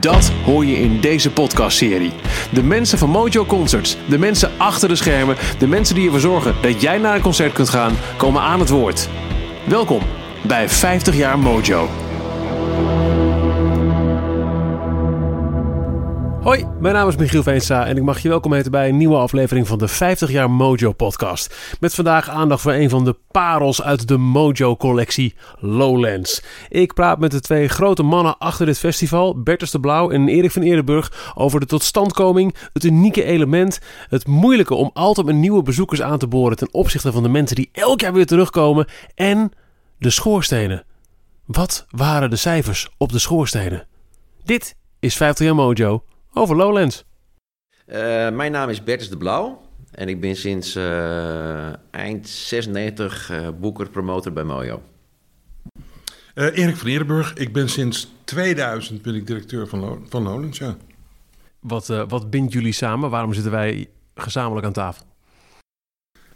Dat 0.00 0.32
hoor 0.44 0.64
je 0.64 0.76
in 0.76 1.00
deze 1.00 1.30
podcastserie. 1.30 2.12
De 2.50 2.62
mensen 2.62 2.98
van 2.98 3.10
Mojo 3.10 3.44
Concerts, 3.44 3.96
de 4.08 4.18
mensen 4.18 4.50
achter 4.56 4.88
de 4.88 4.94
schermen, 4.94 5.36
de 5.58 5.66
mensen 5.66 5.94
die 5.94 6.04
ervoor 6.04 6.20
zorgen 6.20 6.54
dat 6.60 6.80
jij 6.80 6.98
naar 6.98 7.14
een 7.14 7.20
concert 7.20 7.52
kunt 7.52 7.68
gaan, 7.68 7.96
komen 8.16 8.42
aan 8.42 8.60
het 8.60 8.68
woord. 8.68 9.08
Welkom 9.64 10.02
bij 10.42 10.68
50 10.68 11.16
jaar 11.16 11.38
Mojo. 11.38 11.88
Hoi, 16.48 16.66
mijn 16.80 16.94
naam 16.94 17.08
is 17.08 17.16
Michiel 17.16 17.42
Veenstra 17.42 17.86
en 17.86 17.96
ik 17.96 18.02
mag 18.02 18.18
je 18.18 18.28
welkom 18.28 18.52
heten 18.52 18.70
bij 18.70 18.88
een 18.88 18.96
nieuwe 18.96 19.16
aflevering 19.16 19.66
van 19.66 19.78
de 19.78 19.88
50 19.88 20.30
jaar 20.30 20.50
Mojo 20.50 20.92
podcast. 20.92 21.76
Met 21.80 21.94
vandaag 21.94 22.28
aandacht 22.28 22.62
voor 22.62 22.72
een 22.72 22.90
van 22.90 23.04
de 23.04 23.16
parels 23.30 23.82
uit 23.82 24.08
de 24.08 24.16
Mojo 24.16 24.76
collectie, 24.76 25.34
Lowlands. 25.58 26.42
Ik 26.68 26.94
praat 26.94 27.18
met 27.18 27.30
de 27.30 27.40
twee 27.40 27.68
grote 27.68 28.02
mannen 28.02 28.38
achter 28.38 28.66
dit 28.66 28.78
festival, 28.78 29.42
Bertus 29.42 29.70
de 29.70 29.80
Blauw 29.80 30.10
en 30.10 30.28
Erik 30.28 30.50
van 30.50 30.62
Eerdenburg, 30.62 31.32
over 31.34 31.60
de 31.60 31.66
totstandkoming, 31.66 32.54
het 32.72 32.84
unieke 32.84 33.24
element, 33.24 33.78
het 34.08 34.26
moeilijke 34.26 34.74
om 34.74 34.90
altijd 34.92 35.26
met 35.26 35.34
nieuwe 35.34 35.62
bezoekers 35.62 36.02
aan 36.02 36.18
te 36.18 36.26
boren 36.26 36.56
ten 36.56 36.72
opzichte 36.72 37.12
van 37.12 37.22
de 37.22 37.28
mensen 37.28 37.56
die 37.56 37.68
elk 37.72 38.00
jaar 38.00 38.12
weer 38.12 38.26
terugkomen 38.26 38.86
en 39.14 39.52
de 39.98 40.10
schoorstenen. 40.10 40.84
Wat 41.44 41.86
waren 41.90 42.30
de 42.30 42.36
cijfers 42.36 42.88
op 42.96 43.12
de 43.12 43.18
schoorstenen? 43.18 43.86
Dit 44.44 44.76
is 44.98 45.16
50 45.16 45.46
jaar 45.46 45.54
Mojo 45.54 46.02
over 46.38 46.56
Lowlands. 46.56 47.04
Uh, 47.86 47.94
mijn 48.30 48.52
naam 48.52 48.68
is 48.68 48.84
Bertus 48.84 49.08
de 49.08 49.16
Blauw 49.16 49.60
en 49.90 50.08
ik 50.08 50.20
ben 50.20 50.36
sinds 50.36 50.76
uh, 50.76 51.68
eind 51.90 52.28
96 52.28 53.30
uh, 53.30 53.48
boeker, 53.60 53.88
promotor 53.88 54.32
bij 54.32 54.44
Mojo. 54.44 54.82
Erik 56.34 56.76
van 56.76 56.88
Eerdenburg, 56.88 57.34
ik 57.34 57.52
ben 57.52 57.68
sinds 57.68 58.12
2000 58.24 59.02
ben 59.02 59.14
ik 59.14 59.26
directeur 59.26 59.66
van, 59.66 59.80
Lo 59.80 60.02
van 60.08 60.22
Lowlands, 60.22 60.58
ja. 60.58 60.76
Wat, 61.60 61.86
wat 61.86 62.30
bindt 62.30 62.52
jullie 62.52 62.72
samen? 62.72 63.10
Waarom 63.10 63.32
zitten 63.32 63.52
wij 63.52 63.88
gezamenlijk 64.14 64.66
aan 64.66 64.72
tafel? 64.72 65.06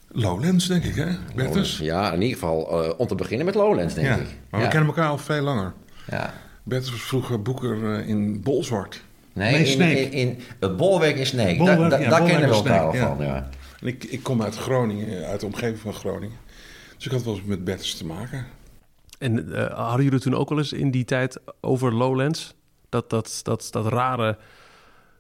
Lowlands, 0.09 0.66
denk 0.66 0.84
ik, 0.84 0.94
hè, 0.94 1.12
Bertus? 1.34 1.78
Ja, 1.78 2.12
in 2.12 2.22
ieder 2.22 2.39
geval 2.39 2.62
om 2.97 3.06
te 3.06 3.14
beginnen 3.14 3.47
met 3.47 3.55
Lowlands, 3.55 3.94
denk 3.94 4.06
ja, 4.06 4.16
ik. 4.16 4.28
Maar 4.50 4.61
we 4.61 4.69
kennen 4.69 4.89
elkaar 4.89 5.09
al 5.09 5.19
veel 5.19 5.42
langer. 5.42 5.72
Ja. 6.11 6.34
Bertus 6.62 6.91
was 6.91 7.03
vroeger 7.03 7.42
boeker 7.42 8.06
in 8.06 8.42
Bolzwart. 8.42 9.03
Nee, 9.34 9.50
Nee, 9.52 9.61
in, 9.61 9.66
Sneek. 9.66 9.98
in, 9.98 10.12
in 10.12 10.38
het 10.61 10.77
Bolwerk 10.77 11.16
in 11.16 11.27
Sneek. 11.27 11.58
Bolwerk, 11.58 11.78
Da- 11.78 11.88
da- 11.88 11.97
ja, 11.98 12.08
daar 12.11 12.19
Bolwerk 12.20 12.41
kennen 12.41 12.48
we 12.62 12.69
elkaar 12.70 12.80
al 12.86 12.94
van, 13.16 13.27
ja. 13.27 13.34
ja. 13.34 13.48
En 13.80 13.86
ik, 13.86 14.05
ik 14.05 14.22
kom 14.22 14.42
uit 14.42 14.56
Groningen, 14.56 15.27
uit 15.27 15.41
de 15.41 15.47
omgeving 15.47 15.78
van 15.78 15.92
Groningen. 15.94 16.36
Dus 16.97 17.06
ik 17.06 17.12
had 17.12 17.22
wel 17.22 17.34
eens 17.34 17.44
met 17.44 17.64
Bertus 17.64 17.94
te 17.94 18.06
maken. 18.06 18.47
En 19.19 19.55
eh, 19.55 19.78
hadden 19.86 20.05
jullie 20.05 20.20
toen 20.20 20.34
ook 20.34 20.48
wel 20.48 20.58
eens 20.58 20.72
in 20.72 20.91
die 20.91 21.05
tijd 21.05 21.38
over 21.60 21.92
Lowlands? 21.94 22.54
Dat, 22.88 23.10
dat, 23.10 23.41
dat, 23.42 23.69
dat 23.71 23.87
rare 23.87 24.37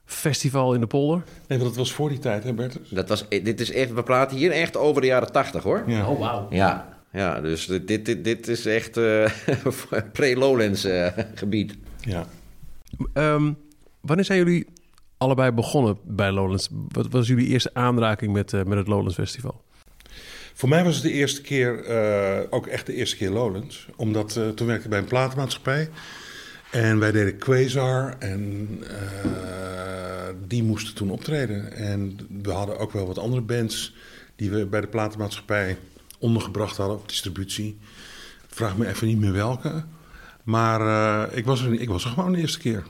festival 0.04 0.74
in 0.74 0.80
de 0.80 0.86
polder? 0.86 1.22
Nee, 1.48 1.58
want 1.58 1.70
dat 1.70 1.78
was 1.78 1.92
voor 1.92 2.08
die 2.08 2.18
tijd, 2.18 2.44
hè 2.44 2.52
Bertus? 2.52 2.88
Dat 2.88 3.08
was, 3.08 3.28
dit 3.28 3.60
is 3.60 3.70
echt, 3.72 3.92
we 3.92 4.02
praten 4.02 4.36
hier 4.36 4.50
echt 4.50 4.76
over 4.76 5.00
de 5.00 5.06
jaren 5.06 5.32
80 5.32 5.62
hoor. 5.62 5.82
Ja. 5.86 6.06
Oh, 6.08 6.18
wauw. 6.20 6.46
Ja, 6.50 6.98
ja 7.12 7.40
dus 7.40 7.66
dit, 7.66 8.06
dit, 8.06 8.24
dit 8.24 8.48
is 8.48 8.66
echt 8.66 8.96
eh, 8.96 9.30
pre-Lowlands 10.12 10.84
eh, 10.84 11.06
gebied. 11.34 11.74
ja. 12.00 12.24
Ehm, 13.12 13.52
wanneer 14.02 14.24
zijn 14.24 14.38
jullie 14.38 14.66
allebei 15.16 15.50
begonnen 15.50 15.98
bij 16.04 16.32
Lowlands? 16.32 16.68
Wat 16.88 17.08
was 17.10 17.26
jullie 17.26 17.46
eerste 17.46 17.74
aanraking 17.74 18.32
met, 18.32 18.52
eh, 18.52 18.62
met 18.62 18.78
het 18.78 18.86
Lowlands 18.86 19.14
Festival? 19.14 19.62
Voor 20.54 20.68
mij 20.68 20.84
was 20.84 20.94
het 20.94 21.02
de 21.02 21.12
eerste 21.12 21.40
keer, 21.40 21.84
eh, 21.84 22.40
ook 22.50 22.66
echt 22.66 22.86
de 22.86 22.94
eerste 22.94 23.16
keer 23.16 23.30
Lowlands. 23.30 23.86
Omdat 23.96 24.36
eh, 24.36 24.48
toen 24.48 24.66
werkte 24.66 24.84
ik 24.84 24.90
bij 24.90 24.98
een 24.98 25.04
platenmaatschappij. 25.04 25.90
En 26.70 26.98
wij 26.98 27.12
deden 27.12 27.38
Quasar 27.38 28.16
en 28.18 28.68
die 30.46 30.62
moesten 30.62 30.94
toen 30.94 31.10
optreden. 31.10 31.72
En 31.72 32.18
we 32.42 32.50
hadden 32.50 32.78
ook 32.78 32.92
wel 32.92 33.06
wat 33.06 33.18
andere 33.18 33.42
bands 33.42 33.94
die 34.36 34.50
we 34.50 34.66
bij 34.66 34.80
de 34.80 34.86
platenmaatschappij 34.86 35.78
ondergebracht 36.18 36.76
hadden 36.76 36.96
op 36.96 37.08
distributie. 37.08 37.78
Vraag 38.46 38.76
me 38.76 38.88
even 38.88 39.06
niet 39.06 39.18
meer 39.18 39.32
welke. 39.32 39.84
Maar 40.42 40.80
ik, 41.32 41.44
was 41.44 41.62
er, 41.62 41.80
ik 41.80 41.88
was 41.88 42.04
er 42.04 42.10
gewoon 42.10 42.32
de 42.32 42.38
eerste 42.38 42.58
keer. 42.58 42.84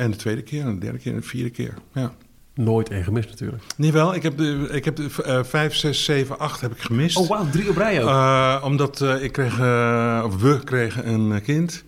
En 0.00 0.10
de 0.10 0.16
tweede 0.16 0.42
keer, 0.42 0.64
en 0.64 0.74
de 0.74 0.78
derde 0.78 0.98
keer 0.98 1.12
en 1.12 1.20
de 1.20 1.26
vierde 1.26 1.50
keer. 1.50 1.74
Ja. 1.92 2.12
Nooit 2.54 2.90
één 2.90 3.04
gemist 3.04 3.28
natuurlijk. 3.28 3.62
Nee, 3.76 3.92
wel. 3.92 4.14
Ik 4.14 4.22
heb 4.22 4.36
de, 4.36 4.68
ik 4.70 4.84
heb 4.84 4.96
de 4.96 5.08
eh, 5.24 5.44
5, 5.44 5.74
6, 5.74 6.04
7, 6.04 6.38
8 6.38 6.60
heb 6.60 6.72
ik 6.72 6.80
gemist. 6.80 7.16
Oh, 7.16 7.28
wauw, 7.28 7.50
drie 7.50 7.68
op 7.68 7.76
rij 7.76 8.02
ook. 8.02 8.08
Eh, 8.08 8.62
omdat 8.64 9.00
eh, 9.00 9.22
ik 9.22 9.32
kreeg, 9.32 9.58
eh, 9.58 10.22
of 10.26 10.36
we 10.36 10.60
kregen 10.64 11.08
een 11.08 11.42
kind. 11.42 11.84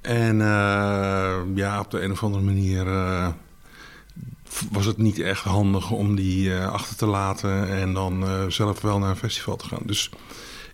En 0.00 0.38
ja, 1.54 1.80
op 1.80 1.90
de 1.90 2.00
een 2.00 2.10
of 2.10 2.22
andere 2.22 2.44
manier 2.44 2.84
was 4.70 4.86
het 4.86 4.96
niet 4.96 5.18
echt 5.18 5.44
handig 5.44 5.90
om 5.90 6.14
die 6.14 6.54
achter 6.54 6.96
te 6.96 7.06
laten 7.06 7.68
en 7.68 7.92
dan 7.92 8.24
zelf 8.48 8.80
wel 8.80 8.98
naar 8.98 9.10
een 9.10 9.16
festival 9.16 9.56
te 9.56 9.66
gaan. 9.66 9.82
Dus 9.84 10.10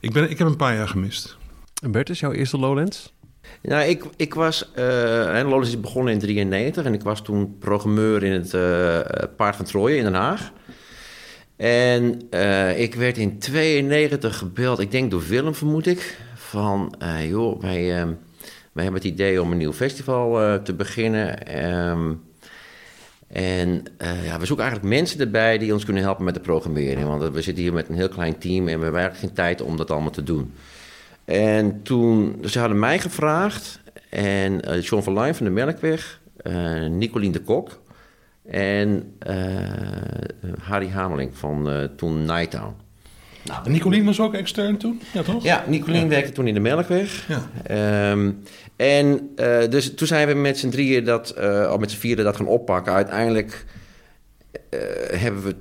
ik, 0.01 0.13
ben, 0.13 0.31
ik 0.31 0.39
heb 0.39 0.47
een 0.47 0.57
paar 0.57 0.75
jaar 0.75 0.89
gemist. 0.89 1.37
En 1.83 1.91
Bert, 1.91 2.11
is 2.11 2.21
jouw 2.21 2.33
eerste 2.33 2.59
Lowlands? 2.59 3.13
Nou, 3.63 3.89
ik, 3.89 4.05
ik 4.17 4.35
was... 4.35 4.71
eh 4.75 4.85
hè, 5.25 5.43
Lowlands 5.43 5.69
is 5.69 5.81
begonnen 5.81 6.13
in 6.13 6.19
93 6.19 6.85
en 6.85 6.95
ik 6.95 7.03
was 7.03 7.23
toen 7.23 7.57
programmeur 7.59 8.23
in 8.23 8.33
het 8.33 8.55
eh, 8.55 8.99
Paard 9.37 9.57
van 9.57 9.65
Troje 9.65 9.97
in 9.97 10.05
Den 10.05 10.15
Haag. 10.15 10.53
En 11.57 12.21
eh, 12.31 12.81
ik 12.81 12.95
werd 12.95 13.17
in 13.19 13.39
92 13.39 14.39
gebeld, 14.39 14.79
ik 14.79 14.91
denk 14.91 15.11
door 15.11 15.23
Willem 15.29 15.55
vermoed 15.55 15.87
ik, 15.87 16.19
van 16.35 16.95
eh, 16.99 17.29
joh, 17.29 17.61
wij, 17.61 18.01
eh, 18.01 18.07
wij 18.73 18.85
hebben 18.85 19.03
het 19.03 19.11
idee 19.11 19.43
om 19.43 19.53
een 19.53 19.59
nieuw 19.59 19.73
festival 19.73 20.41
eh, 20.43 20.55
te 20.55 20.75
beginnen. 20.75 21.47
Ehm, 21.47 22.13
en 23.29 23.83
eh, 23.97 24.25
ja, 24.27 24.39
we 24.39 24.47
zoeken 24.47 24.65
eigenlijk 24.65 24.95
mensen 24.95 25.21
erbij 25.21 25.59
die 25.59 25.73
ons 25.73 25.85
kunnen 25.85 26.03
helpen 26.03 26.25
met 26.25 26.35
de 26.35 26.41
programmering. 26.41 27.07
Want 27.07 27.33
we 27.33 27.43
zitten 27.43 27.63
hier 27.63 27.73
met 27.73 27.89
een 27.89 27.95
heel 27.95 28.09
klein 28.09 28.39
team 28.39 28.69
en 28.69 28.77
we 28.79 28.83
hebben 28.83 29.01
eigenlijk 29.01 29.19
geen 29.19 29.45
tijd 29.45 29.61
om 29.63 29.77
dat 29.77 29.91
allemaal 29.91 30.11
te 30.11 30.23
doen. 30.23 30.53
En 31.29 31.83
toen, 31.83 32.37
dus 32.41 32.53
ze 32.53 32.59
hadden 32.59 32.79
mij 32.79 32.99
gevraagd 32.99 33.81
en 34.11 34.61
eh 34.61 34.83
John 34.83 35.03
van 35.03 35.13
Lijn 35.13 35.35
van 35.35 35.47
de 35.47 35.53
Melkweg, 35.53 36.21
eh 36.37 36.87
Nicolien 36.87 37.33
de 37.33 37.41
Kok 37.41 37.81
en 38.51 39.15
eh, 39.19 39.37
Harry 40.61 40.89
Hameling 40.89 41.37
van 41.37 41.71
eh, 41.71 41.85
toen 41.97 42.25
Nighttown. 42.25 42.75
En 43.65 43.73
Nicolien 43.73 44.05
was 44.05 44.21
ook 44.21 44.35
extern 44.35 44.77
toen? 44.77 45.01
Ja, 45.13 45.23
toch? 45.23 45.43
Ja, 45.43 45.65
Nicolien 45.67 46.09
werkte 46.09 46.33
toen 46.33 46.47
in 46.47 46.55
de 46.55 46.61
Melkweg. 46.61 47.27
Ja. 47.29 47.49
Ehm, 47.65 48.31
en 48.77 49.31
eh, 49.37 49.69
dus 49.71 49.95
toen 49.95 50.07
zijn 50.07 50.29
we 50.29 50.35
met 50.35 50.59
z'n 50.59 50.69
drieën 50.69 51.05
dat, 51.05 51.31
eh, 51.31 51.71
of 51.73 51.79
met 51.79 51.91
z'n 51.91 51.99
vieren 51.99 52.25
dat 52.25 52.37
gaan 52.37 52.47
oppakken. 52.47 52.93
Uiteindelijk 52.93 53.65
eh, 54.71 54.79
hebben 55.21 55.43
we, 55.43 55.55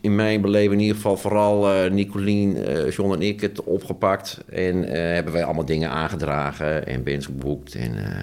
in 0.00 0.14
mijn 0.14 0.40
beleving 0.40 0.72
in 0.72 0.80
ieder 0.80 0.96
geval, 0.96 1.16
vooral 1.16 1.72
eh 1.72 1.90
Nicolien, 1.90 2.64
eh, 2.64 2.90
John 2.90 3.12
en 3.12 3.22
ik 3.22 3.40
het 3.40 3.62
opgepakt. 3.64 4.38
En 4.48 4.84
eh, 4.84 5.14
hebben 5.14 5.32
wij 5.32 5.44
allemaal 5.44 5.64
dingen 5.64 5.90
aangedragen 5.90 6.86
en 6.86 7.02
bands 7.04 7.26
geboekt. 7.26 7.74
En, 7.74 8.04
eh, 8.04 8.22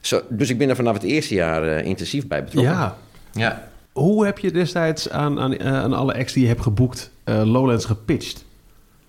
zo, 0.00 0.20
dus 0.28 0.50
ik 0.50 0.58
ben 0.58 0.68
er 0.68 0.76
vanaf 0.76 0.94
het 0.94 1.02
eerste 1.02 1.34
jaar 1.34 1.68
eh, 1.76 1.84
intensief 1.84 2.26
bij 2.26 2.44
betrokken. 2.44 2.72
Ja. 2.72 2.96
Ja. 3.32 3.68
Hoe 3.92 4.24
heb 4.24 4.38
je 4.38 4.50
destijds 4.52 5.10
aan, 5.10 5.40
aan, 5.40 5.56
eh, 5.56 5.72
aan 5.74 5.92
alle 5.92 6.14
acts 6.14 6.32
die 6.32 6.42
je 6.42 6.48
hebt 6.48 6.62
geboekt 6.62 7.10
eh, 7.24 7.42
Lowlands 7.44 7.84
gepitcht? 7.84 8.44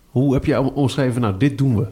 Hoe 0.09 0.33
heb 0.33 0.45
je 0.45 0.59
om- 0.59 0.67
omschreven, 0.67 1.21
nou, 1.21 1.37
dit 1.37 1.57
doen 1.57 1.77
we? 1.77 1.85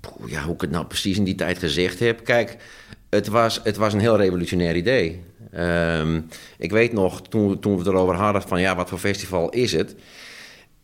Poeh, 0.00 0.30
ja, 0.30 0.42
hoe 0.42 0.54
ik 0.54 0.60
het 0.60 0.70
nou 0.70 0.84
precies 0.86 1.16
in 1.16 1.24
die 1.24 1.34
tijd 1.34 1.58
gezegd 1.58 1.98
heb. 1.98 2.24
Kijk, 2.24 2.56
het 3.10 3.26
was, 3.28 3.60
het 3.64 3.76
was 3.76 3.92
een 3.92 4.00
heel 4.00 4.16
revolutionair 4.16 4.76
idee. 4.76 5.22
Ehm, 5.52 6.20
ik 6.58 6.70
weet 6.70 6.92
nog, 6.92 7.22
toen, 7.22 7.58
toen 7.58 7.72
we 7.72 7.78
het 7.78 7.88
erover 7.88 8.14
hadden 8.14 8.42
van 8.42 8.60
ja, 8.60 8.76
wat 8.76 8.88
voor 8.88 8.98
festival 8.98 9.50
is 9.50 9.72
het? 9.72 9.94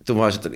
Toen 0.02 0.16
was 0.16 0.34
het 0.34 0.50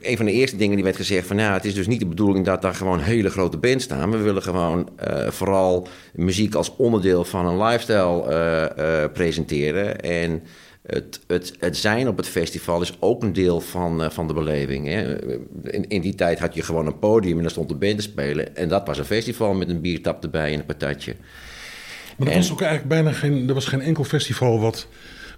een 0.00 0.16
van 0.16 0.26
de 0.26 0.32
eerste 0.32 0.56
dingen 0.56 0.74
die 0.74 0.84
werd 0.84 0.96
gezegd 0.96 1.26
van 1.26 1.38
ja, 1.38 1.52
het 1.52 1.64
is 1.64 1.74
dus 1.74 1.86
niet 1.86 2.00
de 2.00 2.06
bedoeling 2.06 2.44
dat 2.44 2.62
daar 2.62 2.74
gewoon 2.74 3.00
hele 3.00 3.30
grote 3.30 3.56
bands 3.56 3.84
staan. 3.84 4.10
We 4.10 4.16
willen 4.16 4.42
gewoon 4.42 4.88
eh, 4.96 5.30
vooral 5.30 5.88
muziek 6.14 6.54
als 6.54 6.76
onderdeel 6.76 7.24
van 7.24 7.46
een 7.46 7.62
lifestyle 7.62 8.24
eh, 8.26 9.02
eh, 9.02 9.12
presenteren. 9.12 10.00
En 10.00 10.42
het, 10.86 11.20
het, 11.26 11.54
het 11.58 11.76
zijn 11.76 12.08
op 12.08 12.16
het 12.16 12.28
festival 12.28 12.82
is 12.82 12.96
ook 13.00 13.22
een 13.22 13.32
deel 13.32 13.60
van, 13.60 14.12
van 14.12 14.26
de 14.26 14.34
beleving. 14.34 14.86
Hè? 14.86 15.22
In, 15.70 15.88
in 15.88 16.00
die 16.00 16.14
tijd 16.14 16.38
had 16.38 16.54
je 16.54 16.62
gewoon 16.62 16.86
een 16.86 16.98
podium 16.98 17.36
en 17.36 17.42
daar 17.42 17.50
stond 17.50 17.68
de 17.68 17.74
band 17.74 17.96
te 17.96 18.02
spelen. 18.02 18.56
En 18.56 18.68
dat 18.68 18.86
was 18.86 18.98
een 18.98 19.04
festival 19.04 19.54
met 19.54 19.68
een 19.68 19.80
biertap 19.80 20.22
erbij 20.22 20.52
en 20.52 20.58
een 20.58 20.66
patatje. 20.66 21.14
Maar 22.16 22.28
er 22.28 22.34
was 22.34 22.52
ook 22.52 22.60
eigenlijk 22.60 22.88
bijna 22.88 23.12
geen, 23.12 23.48
er 23.48 23.54
was 23.54 23.66
geen 23.66 23.80
enkel 23.80 24.04
festival 24.04 24.60
wat, 24.60 24.88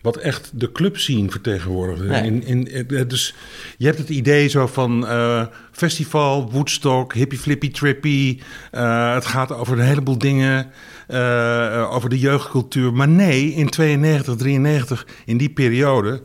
wat 0.02 0.16
echt 0.16 0.50
de 0.54 0.72
clubscene 0.72 1.30
vertegenwoordigde. 1.30 2.04
Nee. 2.04 2.22
In, 2.22 2.69
in, 2.69 3.08
dus 3.08 3.34
je 3.76 3.86
hebt 3.86 3.98
het 3.98 4.08
idee 4.08 4.48
zo 4.48 4.66
van 4.66 5.04
uh, 5.04 5.46
festival, 5.72 6.50
Woodstock, 6.50 7.14
hippie 7.14 7.38
flippy 7.38 7.70
trippy. 7.70 8.40
Uh, 8.72 9.14
het 9.14 9.26
gaat 9.26 9.52
over 9.52 9.78
een 9.78 9.84
heleboel 9.84 10.19
dingen, 10.19 10.70
uh, 11.08 11.90
over 11.92 12.08
de 12.08 12.19
jeugdcultuur. 12.19 12.92
Maar 12.92 13.08
nee, 13.08 13.52
in 13.52 13.69
92, 13.69 14.36
93, 14.36 15.06
in 15.25 15.36
die 15.36 15.50
periode... 15.50 16.22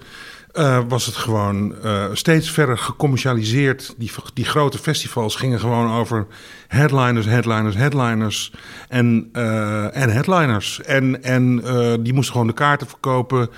Uh, 0.54 0.80
was 0.88 1.06
het 1.06 1.16
gewoon 1.16 1.76
uh, 1.86 2.06
steeds 2.14 2.52
verder 2.52 2.78
gecommercialiseerd. 2.78 3.94
Die, 3.98 4.12
die 4.34 4.46
grote 4.46 4.78
festivals 4.78 5.36
gingen 5.36 5.60
gewoon 5.60 5.92
over 5.92 6.28
headliners, 6.68 7.26
headliners, 7.26 7.76
headliners 7.76 8.52
en, 8.90 9.30
uh, 9.34 9.98
en 9.98 10.10
headliners. 10.10 10.82
En, 10.82 11.24
en 11.24 11.56
die 12.04 12.14
moesten 12.14 12.32
gewoon 12.32 12.48
de 12.48 12.54
kaarten 12.54 12.88
verkopen. 12.88 13.50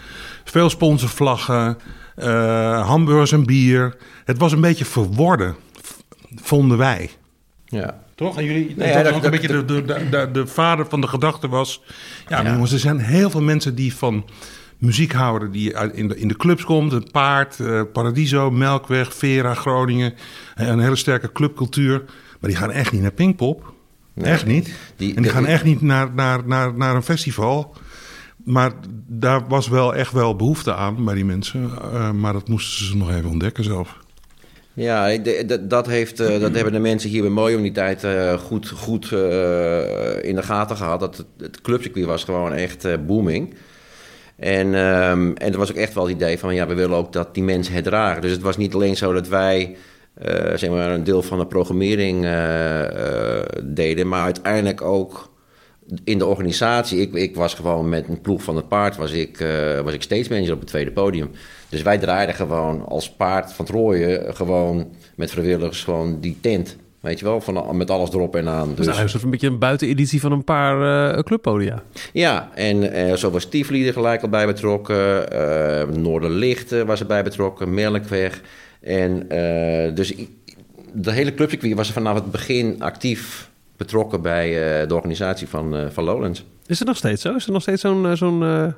Veel 0.44 0.70
sponsorvlaggen, 0.70 1.78
hamburgers 2.86 3.32
en 3.32 3.46
bier. 3.46 3.96
Het 4.26 4.38
was 4.38 4.52
een 4.52 4.62
beetje 4.62 4.86
verworden, 4.86 5.56
vonden 6.42 6.78
wij. 6.78 7.10
Ja. 7.66 8.04
Toch? 8.16 8.38
En 8.38 8.46
jullie, 8.46 8.66
Nee, 8.66 8.76
dat, 8.76 8.88
ja, 8.88 8.94
dat- 9.04 9.14
ook 9.14 9.22
dat- 9.24 9.34
een 9.34 9.40
beetje 9.42 9.64
de, 9.66 9.84
de, 9.86 10.10
de, 10.10 10.30
de 10.32 10.48
vader 10.48 10.86
van 10.90 11.02
de 11.02 11.08
gedachte 11.08 11.48
was... 11.48 11.82
Ja, 12.28 12.42
Ja. 12.42 12.52
jongens, 12.52 12.72
er 12.72 12.80
zijn 12.80 13.00
heel 13.00 13.30
veel 13.30 13.42
mensen 13.42 13.76
die 13.76 13.96
van 13.96 14.26
muziek 14.86 15.12
houden... 15.14 15.52
die 15.52 15.74
in, 15.94 16.08
de, 16.08 16.18
in 16.18 16.28
de 16.28 16.36
clubs 16.38 16.64
komt. 16.64 16.92
Het 16.92 17.12
Paard, 17.12 17.60
eh, 17.60 17.82
Paradiso, 17.94 18.52
Melkweg, 18.52 19.14
Vera, 19.14 19.54
Groningen. 19.54 20.14
eh, 20.56 20.68
Een 20.68 20.80
hele 20.80 20.96
sterke 20.96 21.32
clubcultuur. 21.32 22.04
Maar 22.40 22.50
die 22.50 22.56
gaan 22.60 22.72
echt 22.72 22.92
niet 22.92 23.02
naar 23.02 23.12
Pinkpop. 23.12 23.74
Nee. 24.14 24.32
Echt 24.32 24.46
niet. 24.46 24.74
Die- 24.96 25.16
en 25.16 25.22
die 25.22 25.32
gaan 25.32 25.46
echt 25.46 25.64
niet 25.64 25.82
naar, 25.82 26.14
naar, 26.14 26.42
naar, 26.48 26.74
naar 26.78 26.96
een 26.96 27.04
festival... 27.04 27.76
Maar 28.44 28.72
daar 29.08 29.48
was 29.48 29.68
wel 29.68 29.96
echt 29.96 30.12
wel 30.12 30.36
behoefte 30.36 30.74
aan 30.76 31.06
bij 31.06 31.14
die 31.16 31.26
mensen. 31.26 31.70
Eh, 31.94 32.12
maar 32.12 32.34
dat 32.34 32.48
moesten 32.48 32.86
ze 32.86 32.98
nog 32.98 33.12
even 33.12 33.30
ontdekken 33.30 33.64
zelf. 33.64 33.98
Ja, 34.74 35.18
dat, 35.62 35.86
heeft, 35.88 36.18
dat 36.18 36.56
hebben 36.56 36.74
de 36.74 36.80
mensen 36.80 37.10
hier 37.10 37.22
bij 37.22 37.32
Mojo 37.32 37.58
in 37.58 37.64
die 37.64 37.72
tijd 37.72 38.06
goed, 38.42 38.70
goed 38.70 39.12
in 40.22 40.36
de 40.36 40.42
gaten 40.44 40.78
gehad. 40.78 41.00
Dat 41.00 41.18
het, 41.18 41.26
het 41.38 41.62
clubcircuit 41.62 42.06
was 42.06 42.24
gewoon 42.24 42.54
echt 42.54 43.06
booming. 43.06 43.54
En, 44.36 44.76
ehm, 44.76 45.32
en 45.34 45.52
er 45.52 45.58
was 45.58 45.72
ook 45.72 45.78
echt 45.78 45.94
wel 45.94 46.04
het 46.04 46.16
idee 46.16 46.40
van, 46.40 46.56
ja, 46.56 46.68
we 46.68 46.74
willen 46.74 46.98
ook 46.98 47.14
dat 47.14 47.34
die 47.34 47.44
mensen 47.44 47.74
het 47.74 47.84
dragen. 47.84 48.22
Dus 48.22 48.32
het 48.32 48.42
was 48.42 48.58
niet 48.58 48.74
alleen 48.74 48.98
zo 48.98 49.14
dat 49.14 49.28
wij, 49.28 49.76
eh, 50.14 50.56
zeg 50.56 50.70
maar, 50.70 50.92
een 50.92 51.04
deel 51.04 51.22
van 51.22 51.38
de 51.38 51.46
programmering 51.46 52.24
eh, 52.24 53.40
eh, 53.40 53.46
deden, 53.64 54.08
maar 54.08 54.24
uiteindelijk 54.24 54.82
ook 54.82 55.34
in 56.04 56.18
de 56.18 56.26
organisatie. 56.26 57.00
Ik, 57.00 57.14
ik 57.14 57.36
was 57.36 57.54
gewoon 57.54 57.90
met 57.90 58.08
een 58.08 58.22
ploeg 58.22 58.44
van 58.44 58.56
het 58.56 58.68
paard, 58.68 58.96
was 58.96 59.12
ik, 59.12 59.46
was 59.84 59.94
ik 59.94 60.02
stage 60.02 60.30
manager 60.30 60.54
op 60.54 60.60
het 60.60 60.68
tweede 60.68 60.92
podium. 60.92 61.32
Dus 61.70 61.82
wij 61.82 61.98
draaiden 61.98 62.36
gewoon 62.36 62.86
als 62.86 63.12
paard 63.12 63.54
van 63.54 63.66
Trooien, 63.66 64.36
gewoon 64.36 64.88
met 65.16 65.32
vrijwilligers, 65.32 65.84
gewoon 65.84 66.20
die 66.20 66.38
tent. 66.42 66.78
Weet 67.06 67.20
je 67.20 67.26
wel, 67.26 67.42
van, 67.42 67.78
met 67.78 67.90
alles 67.90 68.10
erop 68.14 68.36
en 68.36 68.48
aan. 68.48 68.76
Dus 68.76 68.86
nou, 68.86 69.10
een 69.24 69.30
beetje 69.30 69.48
een 69.48 69.60
buiteneditie 69.60 70.20
van 70.20 70.32
een 70.32 70.44
paar 70.44 71.14
eh, 71.16 71.24
clubpodia. 71.24 71.84
ja, 72.14 72.50
en 72.54 72.92
eh, 72.92 73.14
zo 73.14 73.32
was 73.32 73.46
Tivoli 73.46 73.88
er 73.88 73.94
gelijk 73.94 74.22
al 74.22 74.30
bij 74.30 74.46
betrokken. 74.46 75.26
Noorderlicht 76.02 76.72
eh, 76.72 76.82
was 76.82 77.00
erbij 77.00 77.24
betrokken. 77.24 77.74
Melkweg. 77.74 78.42
En 78.82 79.28
dus 79.96 80.14
de 80.94 81.12
hele 81.12 81.34
clubcircuit 81.34 81.74
was 81.74 81.92
vanaf 81.92 82.16
het 82.16 82.32
begin 82.32 82.76
actief 82.82 83.50
betrokken 83.78 84.22
bij 84.22 84.50
de 84.88 84.96
organisatie 84.96 85.48
van, 85.48 85.92
van 85.92 86.04
Lowlands. 86.04 86.46
Is 86.66 86.80
het 86.80 86.88
nog 86.88 86.98
steeds 86.98 87.22
zo? 87.22 87.36
Is 87.36 87.46
er 87.46 87.52
nog 87.52 87.62
steeds 87.62 87.82
zo'n... 87.82 88.18
zo'n 88.18 88.74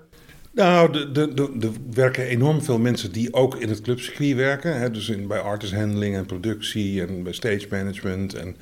Nou, 0.58 0.98
er 0.98 1.14
de, 1.14 1.34
de, 1.34 1.58
de 1.58 1.72
werken 1.92 2.24
enorm 2.24 2.62
veel 2.62 2.80
mensen 2.80 3.12
die 3.12 3.34
ook 3.34 3.56
in 3.56 3.70
het 3.70 3.82
clubcircuit 3.82 4.36
werken. 4.36 4.80
Hè? 4.80 4.92
Dus 4.92 5.10
in, 5.10 5.28
bij 5.28 5.40
artist 5.40 5.74
handling 5.74 6.16
en 6.16 6.26
productie 6.26 7.02
en 7.02 7.24
bij 7.24 7.34
stage 7.34 7.68
management. 7.70 8.34
En 8.34 8.56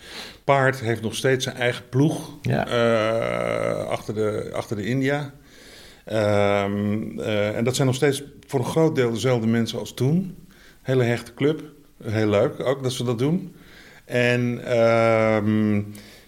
Paard 0.43 0.79
heeft 0.79 1.01
nog 1.01 1.15
steeds 1.15 1.43
zijn 1.43 1.55
eigen 1.55 1.89
ploeg 1.89 2.37
Ja. 2.41 2.67
eh, 2.67 3.87
achter, 3.87 4.13
de, 4.13 4.49
achter 4.53 4.75
de 4.75 4.85
India. 4.85 5.33
Ehm, 6.05 7.19
eh, 7.19 7.57
en 7.57 7.63
dat 7.63 7.75
zijn 7.75 7.87
nog 7.87 7.95
steeds 7.95 8.23
voor 8.47 8.59
een 8.59 8.65
groot 8.65 8.95
deel 8.95 9.11
dezelfde 9.11 9.47
mensen 9.47 9.79
als 9.79 9.93
toen. 9.93 10.35
Hele 10.81 11.03
hechte 11.03 11.33
club. 11.33 11.61
Heel 12.03 12.29
leuk 12.29 12.59
ook 12.59 12.83
dat 12.83 12.93
ze 12.93 13.03
dat 13.03 13.19
doen. 13.19 13.55
En 14.05 14.65
ehm, 14.65 15.81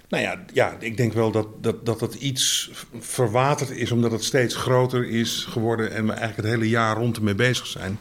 nou 0.10 0.24
ja, 0.24 0.44
ja, 0.54 0.76
ik 0.80 0.98
denk 0.98 1.14
wel 1.14 1.32
dat, 1.32 1.48
dat, 1.62 1.86
dat 1.86 2.00
het 2.00 2.14
iets 2.14 2.72
verwaterd 3.00 3.70
is, 3.70 3.92
omdat 3.92 4.12
het 4.12 4.24
steeds 4.24 4.56
groter 4.56 5.10
is 5.10 5.46
geworden 5.50 5.92
en 5.92 6.06
we 6.06 6.12
eigenlijk 6.12 6.42
het 6.48 6.58
hele 6.58 6.70
jaar 6.70 6.98
rond 6.98 7.18
ermee 7.18 7.36
bezig 7.36 7.68
zijn. 7.68 8.00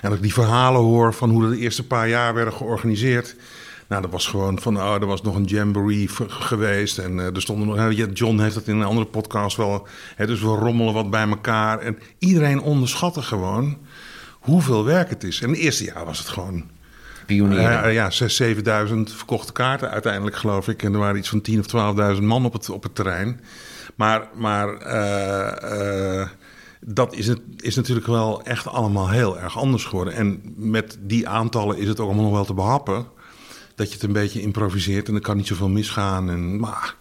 En 0.00 0.08
als 0.08 0.16
ik 0.16 0.22
die 0.22 0.32
verhalen 0.32 0.80
hoor 0.80 1.14
van 1.14 1.30
hoe 1.30 1.50
de 1.50 1.58
eerste 1.58 1.86
paar 1.86 2.08
jaar 2.08 2.34
werden 2.34 2.54
georganiseerd. 2.54 3.36
Nou, 3.88 4.02
dat 4.02 4.10
was 4.12 4.26
gewoon 4.26 4.60
van, 4.60 4.76
oh, 4.76 4.94
er 4.94 5.06
was 5.06 5.22
nog 5.22 5.34
een 5.34 5.44
jamboree 5.44 6.08
geweest. 6.28 6.98
En 6.98 7.20
eh, 7.20 7.34
er 7.34 7.42
stonden 7.42 7.66
nog, 7.66 8.12
John 8.12 8.40
heeft 8.40 8.54
het 8.54 8.68
in 8.68 8.76
een 8.76 8.86
andere 8.86 9.06
podcast 9.06 9.56
wel. 9.56 9.86
Hè, 10.16 10.26
dus 10.26 10.40
we 10.40 10.46
rommelen 10.46 10.94
wat 10.94 11.10
bij 11.10 11.28
elkaar. 11.28 11.78
En 11.78 11.98
iedereen 12.18 12.60
onderschatte 12.60 13.22
gewoon 13.22 13.78
hoeveel 14.40 14.84
werk 14.84 15.10
het 15.10 15.24
is. 15.24 15.40
En 15.40 15.48
het 15.48 15.58
eerste 15.58 15.84
jaar 15.84 16.04
was 16.04 16.18
het 16.18 16.28
gewoon 16.28 16.70
Eh, 17.40 17.92
ja, 17.92 18.10
6.000, 18.10 18.16
7.000 18.88 19.16
verkochte 19.16 19.52
kaarten 19.52 19.90
uiteindelijk, 19.90 20.36
geloof 20.36 20.68
ik. 20.68 20.82
En 20.82 20.92
er 20.92 20.98
waren 20.98 21.16
iets 21.16 21.28
van 21.28 21.42
10.000 21.50 21.58
of 21.58 22.16
12.000 22.16 22.22
man 22.22 22.44
op 22.44 22.52
het, 22.52 22.70
op 22.70 22.82
het 22.82 22.94
terrein. 22.94 23.40
Maar, 23.94 24.28
maar 24.34 24.76
eh, 24.76 26.20
eh, 26.20 26.28
dat 26.80 27.14
is, 27.14 27.26
het, 27.26 27.40
is 27.56 27.74
natuurlijk 27.74 28.06
wel 28.06 28.42
echt 28.42 28.66
allemaal 28.66 29.10
heel 29.10 29.38
erg 29.38 29.58
anders 29.58 29.84
geworden. 29.84 30.14
En 30.14 30.40
met 30.56 30.98
die 31.00 31.28
aantallen 31.28 31.78
is 31.78 31.88
het 31.88 32.00
ook 32.00 32.06
allemaal 32.06 32.24
nog 32.24 32.34
wel 32.34 32.44
te 32.44 32.54
behappen. 32.54 33.06
Dat 33.74 33.88
je 33.88 33.94
het 33.94 34.02
een 34.02 34.12
beetje 34.12 34.40
improviseert 34.40 35.08
en 35.08 35.14
er 35.14 35.20
kan 35.20 35.36
niet 35.36 35.46
zoveel 35.46 35.68
misgaan. 35.68 36.30
En, 36.30 36.60
maar, 36.60 36.94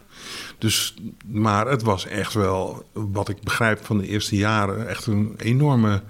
dus, 0.57 0.95
maar 1.25 1.67
het 1.67 1.81
was 1.81 2.05
echt 2.05 2.33
wel, 2.33 2.85
wat 2.93 3.29
ik 3.29 3.41
begrijp 3.41 3.85
van 3.85 3.97
de 3.97 4.07
eerste 4.07 4.35
jaren, 4.35 4.87
echt 4.87 5.05
een 5.05 5.33
enorme 5.37 6.01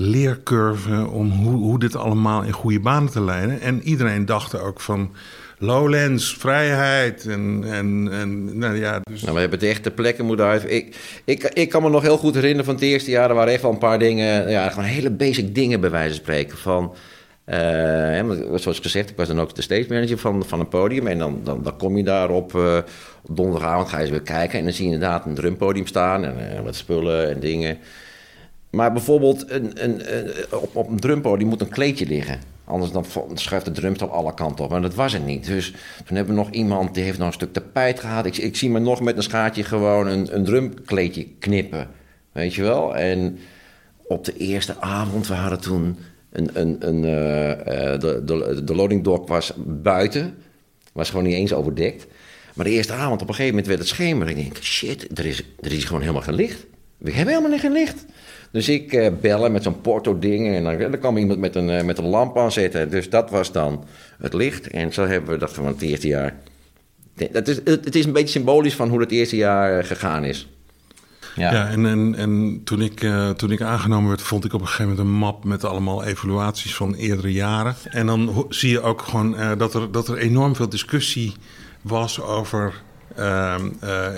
leercurve 0.00 1.06
om 1.06 1.30
hoe, 1.30 1.56
hoe 1.56 1.78
dit 1.78 1.96
allemaal 1.96 2.42
in 2.42 2.52
goede 2.52 2.80
banen 2.80 3.10
te 3.10 3.20
leiden. 3.20 3.60
En 3.60 3.82
iedereen 3.82 4.26
dacht 4.26 4.60
ook 4.60 4.80
van 4.80 5.12
Lowlands, 5.58 6.36
vrijheid 6.36 7.26
en, 7.26 7.64
en, 7.66 8.08
en 8.12 8.58
nou 8.58 8.76
ja, 8.76 9.00
dus... 9.10 9.22
Nou, 9.22 9.34
we 9.34 9.40
hebben 9.40 9.58
het 9.58 9.68
echt 9.68 9.82
ter 9.82 9.92
plekke 9.92 10.22
moeten 10.22 10.46
uit. 10.46 10.70
Ik, 10.70 10.96
ik, 11.24 11.42
ik 11.42 11.68
kan 11.68 11.82
me 11.82 11.90
nog 11.90 12.02
heel 12.02 12.16
goed 12.16 12.34
herinneren 12.34 12.64
van 12.64 12.74
het 12.74 12.82
eerste 12.82 13.10
jaar. 13.10 13.28
Er 13.28 13.34
waren 13.34 13.52
echt 13.52 13.62
wel 13.62 13.70
een 13.70 13.78
paar 13.78 13.98
dingen, 13.98 14.50
ja, 14.50 14.68
gewoon 14.68 14.84
hele 14.84 15.10
basic 15.10 15.54
dingen 15.54 15.80
bij 15.80 15.90
wijze 15.90 16.14
van 16.14 16.22
spreken. 16.22 16.58
Van, 16.58 16.94
eh, 17.44 18.30
zoals 18.54 18.78
gezegd, 18.78 19.10
ik 19.10 19.16
was 19.16 19.28
dan 19.28 19.40
ook 19.40 19.54
de 19.54 19.62
stage 19.62 19.86
manager 19.88 20.18
van, 20.18 20.44
van 20.44 20.60
een 20.60 20.68
podium. 20.68 21.06
En 21.06 21.18
dan, 21.18 21.40
dan, 21.44 21.62
dan 21.62 21.76
kom 21.76 21.96
je 21.96 22.04
daar 22.04 22.30
op, 22.30 22.54
eh, 22.54 22.78
donderdagavond, 23.28 23.88
ga 23.88 23.96
je 23.96 24.02
eens 24.02 24.10
weer 24.10 24.22
kijken. 24.22 24.58
En 24.58 24.64
dan 24.64 24.74
zie 24.74 24.86
je 24.86 24.92
inderdaad 24.92 25.26
een 25.26 25.34
drumpodium 25.34 25.86
staan 25.86 26.24
en 26.24 26.56
eh, 26.56 26.60
wat 26.60 26.76
spullen 26.76 27.30
en 27.30 27.40
dingen. 27.40 27.78
Maar 28.70 28.92
bijvoorbeeld 28.92 29.50
een, 29.50 29.84
een, 29.84 30.16
een- 30.16 30.30
op, 30.50 30.76
op 30.76 30.88
een 30.88 31.00
drumpodium 31.00 31.48
moet 31.48 31.60
een 31.60 31.68
kleedje 31.68 32.06
liggen. 32.06 32.40
Anders 32.64 32.92
dan 32.92 33.04
schuift 33.34 33.64
de 33.64 33.70
drumstel 33.70 34.10
alle 34.10 34.34
kanten 34.34 34.64
op. 34.64 34.70
Maar 34.70 34.82
dat 34.82 34.94
was 34.94 35.14
er 35.14 35.20
niet. 35.20 35.46
Dus 35.46 35.70
toen 36.06 36.16
hebben 36.16 36.34
we 36.34 36.40
nog 36.40 36.50
iemand 36.50 36.94
die 36.94 37.02
heeft 37.04 37.18
nog 37.18 37.26
een 37.26 37.32
stuk 37.32 37.52
tapijt 37.52 38.00
gehad. 38.00 38.26
Ik, 38.26 38.36
ik 38.36 38.56
zie 38.56 38.70
me 38.70 38.78
nog 38.78 39.00
met 39.00 39.16
een 39.16 39.22
schaartje 39.22 39.64
gewoon 39.64 40.06
een, 40.06 40.34
een 40.34 40.44
drumkleedje 40.44 41.26
knippen. 41.38 41.88
Weet 42.32 42.54
je 42.54 42.62
wel? 42.62 42.96
En 42.96 43.38
op 44.06 44.24
de 44.24 44.36
eerste 44.36 44.80
avond, 44.80 45.26
we 45.26 45.34
hadden 45.34 45.60
toen 45.60 45.96
een, 46.30 46.50
een, 46.52 46.76
een, 46.88 47.04
eh, 47.04 47.50
eh, 47.92 48.00
de, 48.00 48.22
de, 48.24 48.64
de 48.64 48.74
loading 48.74 49.04
dock 49.04 49.28
was 49.28 49.52
buiten. 49.66 50.34
Was 50.92 51.10
gewoon 51.10 51.24
niet 51.24 51.34
eens 51.34 51.52
overdekt. 51.52 52.06
Maar 52.54 52.64
de 52.64 52.72
eerste 52.72 52.92
avond, 52.92 53.22
op 53.22 53.28
een 53.28 53.34
gegeven 53.34 53.50
moment 53.50 53.66
werd 53.66 53.78
het 53.78 53.88
schemer. 53.88 54.28
Ik 54.28 54.36
denk, 54.36 54.56
shit, 54.62 55.18
er 55.18 55.26
is, 55.26 55.42
er 55.60 55.72
is 55.72 55.84
gewoon 55.84 56.00
helemaal 56.00 56.22
geen 56.22 56.34
licht. 56.34 56.66
We 56.98 57.12
hebben 57.12 57.34
helemaal 57.34 57.58
geen 57.58 57.72
licht. 57.72 58.04
Dus 58.50 58.68
ik 58.68 58.92
eh, 58.92 59.12
bellen 59.20 59.52
met 59.52 59.62
zo'n 59.62 59.80
porto-ding. 59.80 60.54
En 60.54 60.64
dan, 60.64 60.78
dan 60.78 60.98
kwam 60.98 61.16
iemand 61.16 61.38
met 61.38 61.54
een, 61.54 61.70
eh, 61.70 61.84
met 61.84 61.98
een 61.98 62.06
lamp 62.06 62.38
aanzetten. 62.38 62.90
Dus 62.90 63.10
dat 63.10 63.30
was 63.30 63.52
dan 63.52 63.84
het 64.18 64.32
licht. 64.32 64.68
En 64.68 64.92
zo 64.92 65.06
hebben 65.06 65.30
we 65.30 65.38
dat 65.38 65.52
van 65.52 65.66
het 65.66 65.82
eerste 65.82 66.08
jaar. 66.08 66.34
Dat 67.32 67.48
is, 67.48 67.60
het, 67.64 67.94
is 67.94 68.04
een 68.04 68.12
beetje 68.12 68.38
symbolisch 68.38 68.74
van 68.74 68.88
hoe 68.88 69.00
het 69.00 69.10
eerste 69.10 69.36
jaar 69.36 69.78
eh, 69.78 69.86
gegaan 69.86 70.24
is. 70.24 70.48
Ja, 71.36 71.68
en, 71.68 71.86
en, 71.86 72.14
en 72.14 72.60
toen, 72.64 72.82
ik, 72.82 73.06
toen 73.36 73.50
ik 73.50 73.60
aangenomen 73.60 74.08
werd, 74.08 74.22
vond 74.22 74.44
ik 74.44 74.52
op 74.52 74.60
een 74.60 74.66
gegeven 74.66 74.88
moment 74.88 75.06
een 75.06 75.14
map 75.14 75.44
met 75.44 75.64
allemaal 75.64 76.04
evaluaties 76.04 76.74
van 76.74 76.94
eerdere 76.94 77.32
jaren. 77.32 77.74
En 77.84 78.06
dan 78.06 78.46
zie 78.48 78.70
je 78.70 78.80
ook 78.80 79.02
gewoon 79.02 79.36
dat, 79.58 79.74
er, 79.74 79.92
dat 79.92 80.08
er 80.08 80.16
enorm 80.16 80.56
veel 80.56 80.68
discussie 80.68 81.32
was 81.82 82.20
over 82.20 82.82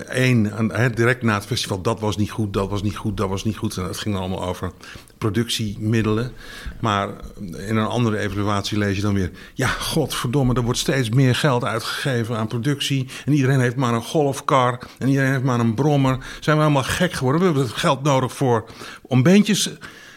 Eén, 0.06 0.52
uh, 0.60 0.86
direct 0.94 1.22
na 1.22 1.34
het 1.34 1.46
festival, 1.46 1.80
dat 1.80 2.00
was 2.00 2.16
niet 2.16 2.30
goed, 2.30 2.52
dat 2.52 2.70
was 2.70 2.82
niet 2.82 2.96
goed, 2.96 3.16
dat 3.16 3.28
was 3.28 3.44
niet 3.44 3.56
goed. 3.56 3.76
En 3.76 3.84
het 3.84 3.98
ging 3.98 4.16
allemaal 4.16 4.44
over 4.44 4.72
productiemiddelen. 5.18 6.32
Maar 6.80 7.08
in 7.56 7.76
een 7.76 7.86
andere 7.86 8.18
evaluatie 8.18 8.78
lees 8.78 8.96
je 8.96 9.02
dan 9.02 9.14
weer... 9.14 9.30
ja, 9.54 9.66
godverdomme, 9.66 10.54
er 10.54 10.62
wordt 10.62 10.78
steeds 10.78 11.08
meer 11.08 11.34
geld 11.34 11.64
uitgegeven 11.64 12.36
aan 12.36 12.46
productie... 12.46 13.08
en 13.24 13.32
iedereen 13.32 13.60
heeft 13.60 13.76
maar 13.76 13.94
een 13.94 14.02
golfkar 14.02 14.78
en 14.98 15.08
iedereen 15.08 15.30
heeft 15.30 15.44
maar 15.44 15.60
een 15.60 15.74
brommer. 15.74 16.18
Zijn 16.40 16.56
we 16.56 16.62
helemaal 16.62 16.84
gek 16.84 17.12
geworden? 17.12 17.40
We 17.40 17.46
hebben 17.46 17.64
het 17.64 17.74
geld 17.74 18.02
nodig 18.02 18.32
voor 18.32 18.64
om 19.02 19.22
beentjes... 19.22 19.70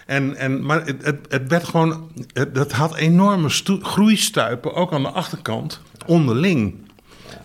En, 0.06 0.36
en, 0.36 0.66
maar 0.66 0.86
het, 0.86 1.20
het, 1.30 1.48
werd 1.48 1.64
gewoon... 1.64 2.12
Het, 2.34 2.58
het 2.58 2.72
had 2.72 2.96
enorme 2.96 3.50
groeistuipen, 3.82 4.74
ook 4.74 4.94
aan 4.94 5.02
de 5.02 5.10
achterkant, 5.10 5.82
onderling. 6.06 6.85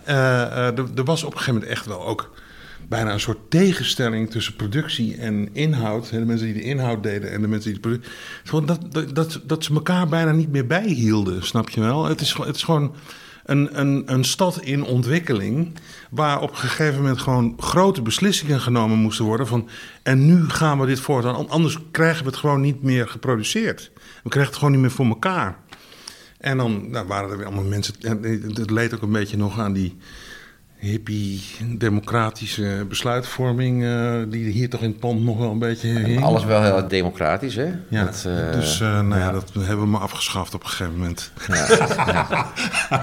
Uh, 0.07 0.15
uh, 0.15 0.77
er 0.77 1.03
was 1.03 1.23
op 1.23 1.31
een 1.31 1.37
gegeven 1.37 1.53
moment 1.53 1.71
echt 1.71 1.85
wel 1.85 2.05
ook 2.05 2.33
bijna 2.89 3.13
een 3.13 3.19
soort 3.19 3.49
tegenstelling 3.49 4.29
tussen 4.29 4.55
productie 4.55 5.17
en 5.17 5.49
inhoud. 5.53 6.09
De 6.09 6.25
mensen 6.25 6.45
die 6.45 6.55
de 6.55 6.61
inhoud 6.61 7.03
deden 7.03 7.31
en 7.31 7.41
de 7.41 7.47
mensen 7.47 7.71
die 7.71 7.81
de 7.81 7.87
productie. 7.87 8.65
Dat, 8.65 9.15
dat, 9.15 9.41
dat 9.43 9.63
ze 9.63 9.73
elkaar 9.73 10.07
bijna 10.07 10.31
niet 10.31 10.51
meer 10.51 10.67
bijhielden, 10.67 11.43
snap 11.43 11.69
je 11.69 11.81
wel? 11.81 12.05
Het 12.05 12.21
is, 12.21 12.33
het 12.33 12.55
is 12.55 12.63
gewoon 12.63 12.95
een, 13.45 13.79
een, 13.79 14.03
een 14.05 14.23
stad 14.23 14.61
in 14.61 14.83
ontwikkeling. 14.83 15.73
Waar 16.09 16.41
op 16.41 16.49
een 16.49 16.57
gegeven 16.57 17.01
moment 17.01 17.19
gewoon 17.19 17.55
grote 17.59 18.01
beslissingen 18.01 18.61
genomen 18.61 18.97
moesten 18.97 19.25
worden. 19.25 19.47
Van, 19.47 19.69
en 20.03 20.25
nu 20.25 20.49
gaan 20.49 20.79
we 20.79 20.85
dit 20.85 20.99
voortaan. 20.99 21.49
Anders 21.49 21.77
krijgen 21.91 22.23
we 22.23 22.29
het 22.29 22.39
gewoon 22.39 22.61
niet 22.61 22.83
meer 22.83 23.07
geproduceerd. 23.07 23.91
We 24.23 24.29
krijgen 24.29 24.51
het 24.51 24.59
gewoon 24.59 24.71
niet 24.71 24.81
meer 24.81 24.91
voor 24.91 25.05
elkaar. 25.05 25.57
En 26.41 26.57
dan 26.57 26.89
nou, 26.89 27.07
waren 27.07 27.29
er 27.29 27.37
weer 27.37 27.45
allemaal 27.45 27.63
mensen. 27.63 27.93
Het 28.53 28.69
leed 28.69 28.93
ook 28.95 29.01
een 29.01 29.11
beetje 29.11 29.37
nog 29.37 29.59
aan 29.59 29.73
die 29.73 29.97
hippie, 30.81 31.41
democratische 31.77 32.85
besluitvorming, 32.89 33.83
uh, 33.83 34.13
die 34.29 34.51
hier 34.51 34.69
toch 34.69 34.81
in 34.81 34.89
het 34.89 34.99
pand 34.99 35.23
nog 35.23 35.37
wel 35.37 35.51
een 35.51 35.59
beetje 35.59 35.87
hing. 35.87 36.23
Alles 36.23 36.43
wel 36.43 36.63
heel 36.63 36.87
democratisch, 36.87 37.55
hè? 37.55 37.69
Ja, 37.87 38.05
dat, 38.05 38.25
uh, 38.27 38.51
dus 38.51 38.79
uh, 38.81 39.01
nou 39.01 39.19
ja. 39.19 39.31
dat 39.31 39.51
hebben 39.53 39.79
we 39.79 39.91
maar 39.91 40.01
afgeschaft 40.01 40.53
op 40.53 40.63
een 40.63 40.69
gegeven 40.69 40.93
moment. 40.93 41.31
Ja, 41.47 41.67
ja. 42.05 42.51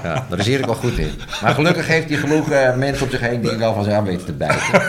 ja 0.03 0.27
daar 0.29 0.39
is 0.39 0.47
Erik 0.47 0.65
wel 0.65 0.75
goed 0.75 0.99
in. 0.99 1.11
Maar 1.43 1.55
gelukkig 1.55 1.87
heeft 1.87 2.09
hij 2.09 2.19
genoeg 2.19 2.49
mensen 2.77 3.05
op 3.05 3.11
zich 3.11 3.21
heen 3.21 3.41
die 3.41 3.57
wel 3.57 3.75
van 3.75 3.85
zijn 3.85 3.97
aan 3.97 4.05
weten 4.05 4.27
te 4.27 4.33
bijten. 4.33 4.83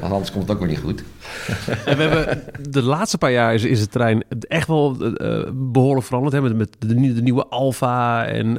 Want 0.00 0.12
anders 0.12 0.30
komt 0.30 0.48
het 0.48 0.52
ook 0.52 0.58
weer 0.58 0.68
niet 0.68 0.78
goed. 0.78 1.02
En 1.84 1.96
we 1.96 2.02
hebben 2.02 2.42
de 2.70 2.82
laatste 2.82 3.18
paar 3.18 3.32
jaar 3.32 3.54
is, 3.54 3.64
is 3.64 3.80
het 3.80 3.90
terrein 3.90 4.24
echt 4.40 4.68
wel 4.68 4.96
behoorlijk 5.52 6.06
veranderd. 6.06 6.34
Hè? 6.34 6.40
Met, 6.40 6.56
met 6.56 6.76
de, 6.78 7.14
de, 7.14 7.22
nieuwe 7.22 7.46
Alfa 7.46 8.26
en 8.26 8.54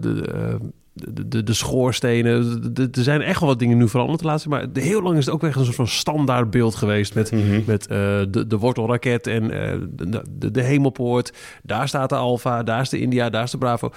de 0.00 0.58
de, 0.92 1.28
de, 1.28 1.42
de 1.42 1.52
schoorstenen. 1.52 2.62
Er 2.74 3.02
zijn 3.02 3.22
echt 3.22 3.40
wel 3.40 3.48
wat 3.48 3.58
dingen 3.58 3.78
nu 3.78 3.88
veranderd 3.88 4.20
de 4.20 4.26
laatste. 4.26 4.48
Maar 4.48 4.66
heel 4.72 5.02
lang 5.02 5.16
is 5.16 5.24
het 5.24 5.34
ook 5.34 5.42
echt 5.42 5.56
een 5.56 5.64
soort 5.64 5.76
van 5.76 5.88
standaardbeeld 5.88 6.74
geweest. 6.74 7.14
Met, 7.14 7.32
mhm. 7.32 7.62
met 7.66 7.82
uh, 7.82 7.96
de, 8.28 8.46
de 8.46 8.58
wortelraket 8.58 9.26
en 9.26 9.44
uh, 9.44 9.50
de, 9.90 10.22
de, 10.38 10.50
de, 10.50 10.62
hemelpoort. 10.62 11.32
Daar 11.62 11.88
staat 11.88 12.08
de 12.08 12.14
Alfa, 12.14 12.62
daar 12.62 12.80
is 12.80 12.88
de 12.88 13.00
India, 13.00 13.30
daar 13.30 13.42
is 13.42 13.50
de 13.50 13.58
Bravo. 13.58 13.90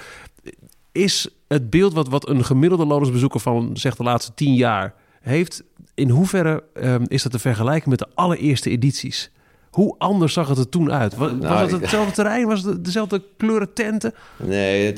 Is 0.91 1.27
het 1.47 1.69
beeld 1.69 1.93
wat, 1.93 2.07
wat 2.07 2.29
een 2.29 2.45
gemiddelde 2.45 2.85
lodersbezoeker 2.85 3.39
van 3.39 3.77
zeg 3.77 3.95
de 3.95 4.03
laatste 4.03 4.33
tien 4.33 4.53
jaar 4.53 4.93
heeft... 5.21 5.63
in 5.93 6.09
hoeverre 6.09 6.63
um, 6.73 7.03
is 7.07 7.23
dat 7.23 7.31
te 7.31 7.39
vergelijken 7.39 7.89
met 7.89 7.99
de 7.99 8.07
allereerste 8.13 8.69
edities? 8.69 9.31
Hoe 9.75 9.95
anders 9.97 10.33
zag 10.33 10.47
het 10.47 10.57
er 10.57 10.69
toen 10.69 10.91
uit? 10.91 11.15
Was, 11.15 11.31
nou, 11.31 11.71
het 11.71 11.81
hetzelfde 11.81 12.13
terrein? 12.13 12.47
Was 12.47 12.63
het 12.63 12.85
dezelfde 12.85 13.21
kleuren 13.37 13.73
tenten? 13.73 14.13
Nee, 14.37 14.85
het, 14.85 14.97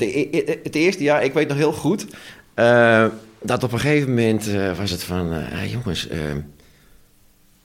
het, 0.62 0.74
eerste 0.74 1.02
jaar, 1.02 1.24
ik 1.24 1.32
weet 1.32 1.48
nog 1.48 1.56
heel 1.56 1.72
goed... 1.72 2.06
Uh, 2.54 3.06
dat 3.42 3.62
op 3.62 3.72
een 3.72 3.78
gegeven 3.80 4.08
moment 4.08 4.48
uh, 4.48 4.78
was 4.78 4.90
het 4.90 5.02
van... 5.02 5.32
Uh, 5.32 5.72
jongens, 5.72 6.08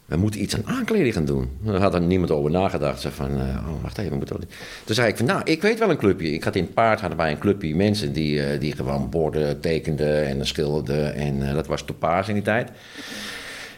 we 0.06 0.18
moeten 0.18 0.42
iets 0.42 0.56
aan 0.56 0.66
aankleding 0.66 1.14
gaan 1.14 1.26
doen. 1.26 1.50
Daar 1.62 1.82
had 1.82 1.94
er 1.94 2.02
niemand 2.02 2.32
over 2.32 2.52
nagedacht. 2.52 3.02
Ze 3.02 3.12
van, 3.12 3.32
oh, 3.32 3.82
wacht 3.82 3.98
even, 3.98 4.12
we 4.12 4.18
moeten... 4.18 4.50
Toen 4.84 4.96
zei 4.96 5.08
ik 5.08 5.18
van, 5.18 5.26
nou, 5.26 5.42
ik 5.44 5.62
weet 5.62 5.80
wel 5.80 5.90
een 5.90 5.98
clubje. 5.98 6.34
Ik 6.34 6.44
had 6.44 6.56
in 6.56 6.64
het 6.64 6.74
paard 6.74 7.00
hadden 7.00 7.18
wij 7.18 7.32
een 7.32 7.38
clubje 7.38 7.76
mensen... 7.76 8.14
die, 8.14 8.58
die 8.58 8.76
gewoon 8.76 9.10
borden 9.10 9.60
tekenden 9.60 10.26
en 10.26 10.48
schilderden. 10.48 11.14
En 11.16 11.54
dat 11.54 11.68
was 11.68 11.84
topaas 11.84 12.28
in 12.28 12.34
die 12.34 12.44
tijd. 12.44 12.70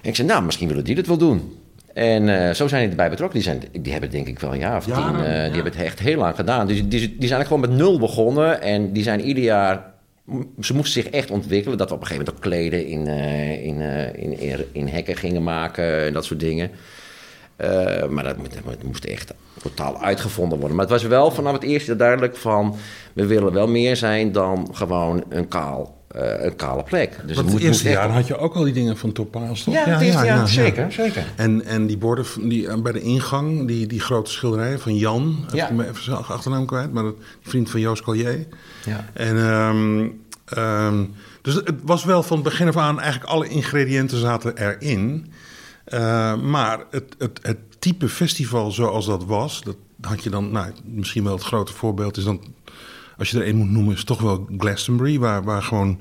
En 0.02 0.10
ik 0.10 0.16
zei, 0.16 0.28
nou, 0.28 0.44
misschien 0.44 0.68
willen 0.68 0.84
die 0.84 0.96
dat 0.96 1.06
wel 1.06 1.18
doen. 1.18 1.64
En 1.96 2.28
uh, 2.28 2.52
zo 2.52 2.68
zijn 2.68 2.82
die 2.82 2.90
erbij 2.90 3.10
betrokken. 3.10 3.40
Die, 3.40 3.48
zijn, 3.48 3.64
die 3.82 3.92
hebben 3.92 4.10
denk 4.10 4.28
ik 4.28 4.40
wel 4.40 4.54
een 4.54 4.60
jaar 4.60 4.78
of 4.78 4.84
tien. 4.84 4.94
Uh, 4.94 5.22
Die 5.22 5.26
hebben 5.30 5.64
het 5.64 5.76
echt 5.76 6.00
heel 6.00 6.18
lang 6.18 6.36
gedaan. 6.36 6.68
Dus 6.68 6.78
die, 6.78 6.90
die 6.90 7.00
zijn 7.00 7.20
eigenlijk 7.20 7.48
gewoon 7.48 7.60
met 7.60 7.72
nul 7.72 8.00
begonnen. 8.00 8.62
En 8.62 8.94
die 8.94 9.04
zijn 9.04 9.22
ieder 9.22 9.44
jaar... 9.44 9.94
Ze 10.60 10.74
moesten 10.74 11.02
zich 11.02 11.12
echt 11.12 11.32
ontwikkelen. 11.32 11.78
Dat 11.78 11.90
we 11.90 11.96
op 11.96 12.02
een 12.02 12.08
gegeven 12.08 12.26
moment 12.26 12.46
ook 12.46 12.52
kleden 12.52 12.88
in, 12.88 13.08
uh, 13.08 13.66
in, 13.66 13.82
in, 14.16 14.40
in, 14.40 14.66
in, 14.72 14.88
hekken 14.88 15.16
gingen 15.16 15.44
maken. 15.44 16.06
En 16.06 16.14
dat 16.14 16.26
soort 16.26 16.40
dingen. 16.40 16.72
maar 18.10 18.24
dat, 18.24 18.36
dat, 18.66 18.84
moest 18.84 19.06
echt 19.06 19.34
totaal 19.62 20.02
uitgevonden 20.02 20.58
worden. 20.58 20.76
Maar 20.78 20.86
het 20.86 21.02
was 21.02 21.04
wel 21.04 21.32
vanaf 21.32 21.54
het 21.54 21.64
eerste 21.64 21.96
duidelijk 21.96 22.36
van... 22.36 22.76
we 23.14 23.26
willen 23.26 23.54
wel 23.54 23.68
meer 23.68 23.96
zijn 23.96 24.32
dan 24.32 24.70
gewoon 24.72 25.24
een 25.30 25.48
kaal 25.48 25.95
een 26.16 26.56
kale 26.56 26.84
plek. 26.84 27.20
Dus 27.26 27.38
het, 27.38 27.52
het 27.52 27.62
eerste 27.62 27.90
jaar 27.90 28.10
had 28.10 28.28
je 28.28 28.38
ook 28.38 28.56
al 28.56 28.64
die 28.64 28.74
dingen 28.74 28.98
van 28.98 29.12
Topaas, 29.12 29.64
toch? 29.64 29.74
Ja, 29.74 29.80
het 29.80 30.00
ja, 30.00 30.06
eerste 30.06 30.26
ja, 30.26 30.36
jaar, 30.36 30.48
zeker, 30.48 30.92
zeker. 30.92 31.26
En, 31.36 31.66
en 31.66 31.88
die 31.88 31.98
borden 31.98 32.26
die, 32.42 32.68
eh, 32.68 32.82
bij 32.82 32.92
de 32.92 33.02
ingang, 33.02 33.68
die, 33.68 33.88
die 33.88 34.00
grote 34.00 34.32
schilderijen 34.32 34.80
van 34.80 34.98
Jan... 34.98 35.46
Ja. 35.54 35.70
Ik 35.70 35.80
even 35.80 36.04
zijn 36.04 36.18
achternaam 36.18 36.66
kwijt, 36.66 36.94
maar 36.94 37.04
dat, 37.04 37.18
die 37.18 37.50
vriend 37.50 37.70
van 37.70 37.80
Joost 37.80 38.04
Collier. 38.04 38.48
Ja. 38.86 39.06
En... 39.14 39.38
Um, 39.38 40.24
um, 40.58 41.14
dus 41.42 41.54
het 41.54 41.76
was 41.84 42.04
wel 42.04 42.24
van 42.24 42.42
begin 42.44 42.68
af 42.68 42.78
aan... 42.78 43.00
eigenlijk 43.00 43.32
alle 43.32 43.48
ingrediënten 43.48 44.18
zaten 44.18 44.58
erin... 44.58 45.32
Uh, 45.94 46.36
maar 46.36 46.80
het, 46.92 47.16
het, 47.18 47.40
het 47.42 47.58
type 47.80 48.10
festival 48.10 48.72
zoals 48.72 49.06
dat 49.06 49.26
was... 49.26 49.62
dat 49.64 49.76
had 50.02 50.24
je 50.24 50.30
dan... 50.30 50.52
Nou, 50.52 50.72
misschien 50.84 51.24
wel 51.24 51.34
het 51.34 51.44
grote 51.44 51.74
voorbeeld 51.74 52.18
is 52.18 52.24
dan 52.24 52.42
als 53.18 53.32
je 53.32 53.38
er 53.38 53.46
één 53.46 53.56
moet 53.56 53.72
noemen, 53.72 53.94
is 53.94 54.04
toch 54.04 54.22
wel 54.22 54.50
Glastonbury, 54.58 55.20
waar, 55.20 55.44
waar 55.44 55.64
gewoon 55.64 56.00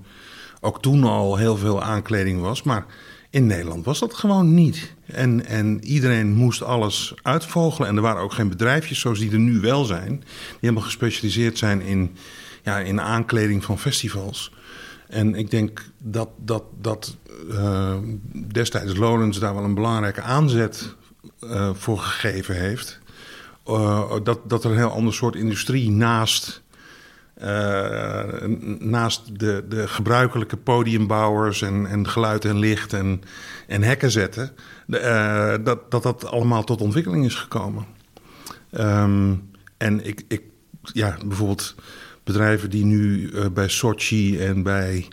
ook 0.60 0.82
toen 0.82 1.04
al 1.04 1.36
heel 1.36 1.56
veel 1.56 1.82
aankleding 1.82 2.40
was. 2.40 2.62
Maar 2.62 2.86
in 3.30 3.46
Nederland 3.46 3.84
was 3.84 3.98
dat 3.98 4.14
gewoon 4.14 4.54
niet. 4.54 4.94
En, 5.06 5.46
en 5.46 5.84
iedereen 5.84 6.32
moest 6.32 6.62
alles 6.62 7.14
uitvogelen. 7.22 7.88
En 7.88 7.96
er 7.96 8.02
waren 8.02 8.22
ook 8.22 8.32
geen 8.32 8.48
bedrijfjes 8.48 9.00
zoals 9.00 9.18
die 9.18 9.32
er 9.32 9.38
nu 9.38 9.60
wel 9.60 9.84
zijn, 9.84 10.10
die 10.18 10.58
helemaal 10.60 10.82
gespecialiseerd 10.82 11.58
zijn 11.58 11.80
in, 11.80 12.16
ja, 12.62 12.78
in 12.78 13.00
aankleding 13.00 13.64
van 13.64 13.78
festivals. 13.78 14.52
En 15.08 15.34
ik 15.34 15.50
denk 15.50 15.84
dat, 15.98 16.28
dat, 16.36 16.62
dat 16.80 17.16
uh, 17.50 17.96
destijds 18.52 18.96
Lowlands 18.96 19.38
daar 19.38 19.54
wel 19.54 19.64
een 19.64 19.74
belangrijke 19.74 20.20
aanzet 20.20 20.94
uh, 21.40 21.70
voor 21.74 21.98
gegeven 21.98 22.56
heeft. 22.56 22.98
Uh, 23.66 24.12
dat, 24.22 24.40
dat 24.48 24.64
er 24.64 24.70
een 24.70 24.76
heel 24.76 24.90
ander 24.90 25.14
soort 25.14 25.34
industrie 25.34 25.90
naast 25.90 26.62
naast 28.78 29.38
de, 29.38 29.64
de 29.68 29.88
gebruikelijke 29.88 30.56
podiumbouwers 30.56 31.62
en, 31.62 31.86
en 31.86 32.08
geluid 32.08 32.44
en 32.44 32.58
licht 32.58 32.92
en, 32.92 33.22
en 33.66 33.82
hekken 33.82 34.10
zetten, 34.10 34.50
uh, 34.86 35.54
dat, 35.64 35.90
dat 35.90 36.02
dat 36.02 36.26
allemaal 36.26 36.64
tot 36.64 36.80
ontwikkeling 36.80 37.24
is 37.24 37.34
gekomen. 37.34 37.86
Um, 38.78 39.50
en 39.76 40.06
ik, 40.06 40.24
ik, 40.28 40.42
ja, 40.82 41.16
bijvoorbeeld 41.26 41.74
bedrijven 42.24 42.70
die 42.70 42.84
nu 42.84 43.30
uh, 43.30 43.46
bij 43.54 43.68
Sochi 43.68 44.38
en 44.38 44.62
bij 44.62 45.08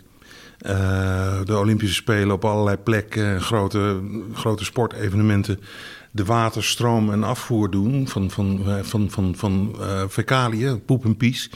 de 1.44 1.56
Olympische 1.56 1.94
Spelen 1.94 2.30
op 2.30 2.44
allerlei 2.44 2.76
plekken, 2.76 3.40
grote, 3.40 4.00
grote 4.34 4.64
sportevenementen, 4.64 5.60
de 6.14 6.24
waterstroom 6.24 7.12
en 7.12 7.22
afvoer 7.24 7.70
doen 7.70 8.08
van, 8.08 8.30
van, 8.30 8.60
van, 8.82 9.10
van, 9.10 9.34
van 9.36 9.76
uh, 9.80 10.02
fecaliën, 10.10 10.84
poep 10.84 11.04
en 11.04 11.16
pies. 11.16 11.50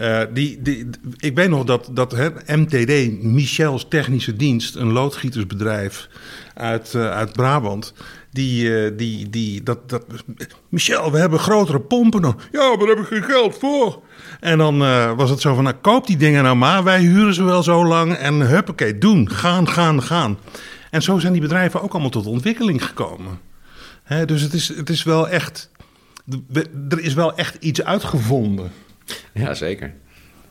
Uh, 0.00 0.20
die, 0.32 0.62
die, 0.62 0.86
ik 1.16 1.34
weet 1.34 1.48
nog 1.48 1.64
dat, 1.64 1.90
dat 1.92 2.12
hè, 2.12 2.56
MTD, 2.56 3.22
Michel's 3.22 3.86
Technische 3.88 4.36
Dienst, 4.36 4.74
een 4.74 4.92
loodgietersbedrijf 4.92 6.08
uit, 6.54 6.94
uit 6.94 7.32
Brabant. 7.32 7.92
Die, 8.30 8.94
die, 8.94 9.30
die, 9.30 9.62
dat, 9.62 9.88
dat, 9.88 10.04
Michel, 10.68 11.12
we 11.12 11.18
hebben 11.18 11.38
grotere 11.38 11.80
pompen 11.80 12.22
dan. 12.22 12.40
Ja, 12.52 12.68
maar 12.68 12.78
daar 12.78 12.88
heb 12.88 12.98
ik 12.98 13.06
geen 13.06 13.22
geld 13.22 13.58
voor. 13.58 14.02
En 14.40 14.58
dan 14.58 14.78
was 15.16 15.30
het 15.30 15.40
zo 15.40 15.54
van, 15.54 15.64
nou, 15.64 15.76
koop 15.80 16.06
die 16.06 16.16
dingen 16.16 16.42
nou 16.42 16.56
maar. 16.56 16.84
Wij 16.84 17.00
huren 17.00 17.34
ze 17.34 17.42
wel 17.42 17.62
zo 17.62 17.86
lang 17.86 18.12
en 18.12 18.34
huppakee, 18.34 18.98
doen. 18.98 19.30
Gaan, 19.30 19.68
gaan, 19.68 20.02
gaan. 20.02 20.38
En 20.90 21.02
zo 21.02 21.18
zijn 21.18 21.32
die 21.32 21.42
bedrijven 21.42 21.82
ook 21.82 21.92
allemaal 21.92 22.10
tot 22.10 22.26
ontwikkeling 22.26 22.84
gekomen 22.84 23.47
dus 24.26 24.42
het 24.42 24.52
is, 24.52 24.68
het 24.68 24.90
is 24.90 25.02
wel 25.02 25.28
echt. 25.28 25.70
Er 26.88 27.00
is 27.00 27.14
wel 27.14 27.36
echt 27.36 27.56
iets 27.60 27.82
uitgevonden. 27.82 28.70
Ja, 29.34 29.54
zeker. 29.54 29.94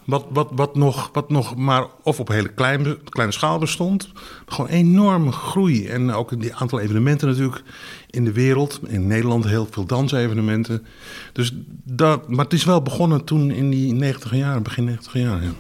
Wat, 0.06 0.26
wat, 0.30 0.50
wat, 0.52 0.76
nog, 0.76 1.10
wat 1.14 1.30
nog 1.30 1.56
maar 1.56 1.86
of 2.04 2.20
op 2.20 2.28
hele 2.28 2.48
kleine, 2.48 2.98
kleine 3.10 3.34
schaal 3.34 3.60
bestond. 3.60 4.12
Gewoon 4.46 4.70
enorme 4.70 5.32
groei. 5.32 5.88
En 5.88 6.12
ook 6.12 6.42
die 6.42 6.56
aantal 6.56 6.80
evenementen 6.80 7.28
natuurlijk 7.28 7.64
in 8.10 8.24
de 8.24 8.32
wereld. 8.32 8.80
In 8.88 9.08
Nederland 9.08 9.46
heel 9.46 9.68
veel 9.72 9.86
dansevenementen. 9.86 10.86
Dus 11.34 11.52
dat, 11.84 12.30
maar 12.30 12.44
het 12.44 12.54
is 12.54 12.66
wel 12.66 12.82
begonnen 12.82 13.24
toen 13.24 13.52
in 13.52 13.70
die 13.70 13.94
90 13.94 14.36
jaar, 14.36 14.62
begin 14.62 14.84
90 14.84 15.14
jaar. 15.14 15.44
Ja 15.44 15.52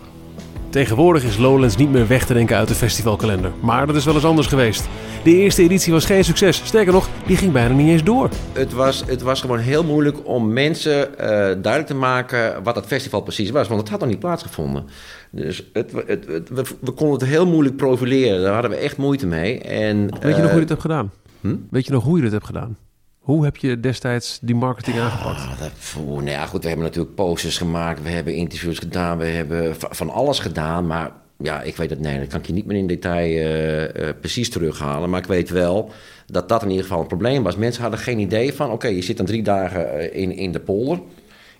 Tegenwoordig 0.69 1.23
is 1.23 1.37
Lowlands 1.37 1.75
niet 1.75 1.91
meer 1.91 2.07
weg 2.07 2.25
te 2.25 2.33
denken 2.33 2.57
uit 2.57 2.67
de 2.67 2.75
festivalkalender. 2.75 3.51
Maar 3.61 3.87
dat 3.87 3.95
is 3.95 4.05
wel 4.05 4.13
eens 4.13 4.25
anders 4.25 4.47
geweest. 4.47 4.87
De 5.23 5.35
eerste 5.35 5.61
editie 5.63 5.93
was 5.93 6.05
geen 6.05 6.23
succes. 6.23 6.61
Sterker 6.65 6.93
nog, 6.93 7.09
die 7.25 7.37
ging 7.37 7.51
bijna 7.51 7.73
niet 7.75 7.87
eens 7.89 8.03
door. 8.03 8.29
Het 8.53 8.73
was, 8.73 9.03
het 9.07 9.21
was 9.21 9.41
gewoon 9.41 9.59
heel 9.59 9.83
moeilijk 9.83 10.17
om 10.27 10.53
mensen 10.53 11.17
eh, 11.19 11.27
duidelijk 11.37 11.85
te 11.85 11.93
maken 11.95 12.63
wat 12.63 12.75
dat 12.75 12.85
festival 12.85 13.21
precies 13.21 13.49
was. 13.49 13.67
Want 13.67 13.79
het 13.79 13.89
had 13.89 13.99
nog 13.99 14.09
niet 14.09 14.19
plaatsgevonden. 14.19 14.85
Dus 15.31 15.63
het, 15.73 15.91
het, 16.07 16.25
het- 16.27 16.49
we, 16.49 16.63
we 16.81 16.91
konden 16.91 17.19
het 17.19 17.27
heel 17.29 17.47
moeilijk 17.47 17.75
profileren. 17.75 18.41
Daar 18.41 18.53
hadden 18.53 18.71
we 18.71 18.77
echt 18.77 18.97
moeite 18.97 19.27
mee. 19.27 19.59
En, 19.59 19.97
Weet 20.19 20.21
je 20.21 20.27
nog 20.27 20.35
eh, 20.37 20.41
hoe 20.41 20.51
je 20.53 20.59
het 20.59 20.69
hebt 20.69 20.81
gedaan? 20.81 21.11
hm? 21.41 21.55
Weet 21.69 21.85
je 21.85 21.91
nog 21.91 22.03
hoe 22.03 22.17
je 22.17 22.23
het 22.23 22.31
hebt 22.33 22.45
gedaan? 22.45 22.77
Hoe 23.19 23.43
heb 23.43 23.57
je 23.57 23.79
destijds 23.79 24.39
die 24.41 24.55
marketing 24.55 24.99
aangepakt? 24.99 25.39
Ah, 25.39 25.59
dat, 25.59 25.71
nou 26.05 26.29
ja, 26.29 26.45
goed, 26.45 26.61
we 26.61 26.67
hebben 26.67 26.85
natuurlijk 26.85 27.15
posters 27.15 27.57
gemaakt, 27.57 28.03
we 28.03 28.09
hebben 28.09 28.35
interviews 28.35 28.77
gedaan, 28.79 29.17
we 29.17 29.25
hebben 29.25 29.75
va- 29.75 29.87
van 29.91 30.09
alles 30.09 30.39
gedaan. 30.39 30.87
Maar 30.87 31.11
ja, 31.39 31.61
ik 31.61 31.75
weet 31.75 31.89
het, 31.89 31.99
nee, 31.99 32.19
dat 32.19 32.27
kan 32.27 32.39
ik 32.39 32.45
je 32.45 32.53
niet 32.53 32.65
meer 32.65 32.77
in 32.77 32.87
detail 32.87 33.35
eh, 33.35 34.09
eh, 34.09 34.15
precies 34.19 34.49
terughalen. 34.49 35.09
Maar 35.09 35.19
ik 35.19 35.27
weet 35.27 35.49
wel 35.49 35.91
dat 36.25 36.49
dat 36.49 36.61
in 36.63 36.69
ieder 36.69 36.83
geval 36.83 37.01
een 37.01 37.07
probleem 37.07 37.43
was. 37.43 37.55
Mensen 37.55 37.81
hadden 37.81 37.99
geen 37.99 38.19
idee 38.19 38.53
van, 38.53 38.71
oké, 38.71 38.87
je 38.87 39.01
zit 39.01 39.17
dan 39.17 39.25
drie 39.25 39.43
dagen 39.43 39.99
eh, 39.99 40.21
in, 40.21 40.31
in 40.31 40.51
de 40.51 40.59
polder, 40.59 40.99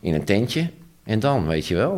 in 0.02 0.14
een 0.14 0.26
tentje. 0.26 0.70
En 1.04 1.20
dan, 1.20 1.48
weet 1.48 1.68
je 1.68 1.76
wel, 1.76 1.96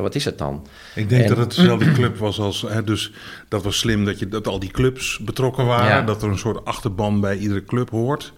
wat 0.00 0.14
is 0.14 0.24
het 0.24 0.38
dan? 0.38 0.66
Ik 0.94 1.08
denk 1.08 1.22
En- 1.22 1.28
dat 1.28 1.38
het 1.38 1.54
dezelfde 1.56 1.92
club 1.98 2.16
was 2.16 2.38
als... 2.40 2.62
Hè, 2.68 2.84
dus 2.84 3.12
dat 3.48 3.62
was 3.62 3.78
slim 3.78 4.04
dat, 4.04 4.18
je, 4.18 4.28
dat 4.28 4.46
al 4.46 4.58
die 4.58 4.70
clubs 4.70 5.18
betrokken 5.18 5.66
waren. 5.66 5.86
Ja. 5.86 6.02
Dat 6.02 6.22
er 6.22 6.28
een 6.28 6.38
soort 6.38 6.64
achterban 6.64 7.20
bij 7.20 7.36
iedere 7.36 7.64
club 7.64 7.90
hoort. 7.90 8.32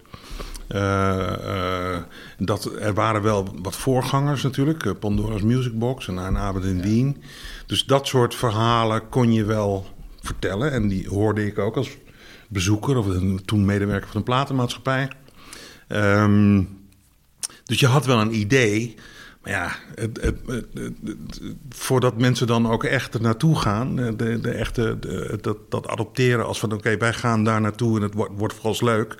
Dat, 2.37 2.71
er 2.79 2.93
waren 2.93 3.21
wel 3.21 3.47
wat 3.61 3.75
voorgangers 3.75 4.43
natuurlijk. 4.43 4.99
Pandora's 4.99 5.41
Music 5.41 5.79
Box 5.79 6.07
en 6.07 6.17
een 6.17 6.37
avond 6.37 6.63
in 6.65 6.81
Wien. 6.81 7.23
Dus 7.71 7.85
dat 7.85 8.07
soort 8.07 8.35
verhalen 8.35 9.09
kon 9.09 9.33
je 9.33 9.45
wel 9.45 9.85
vertellen. 10.21 10.71
En 10.71 10.87
die 10.87 11.07
hoorde 11.07 11.45
ik 11.45 11.59
ook 11.59 11.75
als 11.77 11.89
bezoeker... 12.47 12.97
of 12.97 13.05
toen 13.45 13.65
medewerker 13.65 14.07
van 14.07 14.17
een 14.17 14.23
platenmaatschappij. 14.23 15.09
Ehm, 15.87 16.63
dus 17.65 17.79
je 17.79 17.87
had 17.87 18.05
wel 18.05 18.19
een 18.21 18.35
idee... 18.35 18.95
Maar 19.41 19.51
ja, 19.51 19.71
het, 19.95 20.21
het, 20.21 20.37
voordat 21.69 22.17
mensen 22.17 22.47
dan 22.47 22.67
ook 22.67 22.83
echt 22.83 23.13
er 23.13 23.21
naartoe 23.21 23.59
gaan, 23.59 23.95
de, 23.95 24.39
de 24.41 24.51
echte, 24.51 24.97
de- 24.99 25.37
dat, 25.41 25.57
dat 25.69 25.87
adopteren 25.87 26.45
als 26.45 26.59
van 26.59 26.73
oké, 26.73 26.97
wij 26.97 27.13
gaan 27.13 27.43
daar 27.43 27.61
naartoe 27.61 27.95
en 27.97 28.01
het 28.03 28.13
wordt, 28.13 28.31
wordt 28.37 28.53
vooral 28.53 28.75
leuk. 28.87 29.15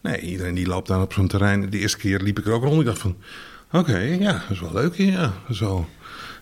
Nee, 0.00 0.20
iedereen 0.20 0.54
die 0.54 0.66
loopt 0.66 0.88
daar 0.88 1.00
op 1.00 1.12
zo'n 1.12 1.28
terrein. 1.28 1.70
De 1.70 1.78
eerste 1.78 1.98
keer 1.98 2.20
liep 2.20 2.38
ik 2.38 2.46
er 2.46 2.52
ook 2.52 2.64
rond. 2.64 2.80
Ik 2.80 2.86
dacht 2.86 2.98
van, 2.98 3.16
oké, 3.72 3.98
ja, 3.98 4.32
dat 4.32 4.50
is 4.50 4.60
wel 4.60 4.72
leuk 4.72 4.96
hier. 4.96 5.12
Ja, 5.12 5.32
zo. 5.50 5.86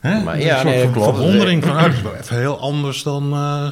Hè? 0.06 0.22
Maar 0.22 0.34
Een 0.34 0.40
ja, 0.40 0.54
soort 0.54 0.74
nee, 0.74 0.88
van 0.88 1.14
verwondering 1.14 1.64
van, 1.64 1.76
dat 1.76 1.92
is 1.92 2.02
wel 2.02 2.14
even 2.14 2.38
heel 2.38 2.58
anders 2.58 3.02
dan, 3.02 3.32
eh, 3.32 3.66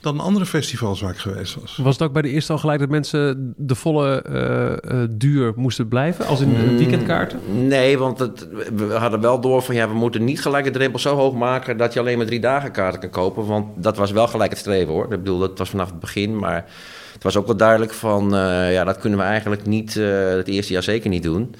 dan 0.00 0.20
andere 0.20 0.46
festivals 0.46 1.00
waar 1.00 1.10
ik 1.10 1.18
geweest 1.18 1.56
was. 1.60 1.78
Was 1.82 1.92
het 1.98 2.02
ook 2.02 2.12
bij 2.12 2.22
de 2.22 2.28
eerste 2.28 2.52
al 2.52 2.58
gelijk 2.58 2.80
dat 2.80 2.88
mensen 2.88 3.54
de 3.56 3.74
volle 3.74 4.22
eh, 4.22 5.02
eh, 5.02 5.08
duur 5.10 5.52
moesten 5.56 5.88
blijven? 5.88 6.26
Als 6.26 6.40
in 6.40 6.54
een 6.54 6.76
weekendkaarten? 6.76 7.38
Nee, 7.66 7.98
want 7.98 8.18
het, 8.18 8.48
we 8.76 8.92
hadden 8.92 9.20
wel 9.20 9.40
door 9.40 9.62
van 9.62 9.74
ja, 9.74 9.88
we 9.88 9.94
moeten 9.94 10.24
niet 10.24 10.42
gelijk 10.42 10.64
de 10.64 10.70
drempel 10.70 10.98
zo 10.98 11.16
hoog 11.16 11.34
maken 11.34 11.76
dat 11.76 11.92
je 11.92 12.00
alleen 12.00 12.16
maar 12.16 12.26
drie 12.26 12.40
dagen 12.40 12.72
kaarten 12.72 13.00
kan 13.00 13.10
kopen. 13.10 13.46
Want 13.46 13.66
dat 13.76 13.96
was 13.96 14.10
wel 14.10 14.28
gelijk 14.28 14.50
het 14.50 14.60
streven 14.60 14.92
hoor. 14.92 15.04
Ik 15.04 15.10
bedoel, 15.10 15.38
dat 15.38 15.58
was 15.58 15.70
vanaf 15.70 15.90
het 15.90 16.00
begin. 16.00 16.38
Maar 16.38 16.64
het 17.12 17.22
was 17.32 17.36
ook 17.36 17.46
wel 17.46 17.56
duidelijk 17.56 17.92
van 17.92 18.34
eh, 18.34 18.72
ja, 18.72 18.84
dat 18.84 18.98
kunnen 18.98 19.18
we 19.18 19.24
eigenlijk 19.24 19.66
niet 19.66 19.96
eh, 19.96 20.28
het 20.28 20.48
eerste 20.48 20.72
jaar 20.72 20.82
zeker 20.82 21.10
niet 21.10 21.22
doen. 21.22 21.54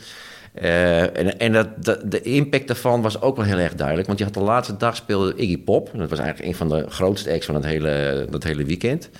Eh, 0.53 1.17
en 1.17 1.39
en 1.39 1.53
dat, 1.53 2.03
de 2.05 2.23
impact 2.23 2.67
daarvan 2.67 3.03
was 3.03 3.21
ook 3.21 3.37
wel 3.37 3.45
heel 3.45 3.59
erg 3.59 3.75
duidelijk. 3.75 4.07
Want 4.07 4.19
je 4.19 4.25
had 4.25 4.35
de 4.35 4.41
laatste 4.41 4.77
dag 4.77 4.97
speelde 4.97 5.35
Iggy 5.35 5.59
Pop. 5.59 5.91
Dat 5.95 6.11
was 6.11 6.19
eigenlijk 6.19 6.49
een 6.49 6.57
van 6.57 6.69
de 6.69 6.91
grootste 6.91 7.33
acts 7.33 7.47
van 7.47 7.55
het 7.55 7.65
hele, 7.65 8.27
dat 8.31 8.43
hele 8.43 8.65
weekend. 8.65 9.11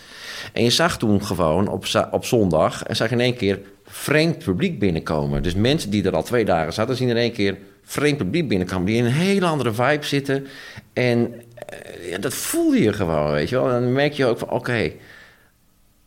En 0.53 0.63
je 0.63 0.71
zag 0.71 0.99
toen 0.99 1.25
gewoon 1.25 1.69
op, 1.69 1.85
op 2.11 2.25
zondag... 2.25 2.83
en 2.83 2.97
zag 2.97 3.11
in 3.11 3.21
één 3.21 3.37
keer 3.37 3.61
vreemd 3.85 4.39
publiek 4.39 4.79
binnenkomen. 4.79 5.43
Dus 5.43 5.55
mensen 5.55 5.91
die 5.91 6.05
er 6.05 6.15
al 6.15 6.23
twee 6.23 6.45
dagen 6.45 6.73
zaten... 6.73 6.97
zien 6.97 7.09
in 7.09 7.17
één 7.17 7.33
keer 7.33 7.59
vreemd 7.83 8.17
publiek 8.17 8.49
binnenkomen... 8.49 8.87
die 8.87 8.97
in 8.97 9.05
een 9.05 9.11
hele 9.11 9.47
andere 9.47 9.73
vibe 9.73 10.05
zitten. 10.05 10.47
En 10.93 11.35
eh, 11.55 12.11
ja, 12.11 12.19
dat 12.19 12.35
voelde 12.35 12.83
je 12.83 12.93
gewoon, 12.93 13.31
weet 13.31 13.49
je 13.49 13.57
wel. 13.57 13.71
En 13.71 13.83
dan 13.83 13.93
merk 13.93 14.13
je 14.13 14.27
ook 14.27 14.39
van, 14.39 14.51
oké... 14.51 14.93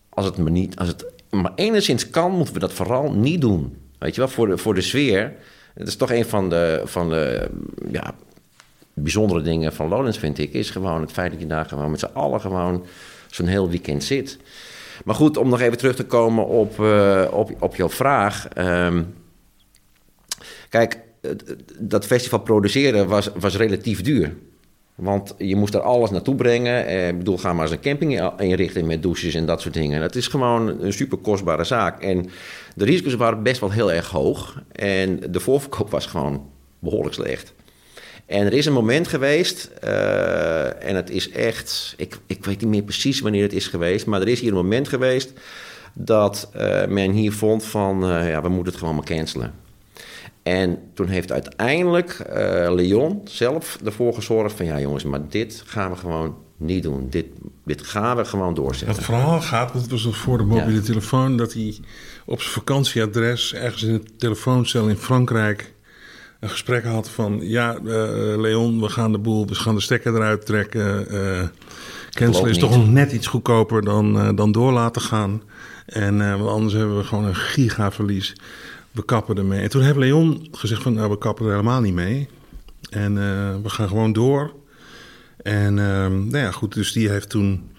als 0.09 0.25
het 0.25 0.37
maar 0.37 0.51
niet... 0.51 0.75
Als 0.75 0.87
het 0.87 1.11
maar 1.29 1.51
enigszins 1.55 2.09
kan, 2.09 2.31
moeten 2.31 2.53
we 2.53 2.59
dat 2.59 2.73
vooral 2.73 3.11
niet 3.11 3.41
doen. 3.41 3.82
Weet 4.03 4.15
je 4.15 4.21
wel, 4.21 4.29
voor 4.29 4.47
de, 4.47 4.57
voor 4.57 4.73
de 4.73 4.81
sfeer. 4.81 5.33
Het 5.73 5.87
is 5.87 5.95
toch 5.95 6.11
een 6.11 6.25
van 6.25 6.49
de, 6.49 6.81
van 6.85 7.09
de 7.09 7.49
ja, 7.91 8.15
bijzondere 8.93 9.41
dingen 9.41 9.73
van 9.73 9.87
Lowlands, 9.87 10.17
vind 10.17 10.37
ik... 10.37 10.53
is 10.53 10.69
gewoon 10.69 11.01
het 11.01 11.11
feit 11.11 11.31
dat 11.31 11.39
je 11.39 11.47
daar 11.47 11.65
gewoon 11.65 11.91
met 11.91 11.99
z'n 11.99 12.09
allen 12.13 12.41
gewoon 12.41 12.85
zo'n 13.29 13.47
heel 13.47 13.69
weekend 13.69 14.03
zit. 14.03 14.37
Maar 15.05 15.15
goed, 15.15 15.37
om 15.37 15.49
nog 15.49 15.61
even 15.61 15.77
terug 15.77 15.95
te 15.95 16.05
komen 16.05 16.47
op, 16.47 16.79
eh, 16.79 17.27
op, 17.31 17.51
op 17.59 17.75
jouw 17.75 17.89
vraag. 17.89 18.47
Ehm, 18.47 19.03
kijk, 20.69 20.99
dat 21.79 22.05
festival 22.05 22.39
produceren 22.39 23.07
was, 23.07 23.29
was 23.39 23.55
relatief 23.55 24.01
duur. 24.01 24.35
Want 24.95 25.35
je 25.37 25.55
moest 25.55 25.73
er 25.73 25.81
alles 25.81 26.09
naartoe 26.09 26.35
brengen. 26.35 26.85
Eh, 26.85 27.07
ik 27.07 27.17
bedoel, 27.17 27.37
ga 27.37 27.53
maar 27.53 27.63
eens 27.63 27.71
een 27.71 27.79
camping 27.79 28.31
inrichten 28.37 28.85
met 28.85 29.03
douches 29.03 29.33
en 29.33 29.45
dat 29.45 29.61
soort 29.61 29.73
dingen. 29.73 30.01
Dat 30.01 30.15
is 30.15 30.27
gewoon 30.27 30.81
een 30.81 30.93
super 30.93 31.17
kostbare 31.17 31.63
zaak. 31.63 32.01
En 32.01 32.29
de 32.75 32.85
risico's 32.85 33.15
waren 33.15 33.43
best 33.43 33.59
wel 33.59 33.71
heel 33.71 33.91
erg 33.91 34.09
hoog. 34.09 34.61
En 34.71 35.19
de 35.31 35.39
voorverkoop 35.39 35.89
was 35.89 36.05
gewoon 36.05 36.49
behoorlijk 36.79 37.15
slecht. 37.15 37.53
En 38.25 38.45
er 38.45 38.53
is 38.53 38.65
een 38.65 38.73
moment 38.73 39.07
geweest, 39.07 39.71
eh, 39.81 40.83
en 40.83 40.95
het 40.95 41.09
is 41.09 41.29
echt, 41.29 41.93
ik, 41.97 42.17
ik 42.27 42.45
weet 42.45 42.61
niet 42.61 42.69
meer 42.69 42.83
precies 42.83 43.19
wanneer 43.19 43.43
het 43.43 43.53
is 43.53 43.67
geweest, 43.67 44.05
maar 44.05 44.21
er 44.21 44.27
is 44.27 44.39
hier 44.39 44.49
een 44.49 44.55
moment 44.55 44.87
geweest 44.87 45.33
dat 45.93 46.49
eh, 46.53 46.85
men 46.85 47.11
hier 47.11 47.33
vond 47.33 47.63
van, 47.63 47.99
ja, 48.05 48.41
we 48.41 48.49
moeten 48.49 48.71
het 48.71 48.81
gewoon 48.81 48.95
maar 48.95 49.05
cancelen. 49.05 49.62
En 50.43 50.79
toen 50.93 51.07
heeft 51.07 51.31
uiteindelijk 51.31 52.09
eh, 52.09 52.73
Leon 52.73 53.21
zelf 53.23 53.77
ervoor 53.85 54.13
gezorgd 54.13 54.55
van, 54.55 54.65
ja 54.65 54.79
jongens, 54.79 55.03
maar 55.03 55.21
dit 55.29 55.63
gaan 55.65 55.91
we 55.91 55.97
gewoon 55.97 56.35
niet 56.57 56.83
doen. 56.83 57.07
Dit, 57.09 57.25
dit 57.65 57.81
gaan 57.81 58.17
we 58.17 58.25
gewoon 58.25 58.53
doorzetten. 58.53 58.95
Het 58.95 59.05
verhaal 59.05 59.41
gaat, 59.41 59.73
dat 59.73 59.87
was 59.87 60.03
nog 60.03 60.17
voor 60.17 60.37
de 60.37 60.43
mobiele 60.43 60.81
telefoon, 60.81 61.37
dat 61.37 61.53
hij 61.53 61.77
op 62.25 62.41
zijn 62.41 62.53
vakantieadres 62.53 63.53
ergens 63.53 63.83
in 63.83 63.93
een 63.93 64.07
telefooncel 64.17 64.87
in 64.87 64.97
Frankrijk 64.97 65.73
een 66.39 66.49
gesprek 66.49 66.83
had 66.83 67.09
van, 67.09 67.39
ja, 67.41 67.75
eh, 67.75 67.81
Leon, 68.37 68.81
we 68.81 68.89
gaan 68.89 69.11
de 69.11 69.17
boel, 69.17 69.47
we 69.47 69.55
gaan 69.55 69.75
de 69.75 69.81
stekker 69.81 70.15
eruit 70.15 70.45
trekken. 70.45 71.07
cancelen 72.09 72.49
is 72.49 72.57
toch 72.57 72.75
nog 72.75 72.89
net 72.89 73.11
iets 73.11 73.27
goedkoper 73.27 73.83
dan, 73.83 74.35
dan 74.35 74.51
door 74.51 74.71
laten 74.71 75.01
gaan. 75.01 75.41
En 75.85 76.37
want 76.37 76.49
anders 76.49 76.73
hebben 76.73 76.97
we 76.97 77.03
gewoon 77.03 77.25
een 77.25 77.35
gigaverlies. 77.35 78.35
We 78.93 79.05
kappen 79.05 79.37
ermee. 79.37 79.61
En 79.61 79.69
toen 79.69 79.81
heeft 79.81 79.97
Leon 79.97 80.47
gezegd 80.51 80.81
van, 80.81 80.93
nou, 80.93 81.09
we 81.09 81.17
kappen 81.17 81.45
er 81.45 81.51
helemaal 81.51 81.81
niet 81.81 81.93
mee. 81.93 82.27
En 82.89 83.17
eh, 83.17 83.55
we 83.63 83.69
gaan 83.69 83.87
gewoon 83.87 84.13
door. 84.13 84.53
En 85.37 85.79
ehm, 85.79 86.27
nou 86.27 86.37
ja, 86.37 86.51
goed, 86.51 86.73
dus 86.73 86.91
die 86.91 87.09
heeft 87.09 87.29
toen 87.29 87.71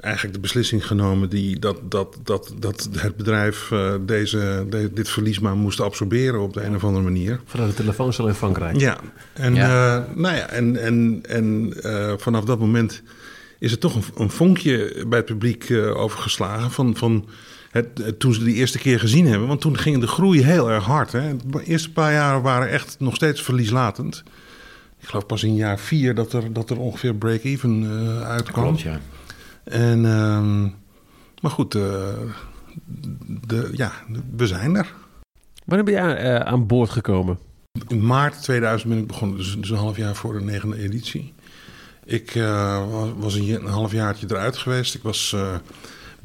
eigenlijk 0.00 0.34
de 0.34 0.40
beslissing 0.40 0.86
genomen 0.86 1.28
die, 1.28 1.58
dat, 1.58 1.90
dat, 1.90 2.18
dat, 2.24 2.54
dat 2.58 2.88
het 2.96 3.16
bedrijf 3.16 3.70
eh, 3.72 3.94
deze, 4.00 4.66
de- 4.70 4.92
dit 4.92 5.08
verlies 5.08 5.38
maar 5.38 5.56
moest 5.56 5.80
absorberen 5.80 6.40
op 6.40 6.52
de 6.52 6.62
een 6.64 6.74
of 6.74 6.84
andere 6.84 7.04
manier. 7.04 7.40
Vanuit 7.44 7.70
de 7.70 7.76
telefooncel 7.76 8.28
in 8.28 8.34
Frankrijk. 8.34 8.76
Ja, 8.80 8.98
en, 9.32 9.54
Ja. 9.54 9.96
eh, 10.08 10.14
nou 10.16 10.34
ja, 10.36 10.48
en, 10.48 10.76
en, 10.76 11.20
en 11.28 11.72
eh, 11.82 12.12
vanaf 12.16 12.44
dat 12.44 12.58
moment 12.58 13.02
is 13.58 13.72
er 13.72 13.78
toch 13.78 13.94
een, 13.94 14.02
een 14.16 14.30
vonkje 14.30 15.04
bij 15.08 15.18
het 15.18 15.26
publiek 15.26 15.70
eh, 15.70 15.96
overgeslagen 15.96 16.70
van, 16.70 16.96
van 16.96 17.28
het, 17.76 17.98
het- 18.04 18.18
toen 18.20 18.34
ze 18.34 18.44
de 18.44 18.52
eerste 18.52 18.78
keer 18.78 19.00
gezien 19.00 19.26
hebben. 19.26 19.48
Want 19.48 19.60
toen 19.60 19.78
ging 19.78 20.00
de 20.00 20.06
groei 20.06 20.42
heel 20.42 20.70
erg 20.70 20.84
hard. 20.84 21.12
Hè. 21.12 21.36
De 21.36 21.64
eerste 21.64 21.92
paar 21.92 22.12
jaren 22.12 22.42
waren 22.42 22.68
echt 22.70 22.96
nog 22.98 23.14
steeds 23.14 23.42
verlieslatend. 23.42 24.22
Ik 25.00 25.08
geloof 25.08 25.26
pas 25.26 25.42
in 25.42 25.54
jaar 25.54 25.78
vier 25.78 26.14
dat 26.14 26.32
er, 26.32 26.52
dat 26.52 26.70
er 26.70 26.78
ongeveer 26.78 27.14
break-even 27.14 27.82
eh, 27.90 28.28
uitkwam. 28.28 28.64
Klopt, 28.64 28.80
ja. 28.80 29.00
En, 29.64 30.04
ehm, 30.06 30.62
maar 31.42 31.50
goed, 31.50 31.74
eh, 31.74 31.82
de, 33.46 33.68
ja, 33.72 33.92
we 34.36 34.46
zijn 34.46 34.76
er. 34.76 34.92
Wanneer 35.64 35.84
ben 35.84 35.94
jij 35.94 36.16
eh, 36.16 36.40
aan 36.46 36.66
boord 36.66 36.90
gekomen? 36.90 37.38
In 37.88 38.06
maart 38.06 38.42
2000 38.42 38.90
ben 38.90 38.98
ik 39.00 39.06
begonnen, 39.06 39.36
dus, 39.36 39.56
dus 39.58 39.70
een 39.70 39.76
half 39.76 39.96
jaar 39.96 40.14
voor 40.14 40.38
de 40.38 40.44
negende 40.44 40.78
editie. 40.78 41.32
Ik 42.04 42.34
eh, 42.34 42.90
was, 42.90 43.08
was 43.16 43.34
een, 43.34 43.44
je- 43.44 43.58
een 43.58 43.66
halfjaartje 43.66 44.26
eruit 44.30 44.56
geweest. 44.56 44.94
Ik 44.94 45.02
was 45.02 45.36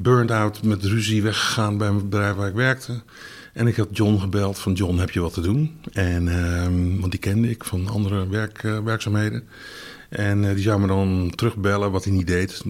burned 0.02 0.30
out 0.30 0.62
met 0.62 0.84
ruzie 0.84 1.22
weggegaan 1.22 1.78
bij 1.78 1.90
mijn 1.90 2.08
bedrijf 2.08 2.34
waar 2.34 2.48
ik 2.48 2.54
werkte. 2.54 3.02
En 3.52 3.66
ik 3.66 3.76
had 3.76 3.88
John 3.92 4.18
gebeld 4.18 4.58
van 4.58 4.72
John, 4.72 4.98
heb 4.98 5.10
je 5.10 5.20
wat 5.20 5.34
te 5.34 5.40
doen? 5.40 5.78
En, 5.92 6.28
ehm, 6.28 7.00
want 7.00 7.10
die 7.10 7.20
kende 7.20 7.50
ik 7.50 7.64
van 7.64 7.88
andere 7.88 8.28
werk, 8.28 8.64
eh, 8.64 8.78
werkzaamheden. 8.78 9.48
En 10.08 10.44
eh, 10.44 10.54
die 10.54 10.62
zou 10.62 10.80
me 10.80 10.86
dan 10.86 11.32
terugbellen 11.34 11.90
wat 11.90 12.04
hij 12.04 12.12
niet 12.12 12.26
deed. 12.26 12.62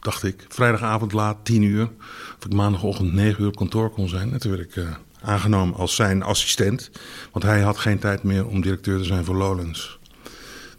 Dacht 0.00 0.22
ik, 0.22 0.44
vrijdagavond 0.48 1.12
laat, 1.12 1.44
10 1.44 1.62
uur. 1.62 1.90
Of 2.38 2.44
ik 2.44 2.52
maandagochtend 2.52 3.12
9 3.12 3.42
uur 3.42 3.48
op 3.48 3.56
kantoor 3.56 3.90
kon 3.90 4.08
zijn. 4.08 4.32
En 4.32 4.38
toen 4.38 4.50
werd 4.50 4.62
ik 4.62 4.76
eh, 4.76 4.94
aangenomen 5.20 5.74
als 5.74 5.94
zijn 5.94 6.22
assistent. 6.22 6.90
Want 7.32 7.44
hij 7.44 7.60
had 7.60 7.78
geen 7.78 7.98
tijd 7.98 8.22
meer 8.22 8.46
om 8.46 8.60
directeur 8.60 8.98
te 8.98 9.04
zijn 9.04 9.24
voor 9.24 9.36
Lowlands. 9.36 9.98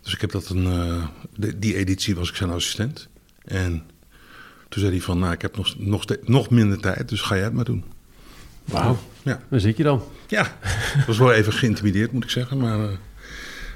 Dus 0.02 0.14
ik 0.14 0.22
heb 0.22 0.32
dat 0.32 0.50
een, 0.50 1.02
die 1.58 1.76
editie 1.76 2.16
was 2.16 2.30
ik 2.30 2.36
zijn 2.36 2.50
assistent. 2.50 3.08
En 3.44 3.84
toen 4.76 4.84
zei 4.84 4.96
hij 4.96 5.06
van, 5.06 5.20
nou, 5.20 5.34
ik 5.34 5.42
heb 5.42 5.58
nog, 5.58 5.76
nog, 5.78 6.06
nog 6.24 6.50
minder 6.50 6.80
tijd, 6.80 7.10
dus 7.10 7.22
ga 7.22 7.36
jij 7.36 7.44
het 7.44 7.54
maar 7.54 7.66
doen. 7.66 7.84
Wauw, 8.66 8.98
Ja, 9.24 9.42
daar 9.50 9.60
zit 9.60 9.78
je 9.78 9.84
dan. 9.84 10.02
ja. 10.28 10.46
ik 11.00 11.04
was 11.08 11.18
wel 11.18 11.32
even 11.34 11.54
geïntimideerd, 11.54 12.12
moet 12.12 12.24
ik 12.24 12.30
zeggen. 12.30 12.58
Maar 12.58 12.80
eh 12.80 12.90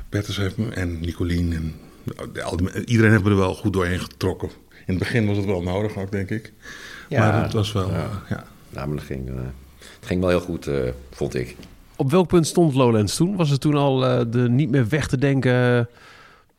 Bertus 0.10 0.38
heeft 0.38 0.58
me 0.58 0.70
en 0.70 1.00
Nicolien 1.00 1.54
en 1.54 1.74
al 2.44 2.58
die- 2.58 2.86
iedereen 2.86 3.12
heeft 3.12 3.24
me 3.24 3.30
er 3.30 3.36
wel 3.38 3.56
goed 3.56 3.74
doorheen 3.74 4.00
getrokken. 4.00 4.50
In 4.70 4.84
het 4.86 4.98
begin 4.98 5.26
was 5.28 5.38
het 5.38 5.46
wel 5.46 5.62
nodig 5.62 5.98
ook, 5.98 6.12
denk 6.12 6.30
ik. 6.30 6.54
Ja, 7.10 7.32
maar 7.32 7.44
het 7.44 7.54
was 7.54 7.72
wel, 7.72 7.90
ja. 7.90 7.96
eh, 7.98 8.30
ja. 8.30 8.46
Nou, 8.70 8.88
maar 8.88 8.98
dat 8.98 9.06
ging, 9.06 9.30
eh, 9.30 9.36
het 10.00 10.06
ging 10.08 10.20
wel 10.20 10.30
heel 10.30 10.40
goed, 10.42 10.68
eh, 10.68 10.90
vond 11.12 11.36
ik. 11.36 11.56
Op 11.96 12.12
welk 12.12 12.28
punt 12.28 12.48
stond 12.48 12.74
Lowlands 12.74 13.16
toen? 13.16 13.36
Was 13.36 13.50
het 13.50 13.62
toen 13.62 13.76
al 13.76 14.06
eh, 14.06 14.26
de 14.30 14.50
niet 14.50 14.70
meer 14.70 14.88
weg 14.90 15.08
te 15.08 15.18
denken 15.18 15.88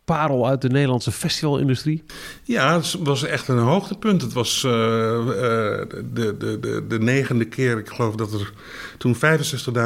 parel 0.04 0.46
uit 0.46 0.62
de 0.62 0.68
Nederlandse 0.68 1.12
festivalindustrie? 1.12 2.02
Ja, 2.42 2.76
het 2.76 2.96
was 3.00 3.24
echt 3.24 3.48
een 3.48 3.58
hoogtepunt. 3.58 4.22
Het 4.22 4.32
was 4.32 4.64
eh, 4.64 4.70
eh, 4.72 5.88
de, 6.12 6.36
de, 6.38 6.58
de, 6.60 6.84
de 6.88 6.98
negende 6.98 7.44
keer, 7.44 7.78
ik 7.78 7.88
geloof 7.88 8.14
dat 8.14 8.32
er 8.32 8.52
toen 8.98 9.14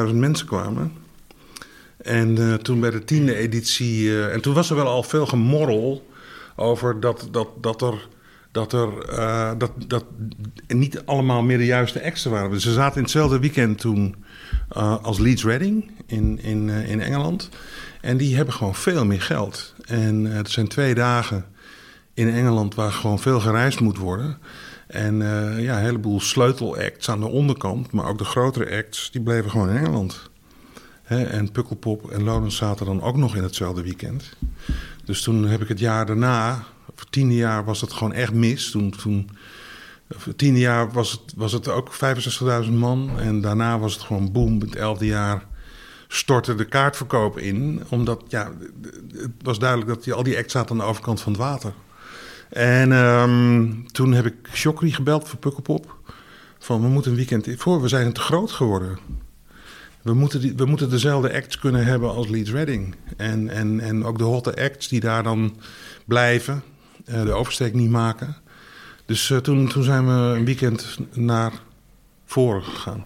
65.000 0.09 0.15
mensen 0.15 0.47
kwamen. 0.47 0.93
En 1.97 2.39
eh, 2.39 2.55
toen 2.55 2.81
bij 2.81 2.91
de 2.91 3.05
tiende 3.05 3.35
editie, 3.35 4.29
en 4.29 4.41
toen 4.41 4.55
was 4.55 4.71
er 4.71 4.77
wel 4.77 4.89
al 4.89 5.03
veel 5.03 5.27
gemorrel 5.27 6.07
over 6.57 7.01
dat, 7.01 7.29
dat, 7.31 7.49
dat 7.61 7.83
er. 7.83 8.09
Dat, 8.51 8.73
er, 8.73 8.89
dat, 9.59 9.71
dat 9.87 10.05
niet 10.67 11.03
allemaal 11.05 11.43
meer 11.43 11.59
de 11.59 11.65
juiste 11.65 12.05
acts 12.05 12.25
waren. 12.25 12.61
Ze 12.61 12.73
zaten 12.73 12.97
in 12.97 13.03
hetzelfde 13.03 13.39
weekend 13.39 13.79
toen 13.79 14.15
als 15.03 15.19
Leeds 15.19 15.45
Reading 15.45 15.91
in, 16.07 16.39
in, 16.43 16.69
in 16.69 17.01
Engeland. 17.01 17.49
En 18.05 18.17
die 18.17 18.37
hebben 18.37 18.55
gewoon 18.55 18.75
veel 18.75 19.05
meer 19.05 19.23
geld. 19.23 19.75
En 19.85 20.27
eh, 20.31 20.37
het 20.37 20.51
zijn 20.51 20.69
twee 20.69 20.95
dagen 20.95 21.45
in 22.15 22.29
Engeland 22.29 22.75
waar 22.75 22.93
gewoon 22.93 23.19
veel 23.19 23.41
gereisd 23.41 23.81
moet 23.81 23.99
worden. 23.99 24.39
En 24.87 25.23
eh, 25.23 25.63
ja, 25.63 25.77
een 25.77 25.85
heleboel 25.85 26.21
sleutelacts 26.21 27.11
aan 27.11 27.21
de 27.21 27.27
onderkant, 27.27 27.93
maar 27.93 28.07
ook 28.07 28.19
de 28.19 28.25
grotere 28.25 28.77
acts, 28.77 29.11
die 29.11 29.23
bleven 29.23 29.51
gewoon 29.51 29.69
in 29.69 29.77
Engeland. 29.77 30.31
En 31.05 31.53
Pukkelpop 31.53 32.11
en 32.11 32.23
Lowlands 32.23 32.57
zaten 32.57 32.87
dan 32.87 33.03
ook 33.03 33.17
nog 33.17 33.37
in 33.37 33.43
hetzelfde 33.43 33.83
weekend. 33.83 34.37
Dus 35.05 35.23
toen 35.23 35.47
heb 35.47 35.63
ik 35.63 35.69
het 35.69 35.79
jaar 35.79 36.07
daarna, 36.07 36.55
voor 36.85 36.95
het 36.97 37.13
tiende 37.13 37.35
jaar 37.35 37.65
was 37.65 37.81
het 37.81 37.93
gewoon 37.93 38.13
echt 38.13 38.33
mis. 38.33 38.71
Toen, 38.71 38.91
toen 38.91 39.31
het 40.25 40.39
tiende 40.39 40.61
jaar 40.61 40.93
was 40.93 41.13
het, 41.13 41.21
was 41.37 41.53
het 41.53 41.69
ook 41.69 41.95
65.000 42.65 42.73
man. 42.73 43.11
En 43.19 43.41
daarna 43.41 43.79
was 43.79 43.95
het 43.95 44.03
gewoon 44.03 44.33
boom. 44.33 44.61
Het 44.61 44.77
elfde 44.77 45.07
jaar 45.07 45.47
stortte 46.15 46.55
de 46.55 46.65
kaartverkoop 46.65 47.39
in. 47.39 47.83
Omdat, 47.89 48.23
ja, 48.29 48.53
het 49.13 49.31
was 49.43 49.59
duidelijk 49.59 49.91
dat 49.91 50.05
die, 50.05 50.13
al 50.13 50.23
die 50.23 50.37
acts 50.37 50.53
zaten 50.53 50.71
aan 50.71 50.79
de 50.79 50.91
overkant 50.91 51.21
van 51.21 51.33
het 51.33 51.41
water. 51.41 51.73
En 52.51 52.93
ehm, 52.93 53.73
toen 53.93 54.13
heb 54.13 54.27
ik 54.27 54.35
Chokri 54.43 54.93
gebeld 54.93 55.29
voor 55.29 55.39
Pukkelpop. 55.39 55.97
Van, 56.59 56.81
we 56.81 56.89
moeten 56.89 57.11
een 57.11 57.17
weekend 57.17 57.49
voor, 57.57 57.83
we 57.83 57.89
zijn 57.89 58.13
te 58.13 58.21
groot 58.21 58.53
geworden. 58.53 58.99
We 60.03 60.15
moeten, 60.15 60.41
die, 60.41 60.55
we 60.57 60.65
moeten 60.65 60.91
dezelfde 60.91 61.33
acts 61.33 61.59
kunnen 61.59 61.85
hebben 61.85 62.11
als 62.11 62.29
Leeds 62.29 62.51
Reading. 62.51 62.95
En, 63.17 63.49
en, 63.49 63.81
en 63.81 64.05
ook 64.05 64.19
de 64.19 64.25
hotte 64.25 64.57
acts 64.57 64.89
die 64.89 65.01
daar 65.01 65.23
dan 65.23 65.57
blijven, 66.05 66.63
eh, 67.05 67.23
de 67.23 67.33
oversteek 67.33 67.75
niet 67.75 67.91
maken. 67.91 68.37
Dus 69.05 69.31
eh, 69.31 69.39
toen, 69.39 69.69
toen 69.69 69.83
zijn 69.83 70.07
we 70.07 70.13
een 70.13 70.45
weekend 70.45 70.99
naar 71.13 71.53
voren 72.25 72.63
gegaan. 72.63 73.05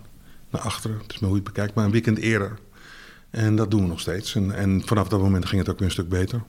Naar 0.51 0.62
achteren, 0.62 0.99
het 0.99 1.12
is 1.12 1.18
maar 1.18 1.31
hoe 1.31 1.38
je 1.38 1.44
het 1.44 1.53
bekijkt, 1.53 1.75
maar 1.75 1.85
een 1.85 1.90
weekend 1.90 2.18
eerder. 2.18 2.59
En 3.31 3.57
dat 3.57 3.71
doen 3.71 3.83
we 3.83 3.88
nog 3.88 4.01
steeds. 4.01 4.35
En, 4.35 4.55
en 4.55 4.83
vanaf 4.85 5.09
dat 5.09 5.21
moment 5.21 5.47
ging 5.47 5.61
het 5.61 5.71
ook 5.71 5.79
weer 5.79 5.87
een 5.87 5.93
stuk 5.93 6.09
beter. 6.09 6.43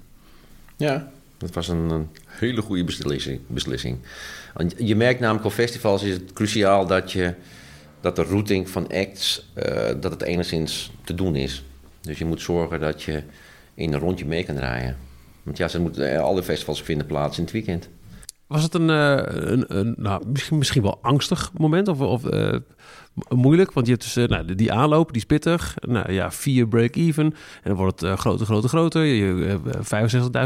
Ja, 0.76 1.12
dat 1.38 1.54
was 1.54 1.68
een, 1.68 1.89
een 1.89 2.10
hele 2.26 2.62
goede 2.62 2.84
beslissing. 2.84 3.39
beslissing. 3.48 3.98
Want 4.54 4.74
je 4.78 4.96
merkt 4.96 5.20
namelijk 5.20 5.46
op 5.46 5.52
festivals 5.52 6.04
is 6.04 6.13
het 6.13 6.34
cruciaal 6.34 6.86
dat, 6.86 7.12
je, 7.12 7.34
dat 8.02 8.15
de 8.15 8.24
routing 8.24 8.70
van 8.70 8.88
acts, 8.88 9.52
eh, 9.54 9.89
dat 10.00 10.12
het 10.12 10.22
enigszins 10.22 10.92
te 11.04 11.13
doen 11.13 11.36
is. 11.36 11.63
Dus 12.02 12.18
je 12.18 12.26
moet 12.26 12.42
zorgen 12.42 12.80
dat 12.80 13.04
je 13.04 13.24
in 13.74 13.94
een 13.94 14.00
rondje 14.00 14.26
mee 14.26 14.44
kan 14.44 14.56
draaien. 14.56 14.98
Want 15.44 15.58
ja, 15.58 15.68
ze 15.68 15.80
moeten, 15.80 16.13
eh, 16.13 16.22
alle 16.22 16.44
festivals 16.44 16.84
vinden 16.84 17.08
plaats 17.08 17.38
in 17.38 17.44
het 17.44 17.54
weekend. 17.54 17.89
Was 18.49 18.63
het 18.63 18.73
een, 18.73 18.89
eh, 18.89 19.21
een, 19.25 19.65
een 19.77 19.93
nou, 19.97 20.23
misschien, 20.27 20.57
misschien 20.57 20.81
wel 20.81 20.99
angstig 21.01 21.51
moment 21.57 21.88
of, 21.88 21.99
of 21.99 22.25
eh, 22.25 22.51
mo- 23.13 23.38
moeilijk? 23.38 23.71
Want 23.73 23.85
je 23.85 23.91
hebt 23.91 24.03
dus 24.03 24.15
eh, 24.15 24.27
nou, 24.29 24.55
die 24.55 24.71
aanloop, 24.73 25.07
die 25.07 25.17
is 25.17 25.25
pittig. 25.25 25.75
Nou 25.79 26.12
ja, 26.13 26.31
vier 26.31 26.67
break-even. 26.67 27.25
En 27.25 27.33
dan 27.63 27.75
wordt 27.75 28.01
het 28.01 28.19
groter, 28.19 28.45
groter, 28.45 28.69
groter. 28.69 29.03
Je, 29.03 29.57
eh, 29.73 29.79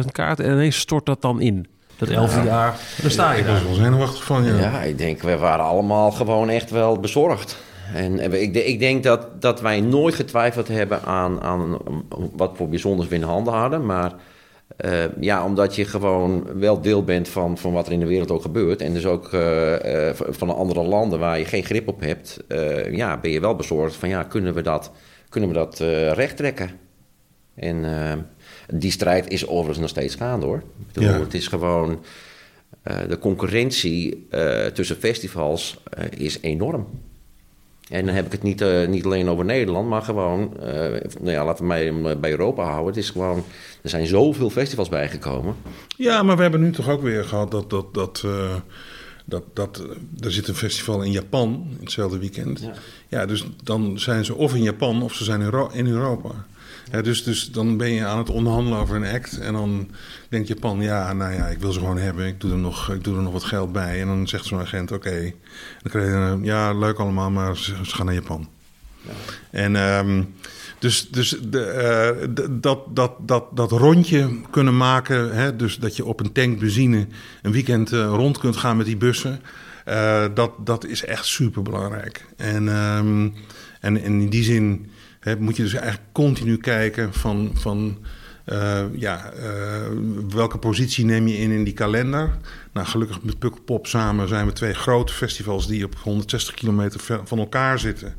65.000 0.01 0.11
kaarten. 0.11 0.45
En 0.45 0.51
ineens 0.51 0.79
stort 0.79 1.05
dat 1.05 1.21
dan 1.21 1.41
in. 1.41 1.67
Dat 1.97 2.09
elfde 2.09 2.43
jaar. 2.43 2.79
Dan 3.01 3.11
sta 3.11 3.31
je 3.31 3.39
Ik 3.39 3.45
was 3.45 3.55
daar. 3.55 3.65
wel 3.65 3.73
zenuwachtig 3.75 4.23
van, 4.23 4.43
ja. 4.43 4.55
Ja, 4.59 4.81
ik 4.81 4.97
denk, 4.97 5.21
we 5.21 5.37
waren 5.37 5.65
allemaal 5.65 6.11
gewoon 6.11 6.49
echt 6.49 6.69
wel 6.71 6.99
bezorgd. 6.99 7.57
En 7.93 8.33
ik, 8.41 8.55
ik 8.55 8.79
denk 8.79 9.03
dat, 9.03 9.41
dat 9.41 9.61
wij 9.61 9.81
nooit 9.81 10.15
getwijfeld 10.15 10.67
hebben 10.67 11.03
aan, 11.03 11.41
aan 11.41 11.77
wat 12.35 12.51
voor 12.55 12.69
bijzonders 12.69 13.09
we 13.09 13.15
in 13.15 13.23
handen 13.23 13.53
hadden. 13.53 13.85
Maar 13.85 14.13
eh, 14.77 15.03
ja, 15.19 15.45
omdat 15.45 15.75
je 15.75 15.85
gewoon 15.85 16.59
wel 16.59 16.81
deel 16.81 17.03
bent 17.03 17.27
van, 17.27 17.57
van 17.57 17.73
wat 17.73 17.87
er 17.87 17.93
in 17.93 17.99
de 17.99 18.05
wereld 18.05 18.31
ook 18.31 18.41
gebeurt. 18.41 18.81
En 18.81 18.93
dus 18.93 19.05
ook 19.05 19.33
eh, 19.33 20.09
eh, 20.09 20.15
van 20.29 20.55
andere 20.55 20.83
landen 20.83 21.19
waar 21.19 21.39
je 21.39 21.45
geen 21.45 21.63
grip 21.63 21.87
op 21.87 21.99
hebt. 22.01 22.39
eh, 22.47 22.93
ja, 22.95 23.17
ben 23.17 23.31
je 23.31 23.39
wel 23.39 23.55
bezorgd 23.55 23.95
van 23.95 24.09
ja, 24.09 24.23
kunnen 24.23 24.53
we 24.53 24.61
dat, 24.61 24.91
kunnen 25.29 25.49
we 25.49 25.55
dat 25.55 25.79
recht 26.13 26.37
trekken? 26.37 26.71
En 27.55 27.85
eh, 27.85 28.17
die 28.79 28.91
strijd 28.91 29.29
is 29.29 29.47
overigens 29.47 29.79
nog 29.79 29.89
steeds 29.89 30.15
gaande 30.15 30.45
hoor. 30.45 30.57
Ik 30.57 30.93
bedoel, 30.93 31.09
Ja. 31.09 31.19
Het 31.19 31.33
is 31.33 31.47
gewoon... 31.47 32.03
de 33.07 33.17
concurrentie 33.19 34.27
tussen 34.73 34.95
festivals 34.95 35.77
is 36.17 36.41
enorm. 36.41 36.87
En 37.89 38.05
dan 38.05 38.15
heb 38.15 38.25
ik 38.25 38.31
het 38.31 38.43
niet, 38.43 38.61
eh, 38.61 38.87
niet 38.87 39.05
alleen 39.05 39.29
over 39.29 39.45
Nederland, 39.45 39.89
maar 39.89 40.01
gewoon, 40.01 40.59
eh, 40.59 40.75
nou 41.19 41.31
ja, 41.31 41.45
laten 41.45 41.61
we 41.61 41.67
mij 41.67 41.85
hem 41.85 42.19
bij 42.21 42.31
Europa 42.31 42.63
houden. 42.63 42.87
Het 42.87 43.03
is 43.03 43.09
gewoon, 43.09 43.43
er 43.81 43.89
zijn 43.89 44.07
zoveel 44.07 44.49
festivals 44.49 44.89
bijgekomen. 44.89 45.55
Ja, 45.97 46.23
maar 46.23 46.35
we 46.35 46.41
hebben 46.41 46.61
nu 46.61 46.71
toch 46.71 46.89
ook 46.89 47.01
weer 47.01 47.25
gehad 47.25 47.51
dat. 47.51 47.69
dat, 47.69 47.93
dat, 47.93 48.21
eh, 48.25 48.55
dat, 49.25 49.43
dat 49.53 49.77
eh, 49.79 50.25
er 50.25 50.31
zit 50.31 50.47
een 50.47 50.55
festival 50.55 51.01
in 51.01 51.11
Japan 51.11 51.67
in 51.69 51.77
hetzelfde 51.79 52.17
weekend. 52.17 52.59
Ja. 52.59 52.73
Ja, 53.07 53.25
dus 53.25 53.45
dan 53.63 53.99
zijn 53.99 54.25
ze 54.25 54.35
of 54.35 54.55
in 54.55 54.63
Japan 54.63 55.03
of 55.03 55.13
ze 55.13 55.23
zijn 55.23 55.41
in 55.71 55.87
Europa. 55.87 56.29
Ja, 56.91 57.01
dus, 57.01 57.23
dus 57.23 57.51
dan 57.51 57.77
ben 57.77 57.91
je 57.91 58.05
aan 58.05 58.17
het 58.17 58.29
onderhandelen 58.29 58.79
over 58.79 58.95
een 58.95 59.13
act. 59.13 59.37
En 59.37 59.53
dan 59.53 59.89
denkt 60.29 60.47
Japan, 60.47 60.81
ja, 60.81 61.13
nou 61.13 61.33
ja, 61.33 61.47
ik 61.47 61.59
wil 61.59 61.71
ze 61.71 61.79
gewoon 61.79 61.97
hebben. 61.97 62.27
Ik 62.27 62.41
doe 62.41 62.51
er 62.51 62.57
nog, 62.57 62.91
ik 62.91 63.03
doe 63.03 63.15
er 63.15 63.21
nog 63.21 63.33
wat 63.33 63.43
geld 63.43 63.71
bij. 63.71 64.01
En 64.01 64.07
dan 64.07 64.27
zegt 64.27 64.45
zo'n 64.45 64.59
agent, 64.59 64.91
oké. 64.91 65.33
Dan 65.81 65.91
krijg 65.91 66.07
je, 66.07 66.13
een, 66.13 66.43
ja, 66.43 66.73
leuk 66.73 66.99
allemaal, 66.99 67.31
maar 67.31 67.57
ze, 67.57 67.75
ze 67.83 67.95
gaan 67.95 68.05
naar 68.05 68.15
Japan. 68.15 68.49
En 69.51 69.75
ehm, 69.75 70.23
dus, 70.79 71.09
dus 71.09 71.37
de, 71.49 71.61
eh, 71.61 72.27
dat, 72.51 72.95
dat, 72.95 73.11
dat, 73.19 73.45
dat 73.55 73.71
rondje 73.71 74.41
kunnen 74.49 74.77
maken, 74.77 75.35
hè, 75.35 75.55
dus 75.55 75.77
dat 75.77 75.95
je 75.95 76.05
op 76.05 76.19
een 76.19 76.31
tank 76.31 76.59
benzine 76.59 77.07
een 77.41 77.51
weekend 77.51 77.91
eh, 77.91 78.05
rond 78.05 78.37
kunt 78.37 78.55
gaan 78.55 78.77
met 78.77 78.85
die 78.85 78.97
bussen, 78.97 79.41
eh, 79.85 80.25
dat, 80.33 80.51
dat 80.65 80.85
is 80.85 81.05
echt 81.05 81.25
super 81.25 81.61
belangrijk. 81.61 82.25
En, 82.37 82.69
en, 82.69 83.33
en 83.79 84.01
in 84.01 84.29
die 84.29 84.43
zin 84.43 84.91
moet 85.39 85.55
je 85.55 85.63
dus 85.63 85.73
eigenlijk 85.73 86.05
continu 86.11 86.57
kijken 86.57 87.13
van, 87.13 87.51
van 87.53 87.97
eh, 88.43 88.83
ja, 88.95 89.31
eh, 89.31 89.81
welke 90.29 90.57
positie 90.57 91.05
neem 91.05 91.27
je 91.27 91.37
in 91.37 91.51
in 91.51 91.63
die 91.63 91.73
kalender. 91.73 92.37
Nou, 92.73 92.87
gelukkig 92.87 93.21
met 93.21 93.39
Pukkelpop 93.39 93.87
samen 93.87 94.27
zijn 94.27 94.45
we 94.45 94.53
twee 94.53 94.73
grote 94.73 95.13
festivals 95.13 95.67
die 95.67 95.85
op 95.85 95.95
160 95.95 96.53
kilometer 96.53 97.21
van 97.23 97.39
elkaar 97.39 97.79
zitten. 97.79 98.15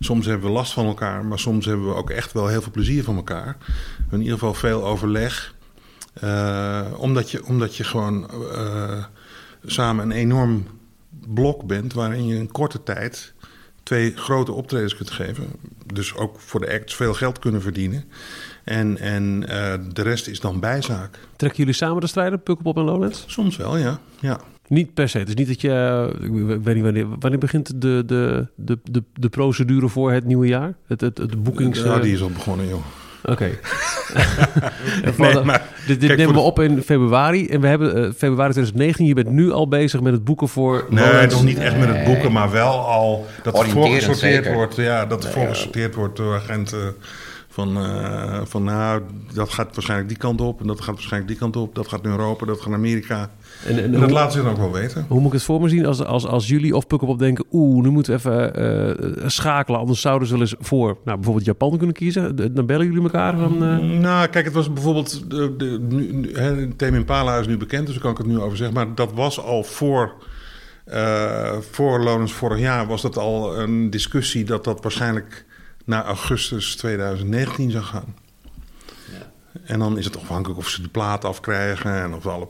Soms 0.00 0.26
hebben 0.26 0.46
we 0.46 0.52
last 0.52 0.72
van 0.72 0.86
elkaar, 0.86 1.24
maar 1.24 1.38
soms 1.38 1.66
hebben 1.66 1.86
we 1.86 1.94
ook 1.94 2.10
echt 2.10 2.32
wel 2.32 2.46
heel 2.46 2.62
veel 2.62 2.72
plezier 2.72 3.04
van 3.04 3.16
elkaar. 3.16 3.56
In 4.10 4.18
ieder 4.18 4.32
geval 4.32 4.54
veel 4.54 4.84
overleg. 4.84 5.54
Eh, 6.12 6.86
omdat, 6.96 7.30
je, 7.30 7.44
omdat 7.44 7.76
je 7.76 7.84
gewoon 7.84 8.30
samen 9.64 10.04
een 10.04 10.16
enorm 10.16 10.66
blok 11.28 11.66
bent 11.66 11.92
waarin 11.92 12.26
je 12.26 12.36
in 12.36 12.52
korte 12.52 12.82
tijd 12.82 13.34
twee 13.84 14.12
grote 14.16 14.52
optredens 14.52 14.96
kunt 14.96 15.10
geven. 15.10 15.46
Dus 15.92 16.14
ook 16.14 16.40
voor 16.40 16.60
de 16.60 16.72
acts 16.72 16.94
veel 16.94 17.14
geld 17.14 17.38
kunnen 17.38 17.62
verdienen. 17.62 18.04
En, 18.64 18.98
en 18.98 19.48
eh, 19.48 19.74
de 19.92 20.02
rest 20.02 20.26
is 20.28 20.40
dan 20.40 20.60
bijzaak. 20.60 21.18
Trekken 21.36 21.58
jullie 21.58 21.74
samen 21.74 22.00
de 22.00 22.06
strijden, 22.06 22.42
Pukkelpop 22.42 22.76
en 22.76 22.82
Lowlands? 22.84 23.24
Soms 23.26 23.56
wel, 23.56 23.76
ja. 23.76 23.98
ja. 24.20 24.40
Niet 24.68 24.94
per 24.94 25.08
se. 25.08 25.18
Het 25.18 25.28
is 25.28 25.34
niet 25.34 25.46
dat 25.46 25.60
je... 25.60 25.70
eh, 25.70 26.24
Ik 26.26 26.62
weet 26.62 26.74
niet 26.74 26.84
wanneer... 26.84 27.06
Wanneer 27.18 27.38
begint 27.40 27.80
de, 27.80 28.02
de, 28.06 28.46
de, 28.54 28.78
de, 28.90 29.02
de 29.12 29.28
procedure 29.28 29.88
voor 29.88 30.12
het 30.12 30.24
nieuwe 30.24 30.46
jaar? 30.46 30.74
Het, 30.86 31.00
het, 31.00 31.18
het 31.18 31.42
boekings... 31.42 31.82
Ja, 31.82 31.98
die 31.98 32.12
is 32.12 32.22
al 32.22 32.30
begonnen, 32.30 32.68
joh. 32.68 32.84
Oké. 33.24 33.50
Dit 35.86 36.00
dit 36.00 36.08
kijk, 36.08 36.18
nemen 36.18 36.34
we 36.34 36.40
op 36.40 36.60
in 36.60 36.82
februari. 36.82 37.48
En 37.48 37.60
we 37.60 37.66
hebben 37.66 37.94
eh, 37.94 38.02
februari 38.02 38.52
2019. 38.52 39.06
Je 39.06 39.14
bent 39.14 39.30
nu 39.30 39.50
al 39.50 39.68
bezig 39.68 40.00
met 40.00 40.12
het 40.12 40.24
boeken 40.24 40.48
voor... 40.48 40.86
Nee, 40.90 41.26
nog 41.26 41.44
niet 41.44 41.58
echt 41.58 41.78
met 41.78 41.88
het 41.88 42.04
boeken, 42.04 42.32
maar 42.32 42.50
wel 42.50 42.78
al 42.78 43.26
dat 43.42 43.58
er 43.58 43.68
voorgesorteerd 43.68 44.18
zeker. 44.44 44.52
wordt. 44.52 44.76
Ja, 44.76 45.06
dat 45.06 45.24
er 45.24 45.30
voorgesorteerd 45.30 45.94
wordt 45.94 46.16
door 46.16 46.34
agenten 46.34 46.94
Van, 47.48 47.76
uh, 47.76 48.40
van 48.44 48.64
nou, 48.64 49.02
dat 49.32 49.50
gaat 49.50 49.74
waarschijnlijk 49.74 50.08
die 50.08 50.18
kant 50.18 50.40
op 50.40 50.60
en 50.60 50.66
dat 50.66 50.80
gaat 50.80 50.94
waarschijnlijk 50.94 51.30
die 51.30 51.40
kant 51.40 51.56
op. 51.56 51.74
Dat 51.74 51.88
gaat 51.88 52.02
naar 52.02 52.18
Europa, 52.18 52.46
dat 52.46 52.56
gaat 52.56 52.68
naar 52.68 52.78
Amerika. 52.78 53.30
En, 53.66 53.82
en, 53.82 53.92
dat 53.92 54.10
laten 54.10 54.32
ze 54.32 54.42
dan 54.42 54.50
ook 54.50 54.56
wel 54.56 54.72
weten. 54.72 55.06
Hoe 55.08 55.18
moet 55.18 55.26
ik 55.26 55.32
het 55.32 55.42
voor 55.42 55.60
me 55.60 55.68
zien 55.68 55.86
als, 55.86 56.04
als, 56.04 56.26
als 56.26 56.48
jullie 56.48 56.76
of 56.76 56.86
Pukkelpop 56.86 57.18
denken... 57.18 57.44
oeh, 57.52 57.84
nu 57.84 57.90
moeten 57.90 58.12
we 58.12 58.18
even 58.18 59.18
uh, 59.18 59.28
schakelen, 59.28 59.80
anders 59.80 60.00
zouden 60.00 60.28
ze 60.28 60.34
wel 60.34 60.42
eens 60.42 60.54
voor... 60.58 60.98
nou, 61.04 61.16
bijvoorbeeld 61.16 61.46
Japan 61.46 61.76
kunnen 61.76 61.94
kiezen. 61.94 62.54
Dan 62.54 62.66
bellen 62.66 62.86
jullie 62.86 63.02
elkaar 63.02 63.36
van... 63.38 63.62
Uh... 63.62 63.78
Nou, 63.78 64.26
kijk, 64.28 64.44
het 64.44 64.54
was 64.54 64.72
bijvoorbeeld... 64.72 65.30
De, 65.30 65.56
de, 65.56 65.78
nu, 65.88 66.72
Thema 66.76 66.96
Impala 66.96 67.38
is 67.38 67.46
nu 67.46 67.56
bekend, 67.56 67.86
dus 67.86 67.94
daar 67.94 68.02
kan 68.02 68.12
ik 68.12 68.18
het 68.18 68.26
nu 68.26 68.40
over 68.40 68.56
zeggen. 68.56 68.76
Maar 68.76 68.94
dat 68.94 69.12
was 69.12 69.40
al 69.40 69.64
voor... 69.64 70.12
Uh, 70.92 71.56
voor 71.70 72.00
Lonens 72.02 72.32
vorig 72.32 72.58
jaar 72.58 72.86
was 72.86 73.02
dat 73.02 73.16
al 73.16 73.58
een 73.58 73.90
discussie 73.90 74.44
dat 74.44 74.64
dat 74.64 74.82
waarschijnlijk 74.82 75.44
naar 75.84 76.04
augustus 76.04 76.76
2019 76.76 77.70
zou 77.70 77.84
gaan. 77.84 78.14
En 79.62 79.78
dan 79.78 79.98
is 79.98 80.04
het 80.04 80.16
afhankelijk 80.20 80.58
of 80.58 80.68
ze 80.68 80.82
de 80.82 80.88
plaat 80.88 81.24
afkrijgen 81.24 82.02
en 82.02 82.14
of 82.14 82.26
alle 82.26 82.48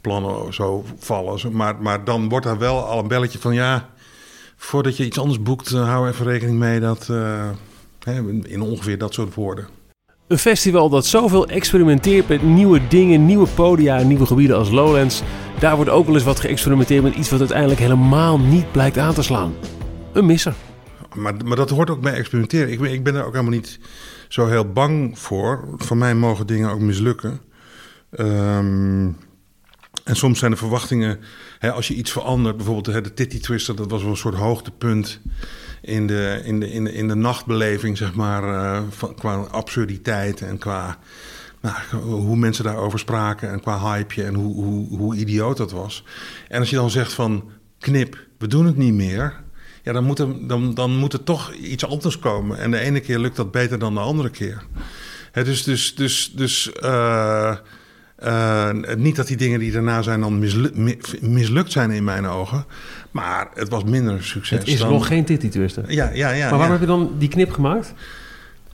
plannen 0.00 0.54
zo 0.54 0.84
vallen. 0.98 1.52
Maar, 1.52 1.76
maar 1.82 2.04
dan 2.04 2.28
wordt 2.28 2.46
er 2.46 2.58
wel 2.58 2.84
al 2.84 2.98
een 2.98 3.08
belletje 3.08 3.38
van 3.38 3.54
ja, 3.54 3.88
voordat 4.56 4.96
je 4.96 5.04
iets 5.04 5.18
anders 5.18 5.42
boekt, 5.42 5.72
uh, 5.72 5.88
hou 5.88 6.08
even 6.08 6.26
rekening 6.26 6.58
mee 6.58 6.80
dat 6.80 7.08
uh, 7.10 7.48
in 8.42 8.60
ongeveer 8.60 8.98
dat 8.98 9.14
soort 9.14 9.34
woorden. 9.34 9.66
Een 10.26 10.38
festival 10.38 10.88
dat 10.88 11.06
zoveel 11.06 11.46
experimenteert 11.46 12.28
met 12.28 12.42
nieuwe 12.42 12.88
dingen, 12.88 13.26
nieuwe 13.26 13.46
podia 13.46 13.98
en 13.98 14.08
nieuwe 14.08 14.26
gebieden 14.26 14.56
als 14.56 14.70
Lowlands. 14.70 15.22
Daar 15.58 15.76
wordt 15.76 15.90
ook 15.90 16.06
wel 16.06 16.14
eens 16.14 16.24
wat 16.24 16.40
geëxperimenteerd 16.40 17.02
met 17.02 17.14
iets 17.14 17.30
wat 17.30 17.40
uiteindelijk 17.40 17.80
helemaal 17.80 18.38
niet 18.38 18.72
blijkt 18.72 18.98
aan 18.98 19.14
te 19.14 19.22
slaan. 19.22 19.54
Een 20.12 20.26
misser. 20.26 20.54
Maar, 21.14 21.34
maar 21.44 21.56
dat 21.56 21.70
hoort 21.70 21.90
ook 21.90 22.00
bij 22.00 22.12
experimenteren. 22.12 22.72
Ik 22.72 22.80
ben, 22.80 22.92
ik 22.92 23.04
ben 23.04 23.14
er 23.14 23.24
ook 23.24 23.32
helemaal 23.32 23.54
niet 23.54 23.78
zo 24.28 24.46
heel 24.46 24.72
bang 24.72 25.18
voor. 25.18 25.68
Van 25.76 25.98
mij 25.98 26.14
mogen 26.14 26.46
dingen 26.46 26.70
ook 26.70 26.80
mislukken. 26.80 27.40
Um, 28.18 29.16
en 30.04 30.16
soms 30.16 30.38
zijn 30.38 30.50
de 30.50 30.56
verwachtingen, 30.56 31.20
hè, 31.58 31.72
als 31.72 31.88
je 31.88 31.94
iets 31.94 32.12
verandert, 32.12 32.56
bijvoorbeeld 32.56 32.86
hè, 32.86 33.00
de 33.00 33.14
Titty 33.14 33.40
Twister, 33.40 33.76
dat 33.76 33.90
was 33.90 34.02
wel 34.02 34.10
een 34.10 34.16
soort 34.16 34.34
hoogtepunt 34.34 35.20
in 35.82 36.06
de, 36.06 36.40
in 36.44 36.60
de, 36.60 36.70
in 36.70 36.84
de, 36.84 36.92
in 36.92 37.08
de 37.08 37.14
nachtbeleving, 37.14 37.96
zeg 37.96 38.14
maar, 38.14 38.82
van, 38.90 39.14
qua 39.14 39.34
absurditeit 39.34 40.40
en 40.40 40.58
qua 40.58 40.98
nou, 41.60 41.76
hoe 42.02 42.36
mensen 42.36 42.64
daarover 42.64 42.98
spraken 42.98 43.50
en 43.50 43.60
qua 43.60 43.92
hype 43.92 44.24
en 44.24 44.34
hoe, 44.34 44.54
hoe, 44.54 44.98
hoe 44.98 45.16
idioot 45.16 45.56
dat 45.56 45.70
was. 45.70 46.04
En 46.48 46.58
als 46.60 46.70
je 46.70 46.76
dan 46.76 46.90
zegt 46.90 47.12
van 47.12 47.50
knip, 47.78 48.26
we 48.38 48.46
doen 48.46 48.66
het 48.66 48.76
niet 48.76 48.94
meer, 48.94 49.42
ja, 49.86 49.92
dan 49.92 50.04
moet, 50.04 50.18
er, 50.18 50.46
dan, 50.46 50.74
dan 50.74 50.96
moet 50.96 51.12
er 51.12 51.22
toch 51.22 51.52
iets 51.52 51.86
anders 51.86 52.18
komen. 52.18 52.58
En 52.58 52.70
de 52.70 52.78
ene 52.78 53.00
keer 53.00 53.18
lukt 53.18 53.36
dat 53.36 53.50
beter 53.50 53.78
dan 53.78 53.94
de 53.94 54.00
andere 54.00 54.30
keer. 54.30 54.62
Hè, 55.32 55.44
dus 55.44 55.62
dus, 55.62 55.94
dus, 55.94 56.32
dus 56.34 56.70
uh, 56.82 57.56
uh, 58.24 58.70
niet 58.96 59.16
dat 59.16 59.26
die 59.26 59.36
dingen 59.36 59.58
die 59.58 59.72
daarna 59.72 60.02
zijn 60.02 60.20
dan 60.20 60.38
mislukt 61.20 61.72
zijn 61.72 61.90
in 61.90 62.04
mijn 62.04 62.26
ogen. 62.26 62.64
Maar 63.10 63.48
het 63.54 63.68
was 63.68 63.84
minder 63.84 64.24
succes. 64.24 64.58
Het 64.58 64.68
is 64.68 64.78
dan... 64.78 64.92
nog 64.92 65.06
geen 65.06 65.24
Titty 65.24 65.48
Twister. 65.48 65.92
Ja, 65.92 66.10
ja, 66.14 66.30
ja. 66.30 66.48
Maar 66.48 66.58
waarom 66.58 66.70
heb 66.70 66.80
je 66.80 66.86
dan 66.86 67.14
die 67.18 67.28
knip 67.28 67.52
gemaakt? 67.52 67.94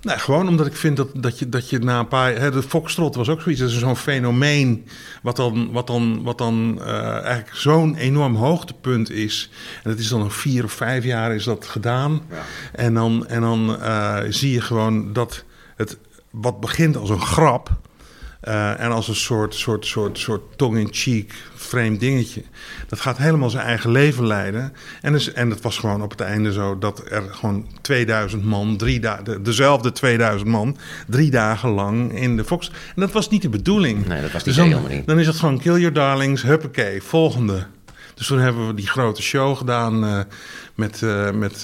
Nou, 0.02 0.18
gewoon 0.18 0.48
omdat 0.48 0.66
ik 0.66 0.76
vind 0.76 0.96
dat, 0.96 1.08
dat, 1.14 1.38
je, 1.38 1.48
dat 1.48 1.70
je 1.70 1.78
na 1.78 1.98
een 1.98 2.08
paar... 2.08 2.34
Hè, 2.34 2.50
de 2.50 2.62
Foxtrot 2.62 3.14
was 3.14 3.28
ook 3.28 3.40
zoiets. 3.40 3.60
Dat 3.60 3.70
is 3.70 3.78
zo'n 3.78 3.96
fenomeen 3.96 4.86
wat 5.22 5.36
dan, 5.36 5.72
wat 5.72 5.86
dan, 5.86 6.22
wat 6.22 6.38
dan 6.38 6.78
uh, 6.80 7.24
eigenlijk 7.24 7.56
zo'n 7.56 7.96
enorm 7.96 8.34
hoogtepunt 8.34 9.10
is. 9.10 9.50
En 9.82 9.90
dat 9.90 9.98
is 9.98 10.08
dan 10.08 10.20
nog 10.20 10.34
vier 10.34 10.64
of 10.64 10.72
vijf 10.72 11.04
jaar 11.04 11.34
is 11.34 11.44
dat 11.44 11.66
gedaan. 11.66 12.22
Ja. 12.30 12.42
En 12.72 12.94
dan, 12.94 13.26
en 13.26 13.40
dan 13.40 13.76
uh, 13.80 14.18
zie 14.28 14.52
je 14.52 14.60
gewoon 14.60 15.12
dat 15.12 15.44
het 15.76 15.98
wat 16.30 16.60
begint 16.60 16.96
als 16.96 17.10
een 17.10 17.20
grap... 17.20 17.70
Uh, 18.48 18.80
en 18.80 18.90
als 18.92 19.08
een 19.08 19.14
soort, 19.14 19.54
soort, 19.54 19.86
soort, 19.86 20.18
soort 20.18 20.42
tong-in-cheek 20.56 21.34
vreemd 21.54 22.00
dingetje. 22.00 22.42
Dat 22.88 23.00
gaat 23.00 23.16
helemaal 23.16 23.50
zijn 23.50 23.66
eigen 23.66 23.90
leven 23.90 24.26
leiden. 24.26 24.72
En, 25.02 25.12
dus, 25.12 25.32
en 25.32 25.50
het 25.50 25.60
was 25.60 25.78
gewoon 25.78 26.02
op 26.02 26.10
het 26.10 26.20
einde 26.20 26.52
zo 26.52 26.78
dat 26.78 27.02
er 27.10 27.22
gewoon 27.30 27.66
2000 27.80 28.44
man, 28.44 28.76
drie 28.76 29.00
dagen, 29.00 29.42
dezelfde 29.42 29.92
2000 29.92 30.50
man, 30.50 30.76
drie 31.06 31.30
dagen 31.30 31.70
lang 31.70 32.18
in 32.18 32.36
de 32.36 32.44
Fox. 32.44 32.68
En 32.68 33.00
dat 33.00 33.12
was 33.12 33.28
niet 33.28 33.42
de 33.42 33.48
bedoeling. 33.48 34.06
Nee, 34.06 34.22
dat 34.22 34.32
was 34.32 34.44
dus 34.44 34.56
niet 34.56 34.70
dan, 34.70 35.02
dan 35.06 35.18
is 35.18 35.26
het 35.26 35.36
gewoon 35.36 35.58
kill 35.58 35.78
your 35.78 35.92
darlings, 35.92 36.42
huppakee, 36.42 37.02
volgende. 37.02 37.66
Dus 38.14 38.26
toen 38.26 38.38
hebben 38.38 38.66
we 38.66 38.74
die 38.74 38.88
grote 38.88 39.22
show 39.22 39.56
gedaan 39.56 40.04
uh, 40.04 40.20
met, 40.74 41.00
uh, 41.04 41.30
met 41.30 41.60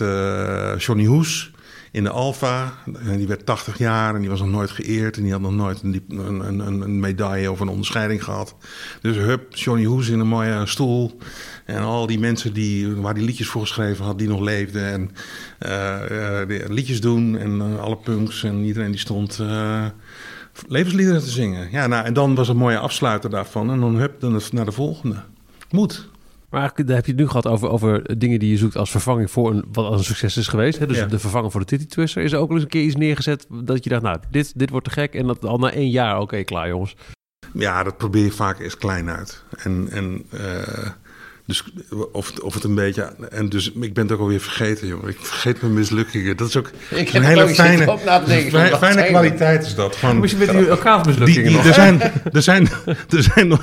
Johnny 0.79 1.05
Hoes 1.05 1.51
in 1.93 2.05
de 2.05 2.11
Alfa. 2.11 2.73
Die 3.17 3.27
werd 3.27 3.47
80 3.47 3.79
jaar 3.79 4.15
en 4.15 4.21
die 4.21 4.31
was 4.31 4.41
nog 4.41 4.49
nooit 4.49 4.71
geëerd. 4.71 5.17
En 5.17 5.23
die 5.23 5.33
had 5.33 5.41
nog 5.41 5.53
nooit 5.53 5.83
een, 5.83 6.05
een, 6.09 6.49
een, 6.49 6.81
een 6.81 7.01
medaille 7.01 7.51
of 7.51 7.61
een 7.61 7.69
onderscheiding 7.69 8.25
gehad. 8.25 8.57
Dus 9.01 9.17
hup, 9.17 9.55
Johnny 9.55 9.85
Hoes 9.85 10.09
in 10.09 10.21
een 10.21 10.27
mooie 10.27 10.67
stoel. 10.67 11.19
En 11.65 11.83
al 11.83 12.07
die 12.07 12.19
mensen 12.19 12.53
die, 12.53 12.95
waar 12.95 13.15
die 13.15 13.25
liedjes 13.25 13.49
voor 13.49 13.61
geschreven 13.61 14.05
had, 14.05 14.19
die 14.19 14.29
nog 14.29 14.41
leefden. 14.41 14.87
En 14.93 15.11
uh, 15.67 16.47
uh, 16.49 16.69
liedjes 16.69 17.01
doen 17.01 17.39
en 17.39 17.81
alle 17.81 17.97
punks. 17.97 18.45
En 18.45 18.65
iedereen 18.65 18.91
die 18.91 19.01
stond 19.01 19.41
levensliederen 20.67 21.21
te 21.21 21.31
zingen. 21.31 21.69
Ja, 21.71 21.87
nou, 21.87 22.05
en 22.05 22.13
dan 22.13 22.35
was 22.35 22.49
een 22.49 22.57
mooie 22.57 22.79
afsluiter 22.79 23.31
daarvan. 23.31 23.71
En 23.71 23.81
dan 23.81 23.97
hup, 23.97 24.21
dan 24.21 24.41
naar 24.53 24.65
de 24.65 24.73
volgende. 24.73 25.17
Moet. 25.71 26.09
Maar 26.51 26.61
eigenlijk 26.61 26.91
heb 26.91 27.05
je 27.05 27.13
het 27.13 27.21
nu 27.21 27.27
gehad 27.27 27.47
over, 27.47 27.69
over 27.69 28.19
dingen 28.19 28.39
die 28.39 28.51
je 28.51 28.57
zoekt 28.57 28.77
als 28.77 28.91
vervanging 28.91 29.31
voor 29.31 29.51
een, 29.51 29.65
wat 29.73 29.85
als 29.85 29.99
een 29.99 30.05
succes 30.05 30.37
is 30.37 30.49
geweest. 30.49 30.79
Hè? 30.79 30.87
Dus 30.87 31.09
de 31.09 31.19
vervanging 31.19 31.53
voor 31.53 31.61
de 31.61 31.67
Titty 31.67 31.87
Twister. 31.87 32.23
Is 32.23 32.33
er 32.33 32.39
ook 32.39 32.49
wel 32.49 32.57
eens 32.57 32.65
een 32.65 32.71
keer 32.71 32.83
iets 32.83 32.97
neergezet 32.97 33.47
dat 33.65 33.85
je 33.85 33.91
dacht, 33.91 34.03
nou, 34.03 34.19
dit, 34.31 34.59
dit 34.59 34.71
wordt 34.71 34.87
te 34.87 34.93
gek. 34.93 35.15
En 35.15 35.27
dat 35.27 35.45
al 35.45 35.59
na 35.59 35.73
één 35.73 35.91
jaar, 35.91 36.21
oké, 36.21 36.43
klaar 36.43 36.69
jongens. 36.69 36.97
Ja, 37.53 37.83
dat 37.83 37.97
probeer 37.97 38.25
je 38.25 38.31
vaak 38.31 38.59
eens 38.59 38.77
klein 38.77 39.11
uit. 39.11 39.45
En, 39.57 39.89
en 39.91 40.25
uh, 40.35 40.89
dus 41.49 41.65
of, 42.13 42.39
of 42.39 42.55
het 42.55 42.65
een 42.65 42.75
beetje. 42.75 43.03
En 43.31 43.49
dus 43.49 43.73
ik 43.73 43.95
ben 43.95 44.03
het 44.05 44.13
ook 44.13 44.21
alweer 44.21 44.41
vergeten, 44.41 44.87
jongen. 44.87 45.09
Ik 45.09 45.17
vergeet 45.21 45.61
mijn 45.61 45.75
mislukkingen. 45.75 46.37
Dat 46.37 46.49
is 46.49 46.57
ook 46.57 46.71
ik 46.89 47.13
een 47.13 47.23
hele 47.23 47.49
fijne, 47.49 47.99
fijne, 47.99 48.77
fijne 48.77 49.05
kwaliteit 49.05 49.67
is 49.67 49.75
dat. 49.75 49.97
Gewoon, 49.97 50.19
Misschien 50.21 50.47
met 50.47 50.57
die 50.57 50.69
elkaar 50.69 51.07
mislukkingen. 51.07 51.53
Die, 51.53 51.61
die, 51.61 51.69
er, 51.69 51.75
zijn, 51.75 52.01
er, 52.33 52.43
zijn, 52.43 52.69
er, 53.17 53.23
zijn, 53.23 53.61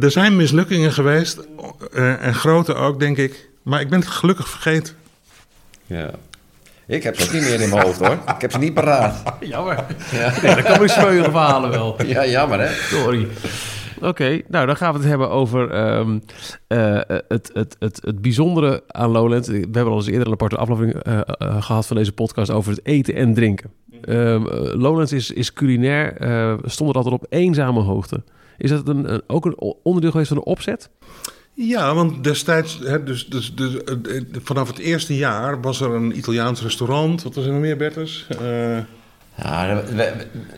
er 0.00 0.10
zijn 0.10 0.36
mislukkingen 0.36 0.92
geweest. 0.92 1.38
Uh, 1.94 2.24
en 2.24 2.34
grote 2.34 2.74
ook, 2.74 3.00
denk 3.00 3.16
ik. 3.16 3.48
Maar 3.62 3.80
ik 3.80 3.88
ben 3.88 4.00
het 4.00 4.08
gelukkig 4.08 4.48
vergeten. 4.48 4.94
Ja. 5.86 6.10
Ik 6.86 7.02
heb 7.02 7.20
ze 7.20 7.32
niet 7.32 7.42
meer 7.42 7.60
in 7.60 7.68
mijn 7.68 7.82
hoofd 7.82 7.98
hoor. 7.98 8.18
Ik 8.26 8.40
heb 8.40 8.52
ze 8.52 8.58
niet 8.58 8.74
paraat. 8.74 9.22
Jammer. 9.40 9.84
Ja. 10.10 10.32
Nee, 10.42 10.54
dan 10.54 10.64
kan 10.64 10.82
ik 10.82 10.90
smeuïge 10.90 11.30
verhalen 11.30 11.70
wel. 11.70 11.96
Ja, 12.06 12.26
jammer 12.26 12.60
hè. 12.60 12.74
Sorry. 12.74 13.28
Oké, 14.02 14.40
nou 14.48 14.66
dan 14.66 14.76
gaan 14.76 14.92
we 14.92 14.98
het 14.98 15.08
hebben 15.08 15.30
over 15.30 15.86
um, 15.98 16.22
uh, 16.68 17.00
het, 17.28 17.50
het, 17.52 17.76
het, 17.78 17.98
het 18.04 18.22
bijzondere 18.22 18.82
aan 18.86 19.10
Lowlands. 19.10 19.48
We 19.48 19.54
hebben 19.54 19.86
al 19.86 19.96
eens 19.96 20.06
eerder 20.06 20.26
een 20.26 20.32
aparte 20.32 20.56
aflevering 20.56 21.06
uh, 21.06 21.20
uh, 21.42 21.62
gehad 21.62 21.86
van 21.86 21.96
deze 21.96 22.12
podcast 22.12 22.50
over 22.50 22.70
het 22.70 22.80
eten 22.86 23.14
en 23.14 23.34
drinken. 23.34 23.70
Um, 24.08 24.48
Lowlands 24.54 25.12
is, 25.12 25.30
is 25.30 25.52
culinair, 25.52 26.16
stond 26.64 26.90
er 26.90 26.96
altijd 26.96 27.14
op 27.14 27.26
eenzame 27.28 27.80
hoogte. 27.80 28.22
Is 28.58 28.70
dat 28.70 28.88
een, 28.88 29.12
een, 29.12 29.22
ook 29.26 29.44
een 29.44 29.58
onderdeel 29.82 30.10
geweest 30.10 30.28
van 30.28 30.36
de 30.36 30.44
opzet? 30.44 30.90
Ja, 31.54 31.94
want 31.94 32.24
destijds, 32.24 32.78
hè, 32.84 33.04
dus, 33.04 33.26
dus, 33.26 33.54
dus, 33.54 33.76
vanaf 34.42 34.68
het 34.68 34.78
eerste 34.78 35.16
jaar 35.16 35.60
was 35.60 35.80
er 35.80 35.90
een 35.90 36.16
Italiaans 36.16 36.62
restaurant. 36.62 37.22
Wat 37.22 37.34
was 37.34 37.44
er 37.44 37.52
nog 37.52 37.60
meer, 37.60 37.76
Bertus? 37.76 38.26
ja, 38.28 39.82
we, 39.84 39.94
we, 39.94 40.02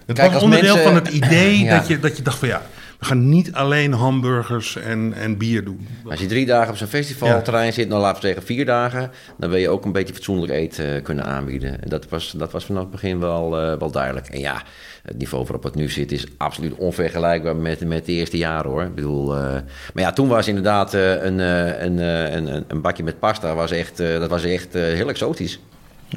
het 0.07 0.17
kijk, 0.17 0.33
was 0.33 0.43
onderdeel 0.43 0.75
mensen, 0.75 0.93
van 0.93 1.03
het 1.03 1.09
idee 1.09 1.59
ja. 1.65 1.79
dat, 1.79 1.89
je, 1.89 1.99
dat 1.99 2.17
je 2.17 2.23
dacht 2.23 2.39
van 2.39 2.49
ja, 2.49 2.63
we 3.05 3.11
gaan 3.11 3.29
niet 3.29 3.53
alleen 3.53 3.93
hamburgers 3.93 4.77
en, 4.77 5.13
en 5.13 5.37
bier 5.37 5.65
doen. 5.65 5.87
Als 6.09 6.21
je 6.21 6.27
drie 6.27 6.47
dagen 6.47 6.71
op 6.71 6.77
zo'n 6.77 6.87
festivalterrein 6.87 7.67
ja. 7.67 7.73
zit, 7.73 7.89
nou 7.89 8.01
laten 8.01 8.21
we 8.21 8.27
zeggen 8.27 8.47
vier 8.47 8.65
dagen, 8.65 9.11
dan 9.39 9.51
wil 9.51 9.59
je 9.59 9.69
ook 9.69 9.85
een 9.85 9.93
beetje 9.93 10.15
fatsoenlijk 10.15 10.53
eten 10.53 11.03
kunnen 11.03 11.25
aanbieden. 11.25 11.83
En 11.83 11.89
dat 11.89 12.09
was, 12.09 12.31
dat 12.37 12.53
was 12.53 12.65
vanaf 12.65 12.83
het 12.83 12.91
begin 12.91 13.21
wel, 13.21 13.63
uh, 13.63 13.79
wel 13.79 13.91
duidelijk. 13.91 14.27
En 14.27 14.41
ja, 14.41 14.63
het 15.03 15.19
niveau 15.19 15.45
waarop 15.45 15.63
het 15.63 15.75
nu 15.75 15.91
zit 15.91 16.13
is 16.13 16.27
absoluut 16.37 16.75
onvergelijkbaar 16.75 17.57
met, 17.57 17.87
met 17.87 18.07
de 18.07 18.13
eerste 18.13 18.37
jaren 18.37 18.71
hoor. 18.71 18.83
Ik 18.83 18.95
bedoel, 18.95 19.37
uh, 19.37 19.53
maar 19.95 20.03
ja, 20.03 20.13
toen 20.13 20.29
was 20.29 20.49
inderdaad 20.49 20.95
uh, 20.95 21.23
een, 21.23 21.39
een, 21.39 21.99
een, 21.99 22.65
een, 22.69 22.81
bakje 22.81 23.03
met 23.03 23.19
pasta, 23.19 23.55
was 23.55 23.71
echt, 23.71 23.97
dat 23.97 24.31
was 24.31 24.45
echt 24.45 24.73
heel 24.73 25.09
exotisch. 25.09 25.61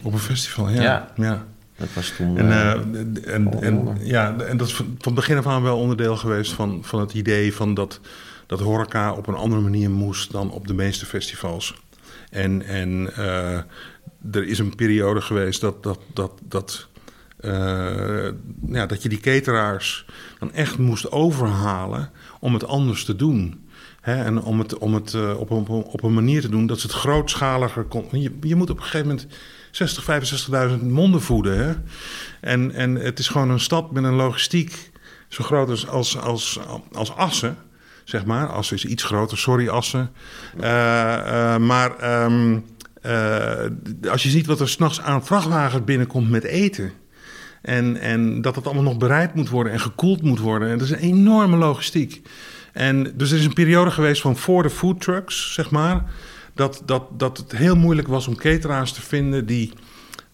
Op 0.04 0.14
een 0.14 0.20
festival, 0.20 0.70
ja. 0.70 0.82
ja. 0.82 1.12
ja. 1.16 1.46
Dat 1.78 1.94
was 1.94 2.14
toen. 2.18 2.38
En, 2.38 2.46
uh, 2.46 3.34
en, 3.34 3.62
en, 3.62 3.98
ja, 4.02 4.36
en 4.40 4.58
dat 4.58 4.68
is 4.68 4.74
van 4.74 4.98
het 5.02 5.14
begin 5.14 5.38
af 5.38 5.48
aan 5.48 5.64
wel 5.64 5.78
onderdeel 5.78 6.16
geweest 6.16 6.52
van, 6.52 6.80
van 6.84 7.00
het 7.00 7.14
idee 7.14 7.54
van 7.54 7.74
dat, 7.74 8.00
dat 8.46 8.60
horeca 8.60 9.14
op 9.14 9.28
een 9.28 9.36
andere 9.36 9.62
manier 9.62 9.92
moest 9.92 10.32
dan 10.32 10.52
op 10.52 10.68
de 10.68 10.74
meeste 10.74 11.06
festivals. 11.06 11.82
En, 12.30 12.62
en 12.62 13.10
uh, 13.18 13.58
er 14.32 14.48
is 14.48 14.60
een 14.60 14.76
periode 14.76 15.22
geweest 15.22 15.62
dat, 15.62 15.84
dat, 15.84 16.00
dat, 16.14 16.32
dat, 16.44 16.88
uh, 17.42 18.30
ja, 18.68 18.86
dat 18.86 19.04
je 19.04 19.10
die 19.10 19.20
cateraars 19.20 20.06
dan 20.40 20.54
echt 20.54 20.78
moest 20.78 21.12
overhalen 21.12 22.10
om 22.40 22.54
het 22.54 22.68
anders 22.68 23.06
te 23.06 23.16
doen. 23.16 23.68
Hè, 24.02 24.24
en 24.24 24.42
om 24.42 24.60
het, 24.60 24.78
om 24.78 24.94
het 24.94 25.36
op, 25.36 25.52
op, 25.52 25.70
op 25.70 26.04
een 26.04 26.14
manier 26.14 26.42
te 26.42 26.50
doen 26.50 26.68
dat 26.68 26.80
ze 26.80 26.88
het 26.88 26.96
grootschaliger 26.96 27.84
kon. 27.84 28.06
Je, 28.12 28.32
je 28.42 28.56
moet 28.56 28.70
op 28.70 28.78
een 28.78 28.84
gegeven 28.84 29.08
moment 29.08 29.28
60, 29.78 30.80
65.000 30.80 30.84
monden 30.84 31.22
voeden. 31.22 31.58
Hè? 31.58 31.74
En, 32.42 32.72
en 32.72 32.96
het 32.96 33.20
is 33.20 33.28
gewoon 33.28 33.50
een 33.50 33.60
stad 33.60 33.92
met 33.92 34.04
een 34.04 34.14
logistiek 34.14 34.92
zo 35.28 35.44
groot 35.44 35.88
als, 35.88 36.18
als, 36.18 36.60
als, 36.94 37.16
Assen. 37.16 37.58
Zeg 38.04 38.26
maar. 38.26 38.48
Assen 38.48 38.76
is 38.76 38.86
iets 38.86 39.04
groter, 39.04 39.38
sorry 39.38 39.68
Assen. 39.68 40.10
Uh, 40.60 40.64
uh, 40.64 41.58
maar 41.58 42.24
um, 42.24 42.66
uh, 43.06 44.12
als 44.12 44.24
je 44.24 44.30
ziet 44.30 44.46
wat 44.46 44.60
er 44.60 44.70
s'nachts 44.70 45.02
aan 45.02 45.26
vrachtwagens 45.26 45.84
binnenkomt 45.84 46.30
met 46.30 46.44
eten. 46.44 46.92
En, 47.62 47.98
en 47.98 48.42
dat 48.42 48.56
het 48.56 48.66
allemaal 48.66 48.84
nog 48.84 48.98
bereid 48.98 49.34
moet 49.34 49.50
worden 49.50 49.74
en 49.74 49.80
gekoeld 49.80 50.22
moet 50.22 50.40
worden. 50.40 50.70
En 50.70 50.78
dat 50.78 50.88
is 50.88 50.94
een 50.94 51.00
enorme 51.00 51.58
logistiek. 51.58 52.22
En 52.74 53.14
dus 53.16 53.32
er 53.32 53.38
is 53.38 53.46
een 53.46 53.54
periode 53.54 53.92
geweest 53.92 54.22
van 54.22 54.38
voor 54.38 54.64
de 54.64 54.70
food 54.70 55.02
trucks, 55.02 55.54
zeg 55.54 55.70
maar. 55.72 56.04
Dat, 56.58 56.82
dat, 56.86 57.04
dat 57.18 57.38
het 57.38 57.52
heel 57.52 57.76
moeilijk 57.76 58.08
was 58.08 58.28
om 58.28 58.36
cateraars 58.36 58.92
te 58.92 59.02
vinden 59.02 59.46
die 59.46 59.74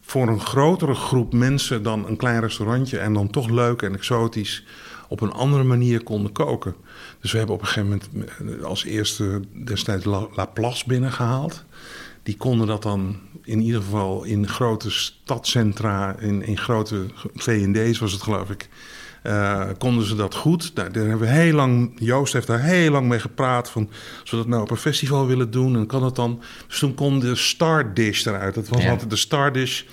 voor 0.02 0.28
een 0.28 0.40
grotere 0.40 0.94
groep 0.94 1.34
mensen 1.34 1.84
dan 1.84 2.08
een 2.08 2.18
klein 2.18 2.40
restaurantje 2.40 2.98
en 2.98 3.14
dan 3.14 3.30
toch 3.30 3.50
leuk 3.50 3.82
en 3.82 3.94
exotisch 3.94 4.64
op 5.10 5.22
een 5.22 5.32
andere 5.32 5.64
manier 5.64 6.04
konden 6.04 6.32
koken. 6.32 6.76
Dus 7.20 7.32
we 7.32 7.38
hebben 7.38 7.56
op 7.56 7.62
een 7.62 7.68
gegeven 7.68 8.02
moment 8.12 8.64
als 8.64 8.84
eerste 8.84 9.42
destijds 9.66 10.06
La, 10.06 10.28
La 10.36 10.46
Place 10.46 10.84
binnengehaald. 10.88 11.64
Die 12.24 12.38
konden 12.38 12.68
dat 12.68 12.84
dan 12.84 13.20
in 13.44 13.62
ieder 13.62 13.82
geval 13.82 14.24
in 14.24 14.48
grote 14.48 14.92
stadcentra, 14.92 16.16
in, 16.20 16.46
in 16.46 16.58
grote 16.58 17.06
V&D's 17.36 18.00
was 18.00 18.12
het 18.12 18.22
geloof 18.22 18.50
ik, 18.50 18.70
uh, 19.24 19.64
konden 19.78 20.08
ze 20.08 20.16
dat 20.16 20.36
goed. 20.36 20.76
Daar, 20.76 20.92
daar, 20.92 21.08
hebben 21.08 21.28
we 21.28 21.34
heel 21.34 21.54
lang, 21.54 21.92
Joost 21.96 22.34
heeft 22.34 22.48
daar 22.48 22.62
heel 22.62 22.92
lang 22.92 23.08
mee 23.08 23.20
gepraat 23.20 23.70
van, 23.70 23.90
als 24.22 24.32
we 24.32 24.38
dat 24.38 24.48
nou 24.48 24.62
op 24.62 24.72
een 24.72 24.78
festival 24.78 25.28
willen 25.28 25.52
doen, 25.52 25.74
dan 25.74 25.86
kan 25.86 26.04
het 26.04 26.16
dan. 26.16 26.42
Dus 26.68 26.80
toen 26.80 26.96
kwam 26.96 27.20
de 27.20 27.36
Star 27.36 27.94
Dish 27.94 28.26
eruit. 28.26 28.56
Dat 28.56 28.68
was 28.68 28.84
ja. 28.84 28.90
altijd 28.90 29.10
de 29.10 29.16
Star 29.16 29.52
Dish 29.52 29.84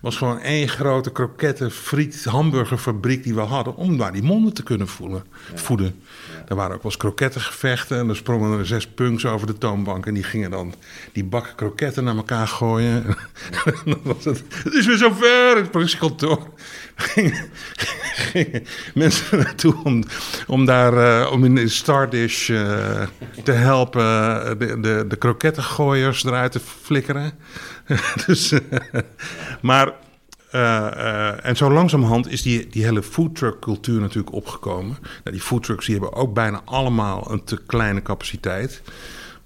was 0.00 0.16
gewoon 0.16 0.40
één 0.40 0.68
grote 0.68 1.12
kroketten, 1.12 1.70
friet, 1.70 2.24
hamburgerfabriek 2.24 3.22
die 3.22 3.34
we 3.34 3.40
hadden... 3.40 3.76
om 3.76 3.98
daar 3.98 4.12
die 4.12 4.22
monden 4.22 4.52
te 4.52 4.62
kunnen 4.62 4.88
voelen, 4.88 5.24
ja. 5.50 5.58
voeden. 5.58 5.94
Ja. 6.36 6.39
Er 6.50 6.56
waren 6.56 6.74
ook 6.74 6.82
wel 6.82 6.90
eens 6.90 7.00
krokettengevechten... 7.00 7.98
en 7.98 8.08
er 8.08 8.16
sprongen 8.16 8.58
er 8.58 8.66
zes 8.66 8.86
punks 8.86 9.26
over 9.26 9.46
de 9.46 9.58
toonbank... 9.58 10.06
en 10.06 10.14
die 10.14 10.22
gingen 10.22 10.50
dan 10.50 10.74
die 11.12 11.24
bakken 11.24 11.54
kroketten 11.54 12.04
naar 12.04 12.16
elkaar 12.16 12.48
gooien. 12.48 13.04
Dan 13.84 14.00
was 14.02 14.24
het, 14.24 14.42
het 14.64 14.74
is 14.74 14.86
weer 14.86 14.96
zover, 14.96 15.56
het 15.56 15.70
politiekantoor. 15.70 16.48
Gingen, 16.96 17.50
gingen 18.14 18.64
mensen 18.94 19.38
naartoe 19.42 19.74
om, 19.84 20.04
om 20.46 20.64
daar 20.64 21.22
uh, 21.22 21.32
om 21.32 21.44
in 21.44 21.70
Stardish 21.70 22.48
uh, 22.48 23.02
te 23.44 23.52
helpen... 23.52 24.02
de, 24.58 24.80
de, 24.80 25.04
de 25.08 25.16
krokettengooiers 25.16 26.24
eruit 26.24 26.52
te 26.52 26.60
flikkeren... 26.60 27.32
dus, 28.26 28.52
maar, 29.60 29.92
uh, 30.54 30.60
uh, 30.60 31.46
en 31.46 31.56
zo 31.56 31.70
langzamerhand 31.70 32.28
is 32.28 32.42
die, 32.42 32.66
die 32.66 32.84
hele 32.84 33.02
foodtruck 33.02 33.60
cultuur 33.60 34.00
natuurlijk 34.00 34.34
opgekomen. 34.34 34.96
Nou, 35.00 35.36
die 35.36 35.40
foodtrucks 35.40 35.86
die 35.86 35.94
hebben 35.94 36.14
ook 36.14 36.34
bijna 36.34 36.60
allemaal 36.64 37.30
een 37.30 37.44
te 37.44 37.62
kleine 37.66 38.02
capaciteit. 38.02 38.82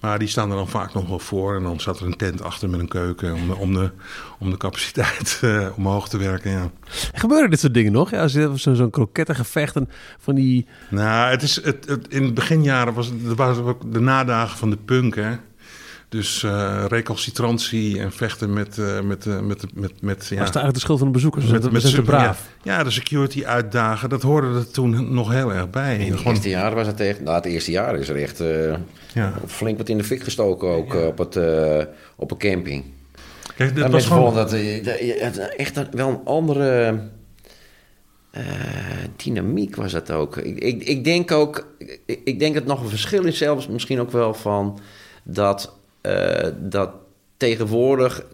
Maar 0.05 0.19
die 0.19 0.29
staan 0.29 0.51
er 0.51 0.57
dan 0.57 0.69
vaak 0.69 0.95
nog 0.95 1.09
wel 1.09 1.19
voor. 1.19 1.57
En 1.57 1.63
dan 1.63 1.81
zat 1.81 2.01
er 2.01 2.07
een 2.07 2.17
tent 2.17 2.43
achter 2.43 2.71
met 2.71 2.81
een 2.81 2.89
keuken 2.89 3.35
om 3.35 3.47
de, 3.47 3.57
om 3.57 3.75
de, 3.75 3.91
om 4.39 4.51
de 4.51 4.57
capaciteit 4.57 5.41
uh, 5.45 5.69
omhoog 5.77 6.09
te 6.09 6.19
werken. 6.19 6.51
Ja. 6.51 6.71
Gebeuren 7.13 7.51
dit 7.51 7.61
soort 7.61 7.75
dingen 7.75 7.93
nog? 7.93 8.11
Ja, 8.11 8.21
als 8.21 8.33
je 8.33 8.51
zo'n 8.55 8.77
zo 8.77 8.89
krokettengevecht 8.89 9.77
en 9.77 9.89
van 10.19 10.35
die... 10.35 10.67
Nou, 10.89 11.31
het 11.31 11.43
is, 11.43 11.65
het, 11.65 11.87
het, 11.89 12.09
in 12.09 12.23
het 12.23 12.35
beginjaren 12.35 12.95
was 12.95 13.07
het, 13.07 13.35
waren 13.35 13.65
ook 13.65 13.93
de 13.93 14.01
nadagen 14.01 14.59
van 14.59 14.71
de 14.71 14.77
punk, 14.77 15.15
hè. 15.15 15.37
Dus 16.09 16.43
uh, 16.43 16.85
recalcitrantie 16.89 18.01
en 18.01 18.13
vechten 18.13 18.53
met... 18.53 18.77
Uh, 18.77 19.01
met, 19.01 19.27
uh, 19.27 19.41
met, 19.41 19.75
met, 19.75 19.93
met 20.03 20.27
ja, 20.29 20.37
Was 20.37 20.47
het 20.47 20.57
eigenlijk 20.57 20.75
de 20.75 20.81
schuld 20.81 20.99
van 20.99 21.07
de 21.07 21.13
bezoekers? 21.13 21.47
Met, 21.47 21.73
met, 21.73 21.83
met 21.83 22.05
braaf. 22.05 22.49
Ja, 22.63 22.77
ja, 22.77 22.85
de 22.85 22.91
security 22.91 23.45
uitdagen, 23.45 24.09
dat 24.09 24.23
hoorde 24.23 24.59
er 24.59 24.71
toen 24.71 25.15
nog 25.15 25.31
heel 25.31 25.53
erg 25.53 25.71
bij. 25.71 25.97
In 25.97 26.17
Gewoon... 26.17 26.33
eerste 26.33 26.49
jaren 26.49 26.77
was 26.77 26.87
het 26.87 27.01
echt... 27.01 27.21
Nou, 27.21 27.37
het 27.37 27.45
eerste 27.45 27.71
jaar 27.71 27.99
is 27.99 28.09
er 28.09 28.17
echt 28.17 28.43
ja. 29.15 29.33
flink 29.47 29.79
wat 29.79 29.89
in 29.89 29.99
de 29.99 30.05
fik 30.05 30.23
gestoken 30.23 30.69
ook 30.69 30.93
ja. 30.93 31.07
op, 31.07 31.19
het, 31.19 31.39
op 32.17 32.31
een 32.31 32.39
camping. 32.39 32.85
Kijk, 33.57 33.77
dat 33.77 33.91
was 33.91 34.07
gewoon... 34.07 34.35
dat 34.35 34.51
het 34.51 35.39
echt 35.57 35.77
een, 35.77 35.87
wel 35.91 36.09
een 36.09 36.25
andere... 36.25 37.01
dynamiek 39.17 39.77
was 39.77 39.93
dat 39.93 40.11
ook. 40.11 40.37
Ik, 40.37 40.59
ik, 40.59 40.83
ik 40.83 41.05
denk 41.05 41.33
ook... 41.33 41.67
Ik, 42.07 42.21
ik 42.25 42.39
denk 42.39 42.55
dat 42.55 42.65
nog 42.65 42.83
een 42.83 42.89
verschil 42.89 43.25
is 43.25 43.39
zelfs 43.39 43.69
misschien 43.69 44.01
ook 44.01 44.11
wel 44.11 44.35
van... 44.35 44.79
dat 45.23 45.83
uh, 46.07 46.51
dat 46.61 46.91
tegenwoordig, 47.37 48.25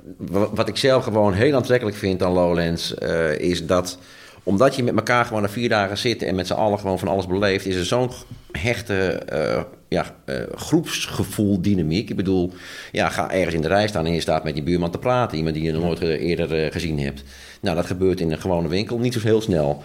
wat 0.52 0.68
ik 0.68 0.76
zelf 0.76 1.04
gewoon 1.04 1.32
heel 1.32 1.54
aantrekkelijk 1.54 1.96
vind 1.96 2.22
aan 2.22 2.32
Lowlands, 2.32 2.94
uh, 3.02 3.38
is 3.38 3.66
dat 3.66 3.98
omdat 4.42 4.76
je 4.76 4.82
met 4.82 4.96
elkaar 4.96 5.24
gewoon 5.24 5.42
na 5.42 5.48
vier 5.48 5.68
dagen 5.68 5.98
zit 5.98 6.22
en 6.22 6.34
met 6.34 6.46
z'n 6.46 6.52
allen 6.52 6.78
gewoon 6.78 6.98
van 6.98 7.08
alles 7.08 7.26
beleeft, 7.26 7.66
is 7.66 7.76
er 7.76 7.84
zo'n 7.84 8.10
hechte 8.52 9.22
uh, 9.32 9.62
ja, 9.88 10.14
groepsgevoel, 10.54 11.60
dynamiek. 11.60 12.10
Ik 12.10 12.16
bedoel, 12.16 12.52
ja, 12.92 13.08
ga 13.08 13.30
ergens 13.30 13.54
in 13.54 13.60
de 13.60 13.68
rij 13.68 13.88
staan 13.88 14.06
en 14.06 14.12
je 14.12 14.20
staat 14.20 14.44
met 14.44 14.56
je 14.56 14.62
buurman 14.62 14.90
te 14.90 14.98
praten, 14.98 15.36
iemand 15.36 15.54
die 15.54 15.64
je 15.64 15.72
nog 15.72 15.82
nooit 15.82 16.00
eerder 16.00 16.72
gezien 16.72 16.98
hebt. 16.98 17.22
Nou, 17.60 17.76
dat 17.76 17.86
gebeurt 17.86 18.20
in 18.20 18.32
een 18.32 18.40
gewone 18.40 18.68
winkel 18.68 18.98
niet 18.98 19.12
zo 19.12 19.20
heel 19.22 19.40
snel. 19.40 19.82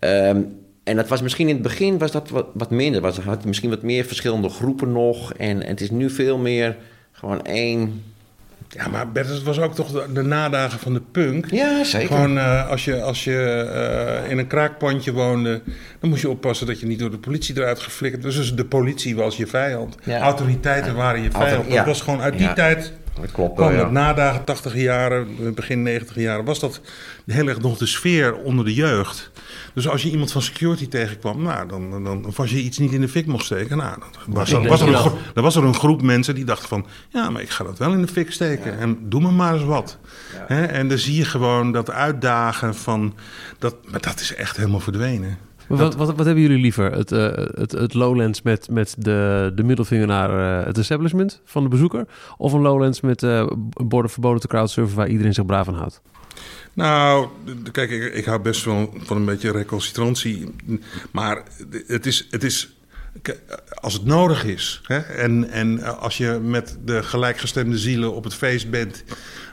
Um, 0.00 0.58
en 0.84 0.96
dat 0.96 1.08
was 1.08 1.22
misschien 1.22 1.48
in 1.48 1.54
het 1.54 1.62
begin 1.62 1.98
was 1.98 2.10
dat 2.10 2.28
wat, 2.28 2.46
wat 2.54 2.70
minder. 2.70 3.00
Was, 3.00 3.18
had 3.18 3.42
je 3.42 3.48
misschien 3.48 3.70
wat 3.70 3.82
meer 3.82 4.04
verschillende 4.04 4.48
groepen 4.48 4.92
nog. 4.92 5.32
En 5.32 5.66
het 5.66 5.80
is 5.80 5.90
nu 5.90 6.10
veel 6.10 6.38
meer 6.38 6.76
gewoon 7.20 7.44
één. 7.44 8.02
Ja, 8.68 8.88
maar 8.88 9.12
Bert, 9.12 9.28
het 9.28 9.42
was 9.42 9.58
ook 9.58 9.74
toch 9.74 9.90
de, 9.90 10.12
de, 10.12 10.22
nadagen 10.22 10.78
van 10.78 10.92
de 10.92 11.00
punk. 11.12 11.50
Ja, 11.50 11.84
zeker. 11.84 12.08
Gewoon 12.08 12.36
uh, 12.36 12.68
als 12.70 12.84
je, 12.84 13.02
als 13.02 13.24
je 13.24 13.68
uh, 14.24 14.30
in 14.30 14.38
een 14.38 14.46
kraakpandje 14.46 15.12
woonde, 15.12 15.62
dan 16.00 16.10
moest 16.10 16.22
je 16.22 16.30
oppassen 16.30 16.66
dat 16.66 16.80
je 16.80 16.86
niet 16.86 16.98
door 16.98 17.10
de 17.10 17.18
politie 17.18 17.56
eruit 17.56 17.80
geflikkerd 17.80 18.24
was. 18.24 18.36
Dus 18.36 18.54
de 18.54 18.64
politie 18.64 19.16
was 19.16 19.36
je 19.36 19.46
vijand. 19.46 19.96
Ja. 20.04 20.20
Autoriteiten 20.20 20.94
waren 20.94 21.22
je 21.22 21.30
vijand. 21.30 21.66
Ja. 21.66 21.76
Dat 21.76 21.86
was 21.86 22.00
gewoon 22.00 22.20
uit 22.20 22.38
die 22.38 22.52
tijd. 22.52 22.92
Dat 23.20 23.32
klopt 23.32 23.56
kwam 23.56 23.72
wel, 23.72 23.78
het 23.78 23.90
nadagen, 23.90 24.44
80 24.44 24.74
jaren, 24.74 25.54
begin 25.54 25.82
90 25.82 26.16
jaren, 26.16 26.44
was 26.44 26.60
dat 26.60 26.80
heel 27.26 27.46
erg 27.46 27.60
nog 27.60 27.78
de 27.78 27.86
sfeer 27.86 28.36
onder 28.36 28.64
de 28.64 28.74
jeugd. 28.74 29.30
Dus 29.74 29.88
als 29.88 30.02
je 30.02 30.10
iemand 30.10 30.32
van 30.32 30.42
security 30.42 30.88
tegenkwam, 30.88 31.42
nou, 31.42 31.68
dan, 31.68 31.90
dan, 31.90 32.04
dan 32.04 32.32
was 32.36 32.50
je 32.50 32.56
iets 32.56 32.78
niet 32.78 32.92
in 32.92 33.00
de 33.00 33.08
fik 33.08 33.26
mocht 33.26 33.44
steken. 33.44 33.76
Nou, 33.76 33.98
dan 33.98 34.34
was, 34.34 34.50
dan, 34.50 34.66
was 34.66 34.80
er 34.80 34.88
een, 34.88 35.12
dan 35.34 35.42
was 35.44 35.56
er 35.56 35.64
een 35.64 35.74
groep 35.74 36.02
mensen 36.02 36.34
die 36.34 36.44
dachten 36.44 36.68
van... 36.68 36.86
ja, 37.08 37.30
maar 37.30 37.42
ik 37.42 37.50
ga 37.50 37.64
dat 37.64 37.78
wel 37.78 37.92
in 37.92 38.00
de 38.00 38.08
fik 38.08 38.32
steken. 38.32 38.72
Ja. 38.72 38.78
En 38.78 38.98
doe 39.08 39.20
me 39.20 39.30
maar 39.30 39.54
eens 39.54 39.64
wat. 39.64 39.98
Ja. 40.32 40.54
He, 40.54 40.64
en 40.64 40.88
dan 40.88 40.98
zie 40.98 41.16
je 41.16 41.24
gewoon 41.24 41.72
dat 41.72 41.90
uitdagen 41.90 42.74
van... 42.74 43.14
Dat, 43.58 43.74
maar 43.90 44.00
dat 44.00 44.20
is 44.20 44.34
echt 44.34 44.56
helemaal 44.56 44.80
verdwenen. 44.80 45.38
Wat, 45.76 45.94
wat, 45.94 46.14
wat, 46.16 46.26
hebben 46.26 46.42
jullie 46.42 46.58
liever? 46.58 46.92
Het, 46.92 47.12
uh, 47.12 47.32
het, 47.34 47.72
het 47.72 47.94
Lowlands 47.94 48.42
met, 48.42 48.70
met 48.70 48.94
de, 48.98 49.52
de 49.54 49.62
middelvinger 49.62 50.06
naar 50.06 50.60
uh, 50.60 50.66
het 50.66 50.78
establishment 50.78 51.40
van 51.44 51.62
de 51.62 51.68
bezoeker? 51.68 52.06
Of 52.36 52.52
een 52.52 52.60
Lowlands 52.60 53.00
met 53.00 53.22
uh, 53.22 53.46
borden 53.86 54.10
verboden 54.10 54.40
te 54.40 54.48
crowdsurfen 54.48 54.96
waar 54.96 55.08
iedereen 55.08 55.34
zich 55.34 55.46
braaf 55.46 55.68
aan 55.68 55.74
houdt? 55.74 56.00
Nou, 56.72 57.28
kijk, 57.72 57.90
ik, 57.90 58.14
ik 58.14 58.24
hou 58.24 58.40
best 58.40 58.64
wel 58.64 58.94
van 58.96 59.16
een 59.16 59.24
beetje 59.24 59.52
recalcitrantie. 59.52 60.54
Maar 61.10 61.42
het 61.86 62.06
is, 62.06 62.26
het 62.30 62.44
is 62.44 62.74
als 63.74 63.92
het 63.92 64.04
nodig 64.04 64.44
is. 64.44 64.80
Hè? 64.82 64.98
En, 64.98 65.50
en 65.50 65.98
als 65.98 66.16
je 66.16 66.38
met 66.42 66.78
de 66.84 67.02
gelijkgestemde 67.02 67.78
zielen 67.78 68.14
op 68.14 68.24
het 68.24 68.34
feest 68.34 68.70
bent, 68.70 69.04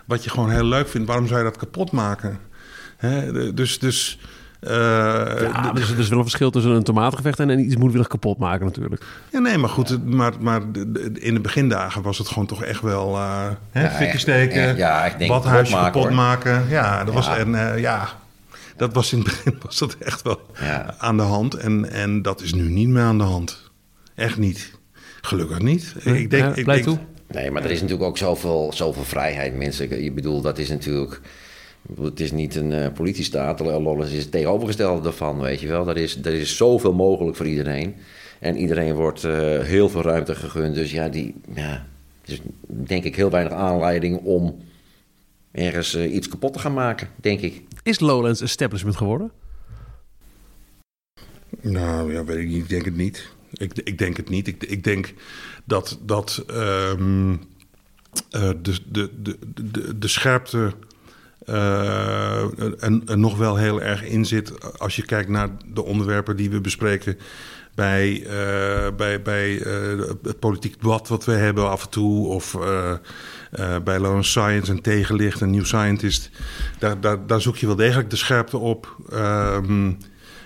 wat 0.05 0.23
je 0.23 0.29
gewoon 0.29 0.49
heel 0.49 0.65
leuk 0.65 0.87
vindt, 0.87 1.07
waarom 1.07 1.27
zou 1.27 1.39
je 1.39 1.45
dat 1.45 1.57
kapot 1.57 1.91
maken? 1.91 2.39
Hè? 2.97 3.53
Dus, 3.53 3.79
dus 3.79 4.19
uh, 4.61 4.71
ja, 5.41 5.71
dus 5.71 5.91
er 5.91 5.99
is 5.99 6.09
wel 6.09 6.17
een 6.17 6.23
verschil 6.23 6.51
tussen 6.51 6.71
een 6.71 6.83
tomatengevecht 6.83 7.39
en 7.39 7.59
iets 7.59 7.75
moedwillig 7.75 8.07
kapot 8.07 8.37
maken 8.37 8.65
natuurlijk. 8.65 9.03
Ja, 9.31 9.39
nee, 9.39 9.57
maar 9.57 9.69
goed, 9.69 10.05
maar, 10.05 10.33
maar 10.39 10.61
in 11.13 11.33
de 11.33 11.39
begindagen 11.39 12.01
was 12.01 12.17
het 12.17 12.27
gewoon 12.27 12.45
toch 12.45 12.63
echt 12.63 12.81
wel 12.81 13.15
uh, 13.15 13.47
hè, 13.71 13.83
ja, 13.83 13.89
fikje 13.89 14.17
steken, 14.17 14.61
echt, 14.61 14.77
ja, 14.77 15.05
ik 15.05 15.17
denk 15.17 15.31
kapot, 15.31 15.69
kapot 15.69 16.09
maken. 16.09 16.65
Ja, 16.69 17.03
dat 17.03 17.13
was 17.13 17.27
en 17.27 17.49
uh, 17.49 17.79
ja, 17.79 18.09
dat 18.75 18.93
was 18.93 19.13
in 19.13 19.19
het 19.19 19.27
begin 19.27 19.57
was 19.65 19.77
dat 19.77 19.95
echt 19.99 20.21
wel 20.21 20.41
ja. 20.59 20.95
aan 20.97 21.17
de 21.17 21.23
hand 21.23 21.53
en, 21.53 21.91
en 21.91 22.21
dat 22.21 22.41
is 22.41 22.53
nu 22.53 22.69
niet 22.69 22.87
meer 22.87 23.03
aan 23.03 23.17
de 23.17 23.23
hand. 23.23 23.71
Echt 24.15 24.37
niet. 24.37 24.71
Gelukkig 25.21 25.59
niet. 25.59 25.95
Nee, 26.03 26.21
ik 26.21 26.29
denk, 26.29 26.43
ja, 26.43 26.55
ik 26.55 26.65
denk, 26.65 26.83
toe. 26.83 26.97
Nee, 27.27 27.51
maar 27.51 27.63
er 27.63 27.71
is 27.71 27.81
natuurlijk 27.81 28.09
ook 28.09 28.17
zoveel, 28.17 28.71
zoveel 28.73 29.03
vrijheid, 29.03 29.57
mensen. 29.57 30.03
Je 30.03 30.11
bedoel, 30.11 30.41
dat 30.41 30.57
is 30.57 30.69
natuurlijk 30.69 31.21
het 32.01 32.19
is 32.19 32.31
niet 32.31 32.55
een 32.55 32.71
uh, 32.71 32.87
politiestaat. 32.93 33.59
Lollis 33.59 34.11
is 34.11 34.21
het 34.21 34.31
tegenovergestelde 34.31 35.01
daarvan, 35.01 35.39
weet 35.39 35.59
je 35.59 35.67
wel. 35.67 35.89
Er 35.89 35.97
is, 35.97 36.17
er 36.17 36.33
is 36.33 36.57
zoveel 36.57 36.93
mogelijk 36.93 37.37
voor 37.37 37.47
iedereen. 37.47 37.95
En 38.39 38.57
iedereen 38.57 38.93
wordt 38.93 39.23
uh, 39.23 39.59
heel 39.59 39.89
veel 39.89 40.01
ruimte 40.01 40.35
gegund. 40.35 40.75
Dus 40.75 40.91
ja, 40.91 41.09
die, 41.09 41.35
ja, 41.53 41.85
is 42.25 42.41
denk 42.65 43.03
ik 43.03 43.15
heel 43.15 43.29
weinig 43.29 43.53
aanleiding 43.53 44.19
om 44.23 44.57
ergens 45.51 45.95
uh, 45.95 46.13
iets 46.13 46.27
kapot 46.27 46.53
te 46.53 46.59
gaan 46.59 46.73
maken, 46.73 47.07
denk 47.15 47.39
ik. 47.39 47.61
Is 47.83 47.99
Lowlands 47.99 48.41
establishment 48.41 48.97
geworden? 48.97 49.31
Nou, 51.61 52.13
ja, 52.13 52.23
weet 52.23 52.37
ik 52.37 52.47
niet. 52.47 52.63
Ik 52.63 52.69
denk 52.69 52.85
het 52.85 52.95
niet. 52.95 53.29
Ik, 53.51 53.71
ik 53.83 53.97
denk 53.97 54.17
het 54.17 54.29
niet. 54.29 54.47
Ik, 54.47 54.63
ik 54.63 54.83
denk 54.83 55.13
dat, 55.65 55.99
dat 56.01 56.43
um, 56.51 57.39
de, 58.29 58.59
de, 58.61 59.09
de, 59.21 59.37
de, 59.63 59.97
de 59.97 60.07
scherpte 60.07 60.73
en, 61.47 63.01
en, 63.05 63.19
nog 63.19 63.37
wel 63.37 63.55
heel 63.55 63.81
erg 63.81 64.03
in 64.03 64.25
zit 64.25 64.79
als 64.79 64.95
je 64.95 65.05
kijkt 65.05 65.29
naar 65.29 65.49
de 65.73 65.83
onderwerpen 65.83 66.35
die 66.35 66.49
we 66.49 66.61
bespreken 66.61 67.17
bij, 67.75 68.23
bij, 68.97 69.21
bij 69.21 69.51
het 70.23 70.39
politiek 70.39 70.81
debat 70.81 71.07
wat 71.07 71.25
we 71.25 71.31
hebben 71.31 71.69
af 71.69 71.83
en 71.83 71.89
toe. 71.89 72.27
Of 72.27 72.57
bij 73.83 73.99
Lawrence 73.99 74.29
Science 74.29 74.71
en 74.71 74.81
Tegenlicht 74.81 75.41
en 75.41 75.51
New 75.51 75.65
Scientist. 75.65 76.29
Daar, 76.79 77.01
daar, 77.01 77.27
daar 77.27 77.41
zoek 77.41 77.57
je 77.57 77.65
wel 77.65 77.75
degelijk 77.75 78.09
de 78.09 78.15
scherpte 78.15 78.57
op. 78.57 78.95
Ehm, 79.09 79.91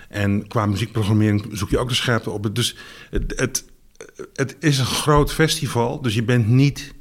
en 0.08 0.48
qua 0.48 0.66
muziekprogrammering 0.66 1.48
zoek 1.52 1.70
je 1.70 1.78
ook 1.78 1.88
de 1.88 1.94
scherpte 1.94 2.30
op. 2.30 2.54
Dus 2.54 2.76
het, 3.10 3.32
het, 3.36 3.64
het 4.34 4.56
is 4.60 4.78
een 4.78 4.86
groot 4.86 5.32
festival. 5.32 6.00
Dus 6.00 6.14
je 6.14 6.22
bent 6.22 6.48
niet 6.48 6.94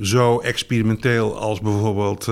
zo 0.00 0.38
experimenteel 0.38 1.38
als 1.38 1.60
bijvoorbeeld 1.60 2.28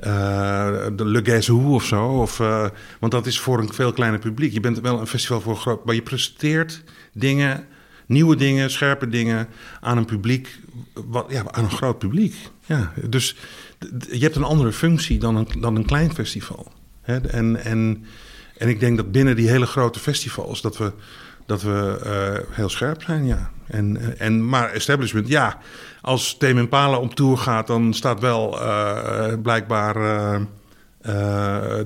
de 0.00 1.04
Le 1.04 1.20
Guess 1.24 1.48
of 1.48 1.84
zo. 1.84 2.06
Of, 2.06 2.38
uh, 2.38 2.66
want 3.00 3.12
dat 3.12 3.26
is 3.26 3.40
voor 3.40 3.58
een 3.58 3.72
veel 3.72 3.92
kleiner 3.92 4.20
publiek. 4.20 4.52
Je 4.52 4.60
bent 4.60 4.80
wel 4.80 5.00
een 5.00 5.06
festival 5.06 5.40
voor 5.40 5.56
groot... 5.56 5.84
Maar 5.84 5.94
je 5.94 6.02
presenteert 6.02 6.82
dingen, 7.12 7.66
nieuwe 8.06 8.36
dingen, 8.36 8.70
scherpe 8.70 9.08
dingen... 9.08 9.48
aan 9.80 9.96
een 9.96 10.04
publiek, 10.04 10.58
wat, 10.92 11.26
ja, 11.28 11.42
aan 11.50 11.64
een 11.64 11.70
groot 11.70 11.98
publiek. 11.98 12.34
Ja, 12.66 12.92
dus 13.08 13.36
je 14.10 14.18
hebt 14.18 14.36
een 14.36 14.44
andere 14.44 14.72
functie 14.72 15.18
dan 15.18 15.36
een, 15.36 15.48
dan 15.60 15.76
een 15.76 15.86
klein 15.86 16.14
festival. 16.14 16.72
Hè? 17.02 17.20
En, 17.20 17.64
en, 17.64 18.04
en 18.56 18.68
ik 18.68 18.80
denk 18.80 18.96
dat 18.96 19.12
binnen 19.12 19.36
die 19.36 19.48
hele 19.48 19.66
grote 19.66 19.98
festivals... 19.98 20.60
dat 20.60 20.76
we 20.76 20.92
dat 21.48 21.62
we 21.62 22.00
uh, 22.06 22.54
heel 22.56 22.68
scherp 22.68 23.02
zijn, 23.02 23.26
ja. 23.26 23.50
En, 23.70 24.18
en, 24.18 24.48
maar 24.48 24.72
establishment, 24.72 25.28
ja. 25.28 25.58
Als 26.00 26.36
Tame 26.36 26.60
Impala 26.60 26.98
op 26.98 27.14
tour 27.14 27.36
gaat, 27.36 27.66
dan 27.66 27.94
staat 27.94 28.20
wel 28.20 28.62
uh, 28.62 29.32
blijkbaar 29.42 29.96
uh, 29.96 30.40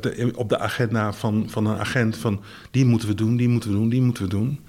de, 0.01 0.33
op 0.35 0.49
de 0.49 0.59
agenda 0.59 1.12
van, 1.12 1.45
van 1.49 1.66
een 1.66 1.78
agent 1.78 2.16
van... 2.16 2.41
die 2.70 2.85
moeten 2.85 3.09
we 3.09 3.14
doen, 3.14 3.37
die 3.37 3.49
moeten 3.49 3.70
we 3.70 3.76
doen, 3.76 3.89
die 3.89 4.03
moeten 4.03 4.22
we 4.22 4.28
doen. 4.28 4.61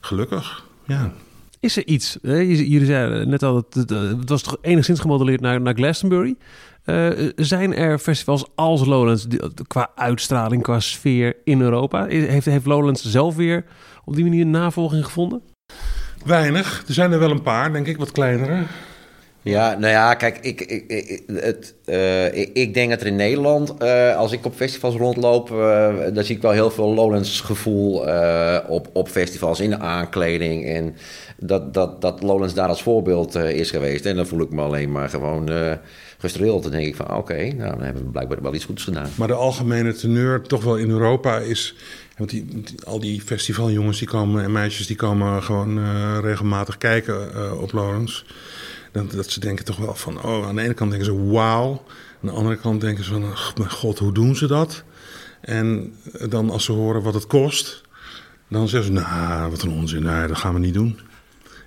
Gelukkig, 0.00 0.64
ja. 0.86 1.12
Is 1.60 1.76
er 1.76 1.86
iets, 1.86 2.18
jullie 2.22 2.84
zeiden 2.84 3.28
net 3.28 3.42
al, 3.42 3.56
het, 3.56 3.90
het 3.90 4.28
was 4.28 4.42
toch 4.42 4.56
enigszins 4.60 5.00
gemodelleerd 5.00 5.40
naar, 5.40 5.60
naar 5.60 5.74
Glastonbury... 5.74 6.36
Zijn 7.36 7.74
er 7.74 7.98
festivals 7.98 8.44
als 8.54 8.86
Lowlands 8.86 9.26
qua 9.66 9.90
uitstraling, 9.94 10.62
qua 10.62 10.80
sfeer 10.80 11.36
in 11.44 11.60
Europa? 11.60 12.06
Heeft, 12.06 12.46
heeft 12.46 12.66
Lowlands 12.66 13.04
zelf 13.04 13.36
weer 13.36 13.64
op 14.04 14.14
die 14.14 14.24
manier 14.24 14.46
navolging 14.46 15.04
gevonden? 15.04 15.42
Weinig. 16.24 16.84
Er 16.86 16.94
zijn 16.94 17.12
er 17.12 17.18
wel 17.18 17.30
een 17.30 17.42
paar, 17.42 17.72
denk 17.72 17.86
ik, 17.86 17.96
wat 17.96 18.12
kleinere. 18.12 18.62
Ja, 19.44 19.78
nou 19.78 19.92
ja, 19.92 20.14
kijk, 20.14 20.38
ik, 20.40 20.60
ik, 20.60 20.84
ik 20.86 21.22
het, 21.32 21.74
uh, 21.86 22.34
ik, 22.34 22.50
ik, 22.52 22.74
denk 22.74 22.90
dat 22.90 23.00
er 23.00 23.06
in 23.06 23.16
Nederland, 23.16 23.74
uh, 23.82 24.16
als 24.16 24.32
ik 24.32 24.44
op 24.44 24.54
festivals 24.54 24.94
rondloop, 24.94 25.50
uh, 25.50 25.88
dan 26.12 26.24
zie 26.24 26.36
ik 26.36 26.42
wel 26.42 26.50
heel 26.50 26.70
veel 26.70 26.94
Lowlands 26.94 27.40
gevoel 27.40 27.98
op, 28.68 28.88
op 28.92 29.08
festivals 29.08 29.60
in 29.60 29.70
de 29.70 29.78
aankleding. 29.78 30.66
En 30.66 30.96
dat, 31.36 31.74
dat, 31.74 32.00
dat 32.00 32.22
Lowlands 32.22 32.54
daar 32.54 32.68
als 32.68 32.82
voorbeeld 32.82 33.34
is 33.34 33.70
geweest. 33.70 34.06
En 34.06 34.16
dan 34.16 34.26
voel 34.26 34.40
ik 34.40 34.50
me 34.50 34.62
alleen 34.62 34.92
maar 34.92 35.08
gewoon 35.08 35.50
gestreeld. 36.22 36.62
Dan 36.62 36.72
denk 36.72 36.86
ik 36.86 36.96
van, 36.96 37.16
oké, 37.16 37.52
nou, 37.52 37.70
dan 37.70 37.82
hebben 37.82 38.02
we 38.02 38.10
blijkbaar 38.10 38.42
wel 38.42 38.54
iets 38.54 38.64
goeds 38.64 38.84
gedaan. 38.84 39.10
Maar 39.14 39.28
de 39.28 39.34
algemene 39.34 39.92
teneur, 39.92 40.42
toch 40.42 40.64
wel 40.64 40.76
in 40.76 40.90
Europa, 40.90 41.38
is 41.38 41.74
want 42.16 42.30
die, 42.30 42.64
al 42.84 43.00
die 43.00 43.20
festivaljongens 43.20 43.98
die 43.98 44.08
komen, 44.08 44.44
en 44.44 44.52
meisjes 44.52 44.86
die 44.86 44.96
komen 44.96 45.42
gewoon 45.42 45.78
uh, 45.78 46.18
regelmatig 46.20 46.78
kijken 46.78 47.30
uh, 47.34 47.60
op 47.60 47.72
Lawrence. 47.72 48.24
Dat, 48.92 49.10
dat 49.10 49.30
ze 49.30 49.40
denken 49.40 49.64
toch 49.64 49.76
wel 49.76 49.94
van, 49.94 50.22
oh, 50.22 50.46
aan 50.46 50.54
de 50.54 50.62
ene 50.62 50.74
kant 50.74 50.90
denken 50.90 51.08
ze 51.08 51.26
wauw. 51.26 51.84
Aan 52.22 52.28
de 52.28 52.30
andere 52.30 52.56
kant 52.56 52.80
denken 52.80 53.04
ze 53.04 53.10
van, 53.10 53.22
oh, 53.22 53.56
mijn 53.56 53.70
god, 53.70 53.98
hoe 53.98 54.12
doen 54.12 54.36
ze 54.36 54.46
dat? 54.46 54.82
En 55.40 55.94
dan 56.28 56.50
als 56.50 56.64
ze 56.64 56.72
horen 56.72 57.02
wat 57.02 57.14
het 57.14 57.26
kost, 57.26 57.82
dan 58.48 58.68
zeggen 58.68 58.94
ze, 58.94 59.00
nou, 59.00 59.50
wat 59.50 59.62
een 59.62 59.70
onzin, 59.70 60.02
nee, 60.02 60.26
dat 60.26 60.38
gaan 60.38 60.54
we 60.54 60.60
niet 60.60 60.74
doen. 60.74 60.98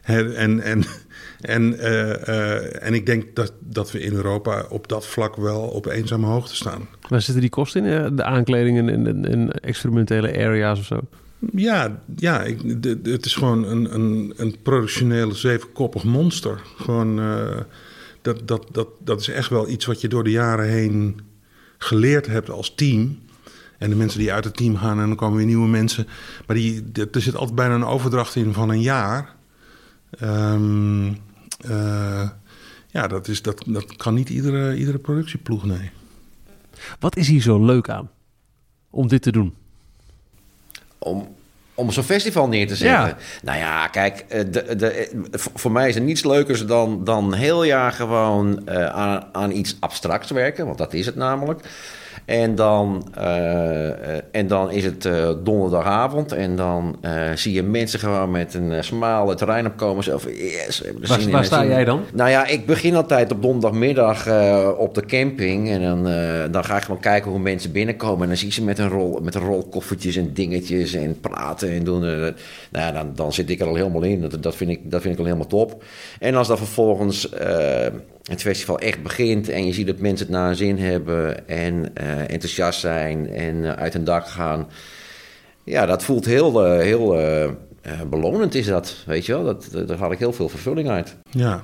En, 0.01 0.35
en, 0.35 0.61
en, 0.61 0.83
uh, 1.49 2.83
en 2.83 2.93
ik 2.93 3.05
denk 3.05 3.35
dat, 3.35 3.53
dat 3.59 3.91
we 3.91 3.99
in 3.99 4.13
Europa 4.13 4.65
op 4.69 4.87
dat 4.87 5.05
vlak 5.05 5.35
wel 5.35 5.61
op 5.61 5.85
eenzame 5.85 6.25
hoogte 6.25 6.55
staan. 6.55 6.87
Waar 7.09 7.21
zitten 7.21 7.41
die 7.41 7.49
kosten 7.49 7.85
in? 7.85 8.15
De 8.15 8.23
aankledingen 8.23 8.89
in, 8.89 9.25
in, 9.25 9.51
experimentele 9.51 10.27
areas 10.27 10.79
of 10.79 10.85
zo? 10.85 10.99
Ja, 11.51 11.99
ja 12.15 12.43
ik, 12.43 12.83
de, 12.83 12.99
het 13.03 13.25
is 13.25 13.35
gewoon 13.35 13.65
een, 13.65 13.93
een, 13.93 14.33
een 14.35 14.55
productioneel 14.63 15.31
zevenkoppig 15.31 16.03
monster. 16.03 16.61
Gewoon, 16.77 17.19
uh, 17.19 17.57
dat, 18.21 18.47
dat, 18.47 18.67
dat, 18.71 18.87
dat 18.99 19.19
is 19.19 19.27
echt 19.27 19.49
wel 19.49 19.69
iets 19.69 19.85
wat 19.85 20.01
je 20.01 20.07
door 20.07 20.23
de 20.23 20.31
jaren 20.31 20.67
heen 20.67 21.19
geleerd 21.77 22.27
hebt 22.27 22.49
als 22.49 22.75
team. 22.75 23.19
En 23.77 23.89
de 23.89 23.95
mensen 23.95 24.19
die 24.19 24.33
uit 24.33 24.43
het 24.43 24.57
team 24.57 24.77
gaan 24.77 24.99
en 24.99 25.07
dan 25.07 25.15
komen 25.15 25.37
weer 25.37 25.45
nieuwe 25.45 25.67
mensen. 25.67 26.07
Maar 26.47 26.55
die, 26.55 26.83
er 27.11 27.21
zit 27.21 27.35
altijd 27.35 27.55
bijna 27.55 27.75
een 27.75 27.85
overdracht 27.85 28.35
in 28.35 28.53
van 28.53 28.69
een 28.69 28.81
jaar. 28.81 29.35
Um, 30.23 31.17
uh, 31.69 32.29
ja, 32.87 33.07
dat, 33.07 33.27
is, 33.27 33.41
dat, 33.41 33.63
dat 33.67 33.95
kan 33.95 34.13
niet 34.13 34.29
iedere, 34.29 34.77
iedere 34.77 34.97
productieploeg, 34.97 35.65
nee. 35.65 35.91
Wat 36.99 37.15
is 37.15 37.27
hier 37.27 37.41
zo 37.41 37.65
leuk 37.65 37.89
aan 37.89 38.09
om 38.89 39.07
dit 39.07 39.21
te 39.21 39.31
doen? 39.31 39.55
Om, 40.97 41.35
om 41.73 41.91
zo'n 41.91 42.03
festival 42.03 42.47
neer 42.47 42.67
te 42.67 42.75
zetten. 42.75 43.07
Ja. 43.07 43.17
Nou 43.43 43.57
ja, 43.57 43.87
kijk, 43.87 44.25
eh, 44.27 44.43
de, 44.51 44.75
de, 44.75 45.11
voor 45.53 45.71
mij 45.71 45.89
is 45.89 45.95
er 45.95 46.01
niets 46.01 46.23
leukers 46.23 46.65
dan, 46.65 47.03
dan 47.03 47.33
heel 47.33 47.63
jaar 47.63 47.91
gewoon 47.91 48.61
uh, 48.69 48.85
aan, 48.85 49.23
aan 49.31 49.51
iets 49.51 49.77
abstracts 49.79 50.31
werken. 50.31 50.65
Want 50.65 50.77
dat 50.77 50.93
is 50.93 51.05
het 51.05 51.15
namelijk. 51.15 51.59
En 52.25 52.55
dan, 52.55 53.07
uh, 53.17 54.35
en 54.35 54.47
dan 54.47 54.71
is 54.71 54.85
het 54.85 55.05
uh, 55.05 55.29
donderdagavond 55.43 56.31
en 56.31 56.55
dan 56.55 56.95
zie 57.35 57.53
je 57.53 57.63
mensen 57.63 57.99
gewoon 57.99 58.31
met 58.31 58.53
een 58.53 58.83
smaal 58.83 59.29
het 59.29 59.37
terrein 59.37 59.65
opkomen. 59.65 60.03
Zo 60.03 60.17
van, 60.17 60.31
yes, 60.33 60.83
waar, 61.07 61.29
waar 61.29 61.45
sta 61.45 61.65
jij 61.65 61.85
dan? 61.85 62.03
Nou 62.13 62.29
ja, 62.29 62.45
ik 62.45 62.65
begin 62.65 62.95
altijd 62.95 63.31
op 63.31 63.41
donderdagmiddag 63.41 64.27
op 64.77 64.95
de 64.95 65.05
camping. 65.05 65.69
En 65.69 65.81
dan, 65.81 66.03
dan 66.51 66.63
ga 66.63 66.77
ik 66.77 66.83
gewoon 66.83 67.01
kijken 67.01 67.31
hoe 67.31 67.39
mensen 67.39 67.71
binnenkomen. 67.71 68.21
En 68.21 68.27
dan 68.27 68.37
zie 68.37 68.47
je 68.47 68.53
ze 68.53 68.63
met 68.63 68.79
een 68.79 68.89
rol, 68.89 69.19
met 69.21 69.35
een 69.35 69.45
rol 69.45 69.67
koffertjes 69.69 70.15
en 70.15 70.33
dingetjes 70.33 70.93
en 70.93 71.19
praten 71.19 71.69
en 71.69 71.83
doen. 71.83 71.99
nou 71.99 72.33
ja, 72.71 72.91
dan, 72.91 73.11
dan 73.15 73.33
zit 73.33 73.49
ik 73.49 73.59
er 73.59 73.67
al 73.67 73.75
helemaal 73.75 74.03
in. 74.03 74.21
Dat, 74.21 74.43
dat, 74.43 74.55
vind 74.55 74.69
ik, 74.69 74.91
dat 74.91 75.01
vind 75.01 75.13
ik 75.13 75.19
al 75.19 75.25
helemaal 75.25 75.47
top. 75.47 75.83
En 76.19 76.35
als 76.35 76.47
dan 76.47 76.57
vervolgens 76.57 77.29
het 78.25 78.41
festival 78.41 78.79
echt 78.79 79.03
begint 79.03 79.49
en 79.49 79.65
je 79.65 79.73
ziet 79.73 79.87
dat 79.87 79.99
mensen 79.99 80.25
het 80.27 80.35
naar 80.35 80.49
een 80.49 80.55
zin 80.55 80.77
hebben 80.79 81.47
en 81.47 81.73
uh, 82.01 82.19
enthousiast 82.19 82.79
zijn 82.79 83.29
en 83.29 83.55
uh, 83.55 83.71
uit 83.71 83.93
hun 83.93 84.03
dak 84.03 84.27
gaan. 84.27 84.67
Ja, 85.63 85.85
dat 85.85 86.03
voelt 86.03 86.25
heel, 86.25 86.67
uh, 86.67 86.81
heel 86.81 87.17
belonend 88.09 88.55
is 88.55 88.65
dat, 88.65 88.95
weet 89.05 89.25
je 89.25 89.33
wel. 89.33 89.43
Dat, 89.43 89.87
daar 89.87 89.97
haal 89.97 90.11
ik 90.11 90.19
heel 90.19 90.33
veel 90.33 90.49
vervulling 90.49 90.89
uit. 90.89 91.15
Ja, 91.29 91.63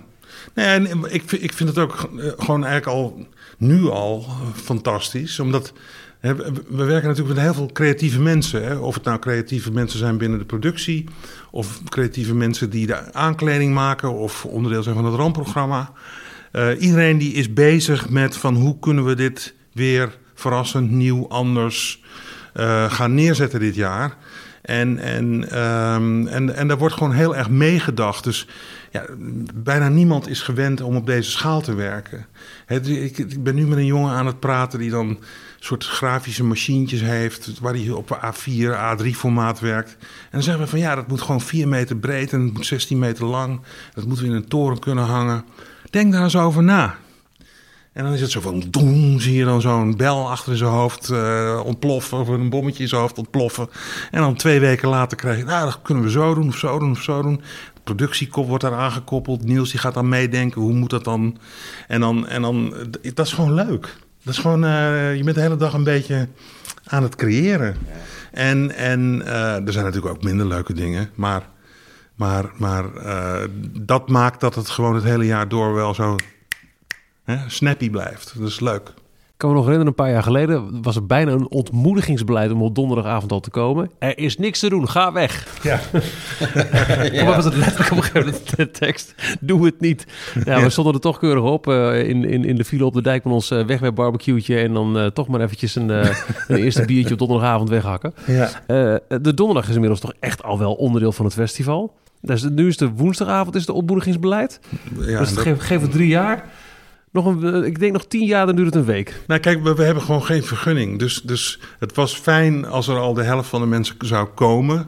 en 0.53 0.87
ik, 1.09 1.31
ik 1.31 1.53
vind 1.53 1.69
het 1.69 1.77
ook 1.77 2.09
gewoon 2.37 2.65
eigenlijk 2.65 2.97
al 2.97 3.25
nu 3.57 3.89
al 3.89 4.25
fantastisch, 4.53 5.39
omdat... 5.39 5.73
We 6.67 6.83
werken 6.83 7.07
natuurlijk 7.07 7.35
met 7.35 7.43
heel 7.43 7.53
veel 7.53 7.69
creatieve 7.73 8.19
mensen. 8.19 8.63
Hè? 8.63 8.75
Of 8.75 8.95
het 8.95 9.03
nou 9.03 9.19
creatieve 9.19 9.71
mensen 9.71 9.99
zijn 9.99 10.17
binnen 10.17 10.39
de 10.39 10.45
productie, 10.45 11.05
of 11.51 11.81
creatieve 11.89 12.35
mensen 12.35 12.69
die 12.69 12.87
de 12.87 13.13
aankleding 13.13 13.73
maken, 13.73 14.13
of 14.13 14.45
onderdeel 14.45 14.83
zijn 14.83 14.95
van 14.95 15.05
het 15.05 15.15
rampprogramma. 15.15 15.91
Uh, 16.51 16.81
iedereen 16.81 17.17
die 17.17 17.33
is 17.33 17.53
bezig 17.53 18.09
met 18.09 18.37
van 18.37 18.55
hoe 18.55 18.79
kunnen 18.79 19.05
we 19.05 19.15
dit 19.15 19.53
weer 19.73 20.17
verrassend, 20.33 20.91
nieuw, 20.91 21.27
anders 21.29 22.03
uh, 22.55 22.91
gaan 22.91 23.13
neerzetten 23.13 23.59
dit 23.59 23.75
jaar. 23.75 24.17
En, 24.61 24.97
en, 24.97 25.59
um, 25.59 26.27
en, 26.27 26.55
en 26.55 26.67
daar 26.67 26.77
wordt 26.77 26.95
gewoon 26.95 27.13
heel 27.13 27.35
erg 27.35 27.49
meegedacht. 27.49 28.23
Dus 28.23 28.47
ja, 28.91 29.05
bijna 29.53 29.89
niemand 29.89 30.27
is 30.27 30.41
gewend 30.41 30.81
om 30.81 30.95
op 30.95 31.05
deze 31.05 31.31
schaal 31.31 31.61
te 31.61 31.73
werken. 31.73 32.25
He, 32.65 32.75
ik, 32.75 33.17
ik, 33.17 33.43
ben 33.43 33.55
nu 33.55 33.67
met 33.67 33.77
een 33.77 33.85
jongen 33.85 34.13
aan 34.13 34.25
het 34.25 34.39
praten 34.39 34.79
die 34.79 34.89
dan 34.89 35.19
soort 35.59 35.85
grafische 35.85 36.43
machientjes 36.43 37.01
heeft, 37.01 37.59
waar 37.59 37.73
hij 37.73 37.89
op 37.89 38.19
A4, 38.25 38.99
A3 38.99 39.07
formaat 39.09 39.59
werkt. 39.59 39.97
En 39.99 40.29
dan 40.31 40.43
zeggen 40.43 40.63
we 40.63 40.69
van 40.69 40.79
ja, 40.79 40.95
dat 40.95 41.07
moet 41.07 41.21
gewoon 41.21 41.41
4 41.41 41.67
meter 41.67 41.97
breed 41.97 42.33
en 42.33 42.41
het 42.41 42.53
moet 42.53 42.65
16 42.65 42.99
meter 42.99 43.25
lang. 43.25 43.61
Dat 43.93 44.05
moeten 44.05 44.25
we 44.25 44.31
in 44.31 44.37
een 44.37 44.47
toren 44.47 44.79
kunnen 44.79 45.05
hangen. 45.05 45.43
Denk 45.91 46.11
daar 46.11 46.23
eens 46.23 46.35
over 46.35 46.63
na. 46.63 46.95
En 47.93 48.03
dan 48.03 48.13
is 48.13 48.21
het 48.21 48.31
zo 48.31 48.41
van, 48.41 48.63
doem, 48.69 49.19
zie 49.19 49.33
je 49.33 49.45
dan 49.45 49.61
zo'n 49.61 49.95
bel 49.95 50.29
achter 50.29 50.57
zijn 50.57 50.69
hoofd 50.69 51.09
uh, 51.09 51.61
ontploffen, 51.65 52.17
of 52.17 52.27
een 52.27 52.49
bommetje 52.49 52.83
in 52.83 52.89
zijn 52.89 53.01
hoofd 53.01 53.17
ontploffen. 53.17 53.69
En 54.11 54.21
dan 54.21 54.35
twee 54.35 54.59
weken 54.59 54.89
later 54.89 55.17
krijg 55.17 55.37
je, 55.37 55.43
nou, 55.43 55.65
dat 55.65 55.79
kunnen 55.81 56.03
we 56.03 56.09
zo 56.09 56.33
doen, 56.33 56.47
of 56.47 56.57
zo 56.57 56.79
doen, 56.79 56.91
of 56.91 57.01
zo 57.01 57.21
doen. 57.21 57.41
De 57.73 57.81
productiekop 57.83 58.47
wordt 58.47 58.63
daar 58.63 58.73
aangekoppeld. 58.73 59.43
Niels 59.43 59.71
die 59.71 59.79
gaat 59.79 59.93
dan 59.93 60.09
meedenken, 60.09 60.61
hoe 60.61 60.73
moet 60.73 60.89
dat 60.89 61.03
dan? 61.03 61.37
En 61.87 61.99
dan, 61.99 62.27
en 62.27 62.41
dan 62.41 62.73
dat 63.13 63.25
is 63.25 63.33
gewoon 63.33 63.53
leuk. 63.53 63.97
Dat 64.23 64.33
is 64.33 64.39
gewoon, 64.39 64.63
uh, 64.63 65.15
je 65.15 65.23
bent 65.23 65.35
de 65.35 65.41
hele 65.41 65.57
dag 65.57 65.73
een 65.73 65.83
beetje 65.83 66.27
aan 66.83 67.03
het 67.03 67.15
creëren. 67.15 67.75
En, 68.31 68.75
en 68.75 69.21
uh, 69.25 69.65
er 69.65 69.71
zijn 69.71 69.85
natuurlijk 69.85 70.15
ook 70.15 70.23
minder 70.23 70.47
leuke 70.47 70.73
dingen, 70.73 71.09
maar 71.15 71.41
maar, 72.21 72.51
maar 72.57 72.85
uh, 72.95 73.47
dat 73.79 74.09
maakt 74.09 74.39
dat 74.39 74.55
het 74.55 74.69
gewoon 74.69 74.95
het 74.95 75.03
hele 75.03 75.25
jaar 75.25 75.47
door 75.47 75.73
wel 75.73 75.93
zo 75.93 76.15
hè, 77.23 77.37
snappy 77.47 77.89
blijft. 77.89 78.33
Dat 78.39 78.47
is 78.47 78.59
leuk. 78.59 78.93
kan 79.37 79.49
me 79.49 79.55
nog 79.55 79.65
herinneren, 79.65 79.87
een 79.87 80.03
paar 80.03 80.11
jaar 80.11 80.23
geleden 80.23 80.81
was 80.81 80.95
er 80.95 81.05
bijna 81.05 81.31
een 81.31 81.49
ontmoedigingsbeleid 81.49 82.51
om 82.51 82.61
op 82.61 82.75
donderdagavond 82.75 83.31
al 83.31 83.39
te 83.39 83.49
komen. 83.49 83.91
Er 83.99 84.17
is 84.17 84.37
niks 84.37 84.59
te 84.59 84.69
doen, 84.69 84.89
ga 84.89 85.11
weg. 85.11 85.59
Ja. 85.63 85.79
ja. 87.11 87.25
was 87.25 87.45
het 87.45 87.55
letterlijk 87.55 87.91
op 87.91 87.97
een 87.97 88.03
gegeven 88.03 88.25
moment 88.25 88.57
de 88.57 88.71
tekst, 88.71 89.15
doe 89.39 89.65
het 89.65 89.79
niet. 89.79 90.05
Ja, 90.45 90.61
we 90.61 90.69
stonden 90.69 90.93
er 90.93 90.99
toch 90.99 91.19
keurig 91.19 91.43
op 91.43 91.67
uh, 91.67 92.09
in, 92.09 92.23
in, 92.23 92.45
in 92.45 92.55
de 92.55 92.65
file 92.65 92.85
op 92.85 92.93
de 92.93 93.01
dijk 93.01 93.23
met 93.23 93.33
ons 93.33 93.51
uh, 93.51 93.65
wegwerpbarbecue'tje 93.65 94.59
en 94.59 94.73
dan 94.73 94.97
uh, 94.97 95.05
toch 95.05 95.27
maar 95.27 95.41
eventjes 95.41 95.75
een, 95.75 95.89
een 96.47 96.55
eerste 96.55 96.85
biertje 96.85 97.13
op 97.13 97.19
donderdagavond 97.19 97.69
weghakken. 97.69 98.13
Ja. 98.25 98.49
de 99.07 99.33
donderdag 99.33 99.67
is 99.67 99.73
inmiddels 99.73 100.01
toch 100.01 100.13
echt 100.19 100.43
al 100.43 100.59
wel 100.59 100.73
onderdeel 100.73 101.11
van 101.11 101.25
het 101.25 101.33
festival. 101.33 101.93
Dus 102.21 102.43
nu 102.43 102.67
is 102.67 102.77
de 102.77 102.89
woensdagavond 102.89 103.55
is 103.55 103.65
de 103.65 103.73
ontmoedigingsbeleid. 103.73 104.59
Ja, 104.99 105.19
dus 105.19 105.33
dat 105.33 105.43
geeft 105.43 105.81
het 105.81 105.91
drie 105.91 106.07
jaar. 106.07 106.45
Nog 107.11 107.25
een, 107.25 107.63
ik 107.63 107.79
denk 107.79 107.93
nog 107.93 108.05
tien 108.05 108.25
jaar, 108.25 108.45
dan 108.45 108.55
duurt 108.55 108.67
het 108.67 108.75
een 108.75 108.85
week. 108.85 109.21
Nou 109.27 109.39
kijk, 109.39 109.63
we, 109.63 109.75
we, 109.75 109.83
hebben 109.83 110.03
gewoon 110.03 110.23
geen 110.23 110.43
vergunning. 110.43 110.99
Dus, 110.99 111.21
dus 111.21 111.59
het 111.79 111.95
was 111.95 112.15
fijn 112.15 112.65
als 112.65 112.87
er 112.87 112.97
al 112.97 113.13
de 113.13 113.23
helft 113.23 113.49
van 113.49 113.61
de 113.61 113.67
mensen 113.67 113.95
zou 113.99 114.27
komen. 114.27 114.87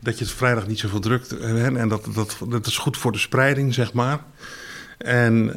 Dat 0.00 0.18
je 0.18 0.24
het 0.24 0.34
vrijdag 0.34 0.66
niet 0.66 0.78
zoveel 0.78 1.00
drukt. 1.00 1.30
Hè, 1.30 1.76
en 1.76 1.88
dat, 1.88 2.08
dat, 2.14 2.38
dat 2.48 2.66
is 2.66 2.78
goed 2.78 2.96
voor 2.96 3.12
de 3.12 3.18
spreiding, 3.18 3.74
zeg 3.74 3.92
maar. 3.92 4.20
En, 4.98 5.46
uh, 5.48 5.54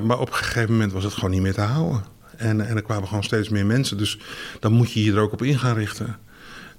maar 0.00 0.18
op 0.18 0.28
een 0.28 0.34
gegeven 0.34 0.72
moment 0.72 0.92
was 0.92 1.04
het 1.04 1.12
gewoon 1.12 1.30
niet 1.30 1.42
meer 1.42 1.54
te 1.54 1.60
houden. 1.60 2.04
En, 2.36 2.66
en 2.66 2.76
er 2.76 2.82
kwamen 2.82 3.08
gewoon 3.08 3.24
steeds 3.24 3.48
meer 3.48 3.66
mensen. 3.66 3.98
Dus 3.98 4.18
dan 4.60 4.72
moet 4.72 4.92
je 4.92 5.04
je 5.04 5.12
er 5.12 5.20
ook 5.20 5.32
op 5.32 5.42
in 5.42 5.58
gaan 5.58 5.74
richten. 5.74 6.16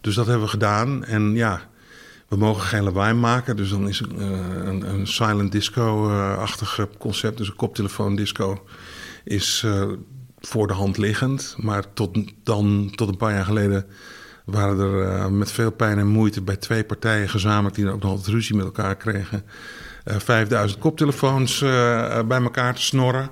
Dus 0.01 0.15
dat 0.15 0.25
hebben 0.25 0.43
we 0.43 0.51
gedaan. 0.51 1.05
En 1.05 1.33
ja, 1.35 1.61
we 2.31 2.37
mogen 2.37 2.61
geen 2.61 2.83
lawaai 2.83 3.13
maken, 3.13 3.55
dus 3.55 3.69
dan 3.69 3.87
is 3.87 4.01
uh, 4.01 4.07
een, 4.65 4.89
een, 4.89 5.07
silent 5.07 5.51
disco-achtig 5.51 6.87
concept. 6.97 7.37
Dus 7.37 7.47
een 7.47 7.55
koptelefoon 7.55 8.15
disco 8.15 8.63
is 9.23 9.63
uh, 9.65 9.83
voor 10.39 10.67
de 10.67 10.73
hand 10.73 10.97
liggend. 10.97 11.55
Maar 11.57 11.93
tot, 11.93 12.17
dan, 12.43 12.91
tot 12.95 13.09
een 13.09 13.17
paar 13.17 13.33
jaar 13.33 13.45
geleden 13.45 13.85
waren 14.45 14.79
er 14.79 15.03
uh, 15.03 15.27
met 15.27 15.51
veel 15.51 15.71
pijn 15.71 15.97
en 15.97 16.07
moeite 16.07 16.41
bij 16.41 16.55
twee 16.55 16.83
partijen 16.83 17.29
gezamenlijk... 17.29 17.75
die 17.75 17.89
ook 17.89 18.01
nog 18.01 18.11
wat 18.11 18.27
ruzie 18.27 18.55
met 18.55 18.65
elkaar 18.65 18.95
kregen... 18.95 19.43
5000 20.05 20.79
koptelefoons 20.79 21.59
bij 22.27 22.41
elkaar 22.41 22.75
te 22.75 22.81
snorren... 22.81 23.29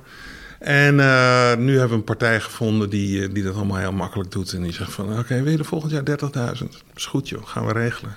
En 0.59 0.95
uh, 0.95 1.55
nu 1.55 1.71
hebben 1.71 1.89
we 1.89 1.95
een 1.95 2.03
partij 2.03 2.39
gevonden 2.39 2.89
die, 2.89 3.23
eh, 3.23 3.33
die 3.33 3.43
dat 3.43 3.55
allemaal 3.55 3.77
heel 3.77 3.91
makkelijk 3.91 4.31
doet. 4.31 4.53
En 4.53 4.61
die 4.61 4.73
zegt 4.73 4.91
van, 4.91 5.09
oké, 5.09 5.19
okay, 5.19 5.43
wil 5.43 5.51
je 5.51 5.63
volgend 5.63 5.91
jaar 5.91 6.03
30.000? 6.03 6.67
is 6.95 7.05
goed 7.05 7.29
joh, 7.29 7.45
gaan 7.45 7.65
we 7.65 7.73
regelen. 7.73 8.15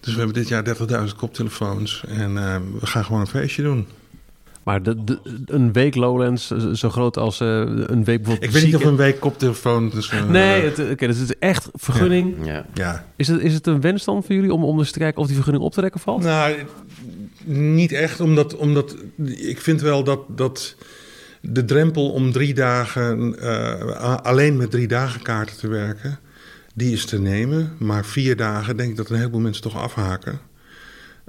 Dus 0.00 0.12
we 0.12 0.18
hebben 0.18 0.36
dit 0.36 0.48
jaar 0.48 0.64
30.000 1.08 1.16
koptelefoons 1.16 2.04
en 2.08 2.30
uh, 2.30 2.56
we 2.80 2.86
gaan 2.86 3.04
gewoon 3.04 3.20
een 3.20 3.26
feestje 3.26 3.62
doen. 3.62 3.86
Maar 4.62 4.82
de, 4.82 5.04
de, 5.04 5.18
een 5.46 5.72
week 5.72 5.94
Lowlands, 5.94 6.46
zo 6.72 6.90
groot 6.90 7.16
als 7.16 7.40
uh, 7.40 7.48
een 7.66 8.04
week 8.04 8.22
bijvoorbeeld... 8.22 8.42
Ik 8.42 8.50
weet 8.50 8.64
niet 8.64 8.76
of 8.76 8.84
een 8.84 8.96
week 8.96 9.20
koptelefoon... 9.20 9.90
Dus, 9.90 10.12
uh, 10.12 10.28
nee, 10.28 10.70
oké, 10.70 10.80
okay, 10.80 11.08
dus 11.08 11.18
het 11.18 11.28
is 11.28 11.38
echt 11.38 11.68
vergunning. 11.74 12.46
Ja. 12.46 12.66
ja. 12.74 13.06
Is, 13.16 13.28
het, 13.28 13.40
is 13.40 13.54
het 13.54 13.66
een 13.66 13.80
wens 13.80 14.04
dan 14.04 14.22
voor 14.22 14.34
jullie 14.34 14.52
om, 14.52 14.64
om 14.64 14.78
eens 14.78 14.90
te 14.90 14.98
kijken 14.98 15.20
of 15.20 15.26
die 15.26 15.34
vergunning 15.34 15.64
op 15.64 15.72
te 15.72 15.80
rekken 15.80 16.00
valt? 16.00 16.22
Nou, 16.22 16.56
niet 17.44 17.92
echt, 17.92 18.20
omdat, 18.20 18.56
omdat 18.56 18.96
ik 19.26 19.60
vind 19.60 19.80
wel 19.80 20.04
dat... 20.04 20.20
dat 20.28 20.76
de 21.40 21.64
drempel 21.64 22.10
om 22.10 22.32
drie 22.32 22.54
dagen, 22.54 23.34
uh, 23.38 24.16
alleen 24.16 24.56
met 24.56 24.70
drie 24.70 24.88
dagen 24.88 25.22
kaarten 25.22 25.56
te 25.56 25.68
werken, 25.68 26.18
die 26.74 26.92
is 26.92 27.04
te 27.04 27.18
nemen. 27.18 27.72
Maar 27.78 28.04
vier 28.04 28.36
dagen 28.36 28.76
denk 28.76 28.90
ik 28.90 28.96
dat 28.96 29.10
een 29.10 29.16
heleboel 29.16 29.40
mensen 29.40 29.62
toch 29.62 29.76
afhaken. 29.76 30.40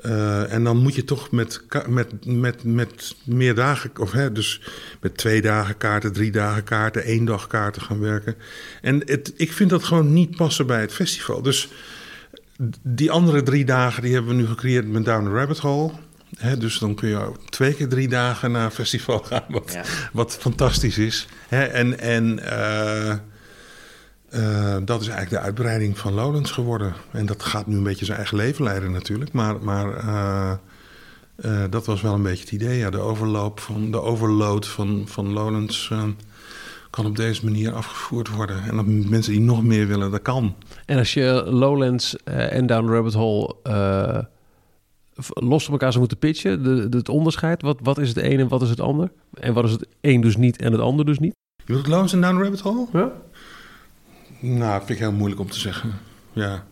Uh, 0.05 0.53
en 0.53 0.63
dan 0.63 0.77
moet 0.77 0.95
je 0.95 1.03
toch 1.03 1.31
met, 1.31 1.61
met, 1.87 2.25
met, 2.25 2.63
met 2.63 3.15
meer 3.25 3.55
dagen, 3.55 3.91
of 3.99 4.11
hè, 4.11 4.31
dus 4.31 4.61
met 5.01 5.17
twee 5.17 5.41
dagen 5.41 5.77
kaarten, 5.77 6.13
drie 6.13 6.31
dagen 6.31 6.63
kaarten, 6.63 7.03
één 7.03 7.25
dag 7.25 7.47
kaarten 7.47 7.81
gaan 7.81 7.99
werken. 7.99 8.35
En 8.81 9.01
het, 9.05 9.33
ik 9.35 9.51
vind 9.51 9.69
dat 9.69 9.83
gewoon 9.83 10.13
niet 10.13 10.35
passen 10.35 10.67
bij 10.67 10.81
het 10.81 10.93
festival. 10.93 11.41
Dus 11.41 11.69
die 12.81 13.11
andere 13.11 13.43
drie 13.43 13.65
dagen 13.65 14.01
die 14.01 14.13
hebben 14.13 14.35
we 14.35 14.41
nu 14.41 14.47
gecreëerd 14.47 14.87
met 14.87 15.05
Down 15.05 15.23
the 15.23 15.31
Rabbit 15.31 15.57
Hole 15.57 15.91
dus 16.57 16.79
dan 16.79 16.95
kun 16.95 17.09
je 17.09 17.31
twee 17.49 17.73
keer 17.73 17.87
drie 17.87 18.07
dagen 18.07 18.51
naar 18.51 18.65
een 18.65 18.71
festival 18.71 19.19
gaan, 19.29 19.43
wat, 19.49 19.77
wat 20.13 20.37
fantastisch 20.39 20.97
is. 20.97 21.27
en 21.49 21.99
en 21.99 22.39
uh, 22.39 23.15
uh, 24.35 24.77
dat 24.83 25.01
is 25.01 25.07
eigenlijk 25.07 25.29
de 25.29 25.39
uitbreiding 25.39 25.97
van 25.97 26.13
Lowlands 26.13 26.51
geworden. 26.51 26.93
En 27.11 27.25
dat 27.25 27.43
gaat 27.43 27.67
nu 27.67 27.77
een 27.77 27.83
beetje 27.83 28.05
zijn 28.05 28.17
eigen 28.17 28.37
leven 28.37 28.63
leiden 28.63 28.91
natuurlijk. 28.91 29.31
Maar, 29.31 29.63
maar 29.63 30.03
uh, 30.05 31.63
dat 31.69 31.85
was 31.85 32.01
wel 32.01 32.13
een 32.13 32.23
beetje 32.23 32.43
het 32.43 32.51
idee. 32.51 32.77
Ja. 32.77 32.89
De 32.89 32.99
overloop 32.99 33.59
van 33.59 33.91
de 33.91 34.01
overload 34.01 34.67
van, 34.67 35.03
van 35.07 35.33
Lowlands 35.33 35.93
kan 36.89 37.05
op 37.05 37.15
deze 37.15 37.45
manier 37.45 37.73
afgevoerd 37.73 38.29
worden. 38.29 38.63
En 38.63 38.75
dat 38.75 38.85
mensen 38.85 39.31
die 39.31 39.41
nog 39.41 39.63
meer 39.63 39.87
willen, 39.87 40.11
dat 40.11 40.21
kan. 40.21 40.55
En 40.85 40.97
als 40.97 41.13
je 41.13 41.43
Lowlands 41.45 42.15
en 42.23 42.65
Down 42.65 42.89
Rabbit 42.89 43.13
Hole 43.13 43.55
los 45.33 45.63
van 45.63 45.73
elkaar 45.73 45.89
zou 45.89 45.99
moeten 45.99 46.17
pitchen? 46.17 46.63
De, 46.63 46.97
het 46.97 47.09
onderscheid, 47.09 47.61
wat, 47.61 47.79
wat 47.83 47.97
is 47.97 48.07
het 48.09 48.17
een 48.17 48.39
en 48.39 48.47
wat 48.47 48.61
is 48.61 48.69
het 48.69 48.79
ander? 48.79 49.11
En 49.33 49.53
wat 49.53 49.65
is 49.65 49.71
het 49.71 49.87
een 50.01 50.21
dus 50.21 50.37
niet 50.37 50.57
en 50.57 50.71
het 50.71 50.81
ander 50.81 51.05
dus 51.05 51.19
niet? 51.19 51.33
Je 51.55 51.63
bedoelt 51.65 51.87
Lones 51.87 52.13
en 52.13 52.21
Down 52.21 52.41
Rabbit 52.41 52.59
Hole? 52.59 52.87
Ja. 52.93 53.11
Nou, 54.39 54.77
vind 54.77 54.89
ik 54.89 54.97
heel 54.97 55.11
moeilijk 55.11 55.41
om 55.41 55.49
te 55.49 55.59
zeggen. 55.59 55.91
Ja. 56.33 56.63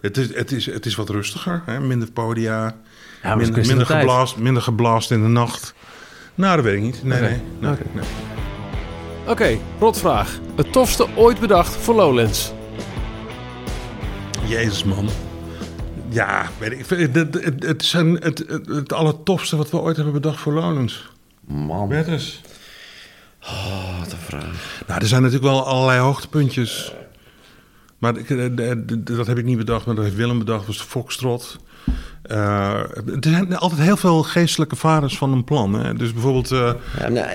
Het 0.00 0.16
is, 0.16 0.34
het 0.34 0.52
is, 0.52 0.66
het 0.66 0.86
is 0.86 0.94
wat 0.94 1.08
rustiger, 1.08 1.62
hè? 1.66 1.80
minder 1.80 2.12
podia, 2.12 2.76
ja, 3.22 3.34
minder, 3.34 3.66
minder, 3.66 3.86
geblaast, 3.86 4.36
minder 4.36 4.62
geblaast 4.62 5.10
in 5.10 5.22
de 5.22 5.28
nacht. 5.28 5.74
Nou, 6.34 6.56
dat 6.56 6.64
weet 6.64 6.76
ik 6.76 6.82
niet. 6.82 7.04
Nee, 7.04 7.18
okay. 7.18 7.40
nee. 7.60 7.70
Oké, 7.70 7.82
nee, 7.92 8.04
okay. 9.26 9.60
rotvraag. 9.78 10.38
Het 10.56 10.72
tofste 10.72 11.06
ooit 11.16 11.40
bedacht 11.40 11.76
voor 11.76 11.94
Lowlands? 11.94 12.52
Jezus, 14.46 14.84
man. 14.84 15.08
Ja, 16.12 16.48
weet 16.58 16.72
ik. 16.72 16.86
Het, 16.86 17.14
het, 17.14 17.64
het 17.64 17.82
is 17.82 17.92
een, 17.92 18.14
het, 18.20 18.44
het, 18.66 18.92
allertofste 18.92 19.56
wat 19.56 19.70
we 19.70 19.76
ooit 19.76 19.96
hebben 19.96 20.14
bedacht 20.14 20.40
voor 20.40 20.52
Lowlands. 20.52 21.10
Man. 21.40 21.92
Eens. 21.92 22.40
Oh, 23.42 23.98
wat 23.98 24.12
een 24.12 24.18
vraag. 24.18 24.82
Nou, 24.86 25.00
er 25.00 25.06
zijn 25.06 25.22
natuurlijk 25.22 25.52
wel 25.52 25.66
allerlei 25.66 26.00
hoogtepuntjes. 26.00 26.92
Maar 27.98 28.14
dat 29.04 29.26
heb 29.26 29.38
ik 29.38 29.44
niet 29.44 29.56
bedacht, 29.56 29.86
maar 29.86 29.94
dat 29.94 30.04
heeft 30.04 30.16
Willem 30.16 30.38
bedacht. 30.38 30.66
was 30.66 30.78
de 30.78 30.84
Foxtrot. 30.84 31.58
Uh, 32.30 32.80
er 33.06 33.18
zijn 33.20 33.56
altijd 33.56 33.80
heel 33.80 33.96
veel 33.96 34.22
geestelijke 34.22 34.76
vaders 34.76 35.18
van 35.18 35.32
een 35.32 35.44
plan. 35.44 35.74
Hè? 35.74 35.94
Dus 35.94 36.12
bijvoorbeeld. 36.12 36.48
Ja, 36.48 36.76
nou, 37.08 37.28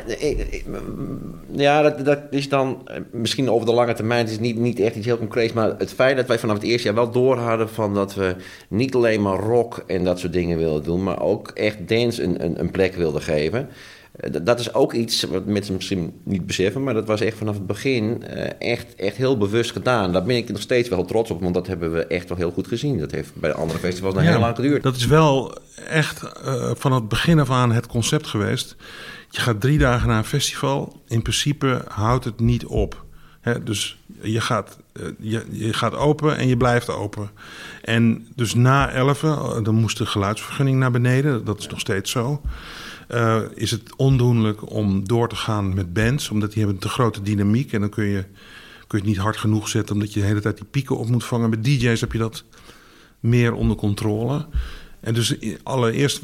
ja 1.51 1.81
dat, 1.81 2.05
dat, 2.05 2.19
is 2.29 2.49
dan 2.49 2.81
eh, 2.85 3.01
misschien 3.11 3.49
over 3.49 3.65
de 3.65 3.73
lange 3.73 3.93
termijn. 3.93 4.27
Is 4.27 4.39
niet, 4.39 4.57
niet 4.57 4.79
echt 4.79 4.95
iets 4.95 5.05
heel 5.05 5.17
concreets. 5.17 5.53
Maar 5.53 5.73
het 5.77 5.93
feit 5.93 6.17
dat 6.17 6.27
wij 6.27 6.39
vanaf 6.39 6.55
het 6.55 6.65
eerste 6.65 6.87
jaar 6.87 6.95
wel 6.95 7.11
door 7.11 7.37
hadden 7.37 7.69
van 7.69 7.93
dat 7.93 8.15
we 8.15 8.35
niet 8.69 8.95
alleen 8.95 9.21
maar 9.21 9.39
rock 9.39 9.83
en 9.87 10.03
dat 10.03 10.19
soort 10.19 10.33
dingen 10.33 10.57
wilden 10.57 10.83
doen. 10.83 11.03
Maar 11.03 11.21
ook 11.21 11.47
echt 11.47 11.87
dance 11.87 12.23
een, 12.23 12.43
een, 12.43 12.59
een 12.59 12.71
plek 12.71 12.95
wilden 12.95 13.21
geven. 13.21 13.69
Eh, 14.17 14.31
dat 14.43 14.59
is 14.59 14.73
ook 14.73 14.93
iets 14.93 15.23
wat 15.23 15.45
mensen 15.45 15.73
misschien 15.73 16.13
niet 16.23 16.45
beseffen, 16.45 16.83
maar 16.83 16.93
dat 16.93 17.07
was 17.07 17.21
echt 17.21 17.37
vanaf 17.37 17.55
het 17.55 17.67
begin 17.67 18.23
eh, 18.23 18.71
echt, 18.71 18.95
echt 18.95 19.17
heel 19.17 19.37
bewust 19.37 19.71
gedaan. 19.71 20.13
Daar 20.13 20.23
ben 20.23 20.35
ik 20.35 20.49
nog 20.49 20.61
steeds 20.61 20.89
wel 20.89 21.05
trots 21.05 21.31
op, 21.31 21.41
want 21.41 21.53
dat 21.53 21.67
hebben 21.67 21.91
we 21.91 22.07
echt 22.07 22.29
wel 22.29 22.37
heel 22.37 22.51
goed 22.51 22.67
gezien. 22.67 22.99
Dat 22.99 23.11
heeft 23.11 23.35
bij 23.35 23.53
andere 23.53 23.79
festivals 23.79 24.13
nog 24.13 24.23
heel 24.23 24.39
lang 24.39 24.55
geduurd. 24.55 24.83
Dat 24.83 24.95
is 24.95 25.05
wel 25.05 25.57
echt 25.87 26.23
uh, 26.45 26.71
van 26.75 26.91
het 26.91 27.07
begin 27.07 27.39
af 27.39 27.49
aan 27.49 27.71
het 27.71 27.87
concept 27.87 28.27
geweest. 28.27 28.75
Je 29.29 29.41
gaat 29.41 29.61
drie 29.61 29.77
dagen 29.77 30.07
naar 30.07 30.17
een 30.17 30.23
festival. 30.23 31.01
In 31.07 31.21
principe 31.21 31.81
houdt 31.87 32.25
het 32.25 32.39
niet 32.39 32.65
op. 32.65 33.05
dus 33.63 33.97
je 34.21 34.41
gaat, 34.41 34.77
je, 35.19 35.45
je 35.51 35.73
gaat 35.73 35.95
open 35.95 36.37
en 36.37 36.47
je 36.47 36.57
blijft 36.57 36.89
open. 36.89 37.29
En 37.81 38.27
dus 38.35 38.53
na 38.53 38.91
11, 38.91 39.19
dan 39.63 39.75
moest 39.75 39.97
de 39.97 40.05
geluidsvergunning 40.05 40.77
naar 40.79 40.91
beneden. 40.91 41.45
Dat 41.45 41.59
is 41.59 41.67
nog 41.67 41.79
steeds 41.79 42.11
zo. 42.11 42.41
Uh, 43.09 43.41
is 43.53 43.71
het 43.71 43.95
ondoenlijk 43.95 44.71
om 44.71 45.07
door 45.07 45.29
te 45.29 45.35
gaan 45.35 45.73
met 45.73 45.93
bands, 45.93 46.29
omdat 46.29 46.49
die 46.49 46.57
hebben 46.57 46.75
een 46.75 46.87
te 46.87 46.93
grote 46.93 47.21
dynamiek 47.21 47.73
en 47.73 47.79
dan 47.79 47.89
kun 47.89 48.05
je, 48.05 48.21
kun 48.87 48.97
je 48.97 48.97
het 48.97 49.05
niet 49.05 49.17
hard 49.17 49.37
genoeg 49.37 49.67
zetten, 49.67 49.95
omdat 49.95 50.13
je 50.13 50.19
de 50.19 50.25
hele 50.25 50.39
tijd 50.39 50.57
die 50.57 50.65
pieken 50.65 50.97
op 50.97 51.09
moet 51.09 51.25
vangen. 51.25 51.49
Met 51.49 51.63
DJ's 51.63 52.01
heb 52.01 52.11
je 52.11 52.17
dat 52.17 52.43
meer 53.19 53.53
onder 53.53 53.77
controle. 53.77 54.45
En 54.99 55.13
dus 55.13 55.35
allereerst 55.63 56.23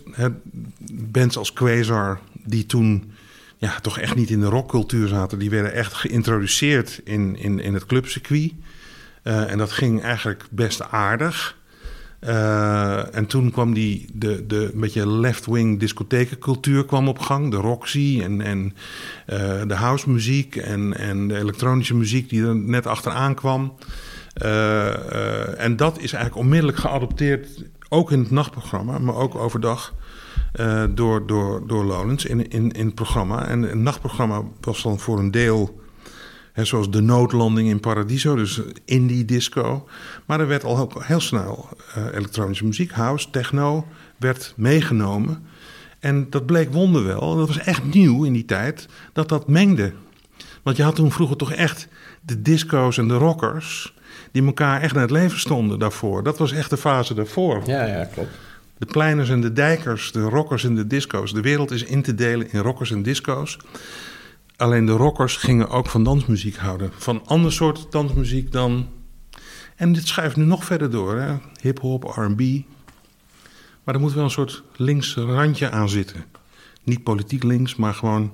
bands 0.92 1.38
als 1.38 1.54
Quasar, 1.54 2.20
die 2.46 2.66
toen 2.66 3.12
ja, 3.58 3.80
toch 3.80 4.00
echt 4.00 4.16
niet 4.16 4.30
in 4.30 4.40
de 4.40 4.46
rockcultuur 4.46 5.08
zaten, 5.08 5.40
die 5.40 5.50
werden 5.50 5.74
echt 5.74 5.94
geïntroduceerd 5.94 7.02
in, 7.04 7.36
in, 7.36 7.60
in 7.60 7.74
het 7.74 7.86
clubcircuit. 7.86 8.52
Uh, 9.24 9.52
en 9.52 9.58
dat 9.58 9.72
ging 9.72 10.02
eigenlijk 10.02 10.44
best 10.50 10.82
aardig. 10.82 11.58
Uh, 12.28 13.16
en 13.16 13.26
toen 13.26 13.52
kwam 13.52 13.74
die, 13.74 14.06
de, 14.14 14.46
de 14.48 14.70
een 14.74 14.80
beetje 14.80 15.08
left-wing 15.08 15.80
discothekencultuur 15.80 16.86
kwam 16.86 17.08
op 17.08 17.20
gang. 17.20 17.52
De 17.52 17.58
Roxy 17.58 18.20
en, 18.24 18.42
en 18.42 18.74
uh, 19.28 19.62
de 19.68 19.74
housemuziek 19.74 20.56
en, 20.56 20.98
en 20.98 21.28
de 21.28 21.38
elektronische 21.38 21.96
muziek 21.96 22.30
die 22.30 22.46
er 22.46 22.56
net 22.56 22.88
achteraan 22.88 23.36
kwam. 23.36 23.74
Uh, 24.44 25.62
en 25.62 25.76
dat 25.76 26.00
is 26.00 26.14
eigenlijk 26.14 26.44
onmiddellijk 26.44 26.78
geadopteerd, 26.78 27.64
ook 27.90 28.12
in 28.12 28.20
het 28.20 28.32
nachtprogramma, 28.32 28.98
maar 28.98 29.16
ook 29.16 29.36
overdag. 29.36 29.94
door, 30.90 31.28
door, 31.28 31.68
door 31.68 31.86
Lowlands 31.86 32.26
in, 32.26 32.50
in, 32.50 32.72
in 32.72 32.86
het 32.86 32.96
programma. 32.96 33.48
En 33.48 33.62
het 33.62 33.76
nachtprogramma 33.76 34.44
was 34.62 34.84
dan 34.84 35.00
voor 35.00 35.20
een 35.20 35.32
deel 35.32 35.82
Zoals 36.56 36.90
de 36.90 37.02
noodlanding 37.02 37.70
in 37.70 37.80
Paradiso, 37.80 38.36
dus 38.36 38.62
indie 38.86 39.26
disco. 39.26 39.88
Maar 40.26 40.40
er 40.40 40.48
werd 40.48 40.64
al 40.64 40.76
heel, 40.76 40.92
heel 41.00 41.20
snel 41.20 41.70
uh, 41.98 42.06
elektronische 42.14 42.66
muziek, 42.66 42.92
house, 42.92 43.30
techno, 43.30 43.88
werd 44.18 44.54
meegenomen. 44.56 45.46
En 46.00 46.30
dat 46.30 46.46
bleek 46.46 46.74
wonderwel, 46.74 47.36
dat 47.36 47.48
was 47.48 47.58
echt 47.58 47.84
nieuw 47.84 48.24
in 48.24 48.34
die 48.34 48.46
tijd, 48.46 48.88
dat 49.14 49.30
dat 49.30 49.48
mengde. 49.48 49.94
Want 50.64 50.78
je 50.78 50.84
had 50.84 50.96
toen 50.96 51.12
vroeger 51.12 51.38
toch 51.38 51.52
echt 51.52 51.88
de 52.22 52.42
disco's 52.42 52.98
en 52.98 53.08
de 53.08 53.14
rockers... 53.14 53.94
die 54.32 54.46
elkaar 54.46 54.82
echt 54.82 54.94
naar 54.94 55.02
het 55.02 55.12
leven 55.12 55.40
stonden 55.40 55.80
daarvoor. 55.80 56.24
Dat 56.24 56.38
was 56.38 56.52
echt 56.52 56.70
de 56.70 56.78
fase 56.78 57.14
daarvoor. 57.14 57.62
Ja, 57.66 57.86
ja, 57.86 58.06
klopt. 58.06 58.30
De 58.78 58.86
pleiners 58.86 59.30
en 59.30 59.42
de 59.42 59.54
dijkers, 59.54 60.12
de 60.12 60.22
rockers 60.22 60.64
en 60.64 60.76
de 60.76 60.88
disco's. 60.88 61.34
De 61.34 61.42
wereld 61.42 61.72
is 61.72 61.84
in 61.84 62.02
te 62.02 62.16
delen 62.16 62.52
in 62.52 62.60
rockers 62.60 62.92
en 62.92 63.04
disco's. 63.04 63.58
Alleen 64.56 64.86
de 64.86 64.92
rockers 64.92 65.36
gingen 65.36 65.70
ook 65.70 65.88
van 65.88 66.04
dansmuziek 66.04 66.56
houden. 66.56 66.92
Van 66.98 67.22
ander 67.26 67.52
soort 67.54 67.92
dansmuziek 67.92 68.52
dan. 68.52 68.88
En 69.76 69.94
dit 69.94 70.08
schuift 70.08 70.36
nu 70.36 70.44
nog 70.46 70.66
verder 70.66 70.92
door. 70.92 71.40
Hip-hop, 71.62 72.04
RB. 72.04 72.40
Maar 73.84 73.96
er 73.96 74.02
moet 74.02 74.14
wel 74.14 74.24
een 74.24 74.30
soort 74.30 74.64
links 74.76 75.16
randje 75.16 75.70
aan 75.72 75.90
zitten. 75.90 76.26
Niet 76.84 77.04
politiek 77.04 77.44
links, 77.44 77.76
maar 77.76 77.94
gewoon. 77.94 78.32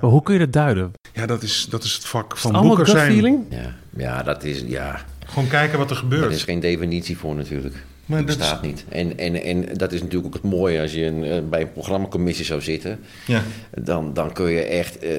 Maar 0.00 0.10
hoe 0.10 0.22
kun 0.22 0.32
je 0.34 0.40
dat 0.40 0.52
duiden? 0.52 0.92
Ja, 1.12 1.26
dat 1.26 1.42
is, 1.42 1.66
dat 1.70 1.84
is 1.84 1.94
het 1.94 2.04
vak 2.04 2.36
van 2.36 2.52
boekers 2.52 2.90
zijn. 2.90 3.12
feeling? 3.12 3.44
Ja, 3.50 3.74
ja 3.96 4.22
dat 4.22 4.44
is... 4.44 4.60
Ja, 4.66 5.04
Gewoon 5.26 5.48
kijken 5.48 5.78
wat 5.78 5.90
er 5.90 5.96
er 5.96 6.02
gebeurt. 6.02 6.32
is 6.32 6.42
geen 6.42 6.60
definitie 6.60 7.18
voor 7.18 7.34
natuurlijk. 7.34 7.84
Maar 8.06 8.26
dat 8.26 8.36
bestaat 8.38 8.62
niet. 8.62 8.84
En, 8.88 9.18
en, 9.18 9.42
en 9.42 9.64
dat 9.76 9.92
is 9.92 10.00
natuurlijk 10.00 10.26
ook 10.26 10.42
het 10.42 10.50
mooie 10.52 10.80
als 10.80 10.92
je 10.92 11.04
een, 11.04 11.24
eh, 11.24 11.38
bij 11.50 11.60
een 11.60 11.72
programmacommissie 11.72 12.44
zou 12.44 12.60
zitten. 12.60 12.98
Ja. 13.26 13.42
Dan, 13.80 14.14
dan 14.14 14.32
kun 14.32 14.50
je 14.50 14.60
echt... 14.62 14.98
eh, 14.98 15.10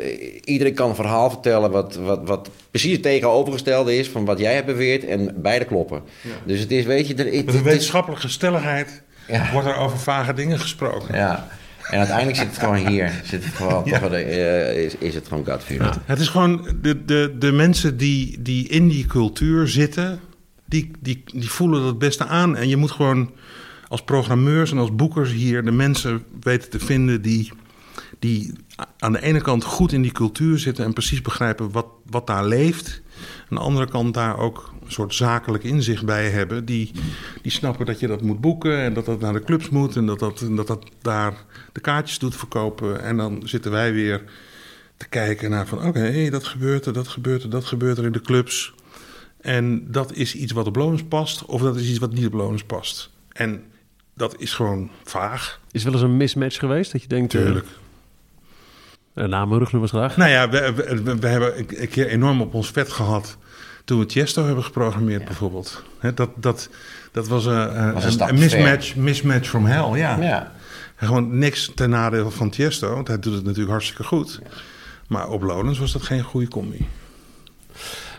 iedereen 0.44 0.74
kan 0.74 0.90
een 0.90 0.96
verhaal 0.96 1.30
vertellen 1.30 1.72
wat, 1.72 1.96
wat, 1.96 2.20
wat 2.24 2.50
precies 2.72 2.92
het 2.92 3.02
tegenovergestelde 3.02 3.98
is... 3.98 4.08
van 4.10 4.26
wat 4.26 4.40
jij 4.40 4.54
hebt 4.54 4.66
beweerd 4.66 5.06
en 5.06 5.42
beide 5.42 5.66
kloppen. 5.66 6.02
Dus 6.46 6.60
het 6.60 6.72
is, 6.72 6.86
weet 6.86 7.08
je... 7.08 7.14
Er, 7.16 7.26
het, 7.26 7.34
Met 7.34 7.40
een 7.42 7.46
het 7.46 7.56
is, 7.56 7.62
wetenschappelijke 7.62 8.28
stelligheid 8.30 9.02
Ja. 9.28 9.52
wordt 9.52 9.68
er 9.68 9.76
over 9.78 9.98
vage 10.00 10.34
dingen 10.34 10.60
gesproken. 10.60 11.16
ja. 11.16 11.48
En 11.90 11.98
uiteindelijk 11.98 12.38
zit 12.38 12.48
het 12.48 12.58
gewoon 12.58 12.88
hier. 12.88 13.12
Zit 13.24 13.46
het 13.46 13.54
gewoon, 13.54 13.84
de- 13.84 14.18
eh, 14.18 14.84
is, 14.86 14.96
is 14.98 15.16
het 15.16 15.28
gewoon 15.28 15.46
gut. 15.46 15.96
Het 16.06 16.20
is 16.20 16.28
gewoon 16.28 16.68
de, 16.82 17.06
de, 17.06 17.36
de 17.40 17.52
mensen 17.52 17.98
die, 17.98 18.42
die 18.42 18.68
in 18.68 18.88
die 18.88 19.06
cultuur 19.06 19.68
zitten, 19.68 20.20
die, 20.68 20.92
die, 21.00 21.24
die 21.26 21.50
voelen 21.50 21.80
dat 21.80 21.90
het 21.90 21.98
beste 21.98 22.26
aan. 22.26 22.56
En 22.56 22.68
je 22.68 22.78
moet 22.78 22.92
gewoon 22.92 23.32
als 23.88 24.04
programmeurs 24.04 24.72
en 24.72 24.78
als 24.78 24.96
boekers 24.96 25.32
hier 25.32 25.64
de 25.64 25.72
mensen 25.72 26.24
weten 26.42 26.70
te 26.70 26.80
vinden 26.80 27.22
die, 27.22 27.52
die 28.20 28.54
aan 29.00 29.12
de 29.12 29.22
ene 29.22 29.42
kant 29.42 29.64
goed 29.64 29.92
in 29.92 30.02
die 30.02 30.12
cultuur 30.12 30.60
zitten 30.60 30.86
en 30.86 30.94
precies 30.94 31.22
begrijpen 31.22 31.72
wat, 31.72 31.88
wat 32.10 32.28
daar 32.28 32.46
leeft. 32.46 33.02
Aan 33.50 33.58
de 33.58 33.64
andere 33.64 33.88
kant 33.88 34.14
daar 34.14 34.38
ook 34.38 34.72
een 34.86 34.92
soort 34.92 35.14
zakelijk 35.14 35.64
inzicht 35.64 36.06
bij 36.06 36.30
hebben. 36.30 36.66
Die, 36.66 36.92
die 37.42 37.52
snappen 37.52 37.86
dat 37.86 38.00
je 38.00 38.08
dat 38.08 38.22
moet 38.22 38.42
boeken 38.42 38.80
en 38.80 38.94
dat 38.94 39.06
dat 39.06 39.20
naar 39.20 39.34
de 39.34 39.44
clubs 39.44 39.70
moet 39.70 39.96
en 39.96 40.06
dat 40.06 40.20
dat, 40.20 40.46
dat, 40.52 40.68
dat 40.68 40.90
daar 41.02 41.34
de 41.72 41.80
kaartjes 41.80 42.20
doet 42.20 42.36
verkopen. 42.36 43.02
En 43.04 43.18
dan 43.18 43.42
zitten 43.46 43.72
wij 43.72 43.94
weer 43.94 44.24
te 44.98 45.08
kijken 45.08 45.50
naar 45.50 45.68
van 45.68 45.86
oké, 45.86 46.30
dat 46.30 46.46
gebeurt 46.46 46.86
er, 46.86 46.94
dat 46.94 47.08
gebeurt 47.08 47.44
er, 47.44 47.50
dat 47.50 47.66
gebeurt 47.66 47.98
er 47.98 48.06
in 48.06 48.12
de 48.12 48.22
clubs. 48.22 48.74
En 49.48 49.92
dat 49.92 50.14
is 50.14 50.36
iets 50.36 50.52
wat 50.52 50.68
op 50.68 50.76
Lonens 50.76 51.04
past 51.04 51.46
of 51.46 51.62
dat 51.62 51.76
is 51.76 51.90
iets 51.90 52.00
wat 52.00 52.14
niet 52.14 52.26
op 52.26 52.34
Lonens 52.34 52.64
past. 52.64 53.10
En 53.32 53.64
dat 54.16 54.36
is 54.40 54.54
gewoon 54.54 54.90
vaag. 55.04 55.60
Is 55.72 55.84
wel 55.84 55.94
eens 55.94 56.02
een 56.02 56.18
mismatch 56.18 56.60
geweest 56.60 56.92
dat 56.92 57.02
je 57.02 57.08
denkt... 57.08 57.34
eh, 57.34 57.42
Tuurlijk. 57.42 57.66
Uh, 59.16 59.26
namen, 59.26 59.58
rugnummers 59.60 59.92
graag. 59.92 60.18
Nou 60.18 60.30
ja, 60.30 60.50
we, 60.50 60.74
we, 60.76 61.02
we- 61.04 61.18
we 61.20 61.28
hebben 61.28 61.58
een, 61.60 61.82
een 61.82 61.88
keer 61.90 62.08
enorm 62.08 62.42
op 62.42 62.54
ons 62.54 62.70
vet 62.72 62.92
gehad 62.92 63.38
toen 63.86 64.00
we 64.00 64.06
Tiesto 64.06 64.46
hebben 64.46 64.64
geprogrammeerd 64.64 65.26
bijvoorbeeld. 65.26 65.84
Hè, 66.00 66.14
dat, 66.14 66.30
dat, 66.36 66.70
dat 67.12 67.28
was, 67.28 67.46
een, 67.46 67.54
Was 67.94 68.04
een 68.16 68.22
een, 68.22 68.30
een 68.30 68.36
mismatch, 68.40 68.96
mismatch 68.96 69.48
from 69.50 69.66
hell, 69.66 69.98
ja. 70.00 70.18
Ja. 70.22 70.52
En 70.96 71.08
Gewoon 71.08 71.38
niks 71.38 71.72
ten 71.76 71.90
nadele 71.90 72.30
van 72.30 72.50
Tiesto, 72.50 72.94
want 72.94 73.08
hij 73.08 73.20
doet 73.20 73.34
het 73.34 73.44
natuurlijk 73.44 73.70
hartstikke 73.72 74.04
goed. 74.04 74.40
Maar 75.08 75.30
op 75.30 75.42
Lonens 75.42 75.80
was 75.80 75.92
dat 75.92 76.02
geen 76.02 76.24
goede 76.24 76.48
combi. 76.48 76.88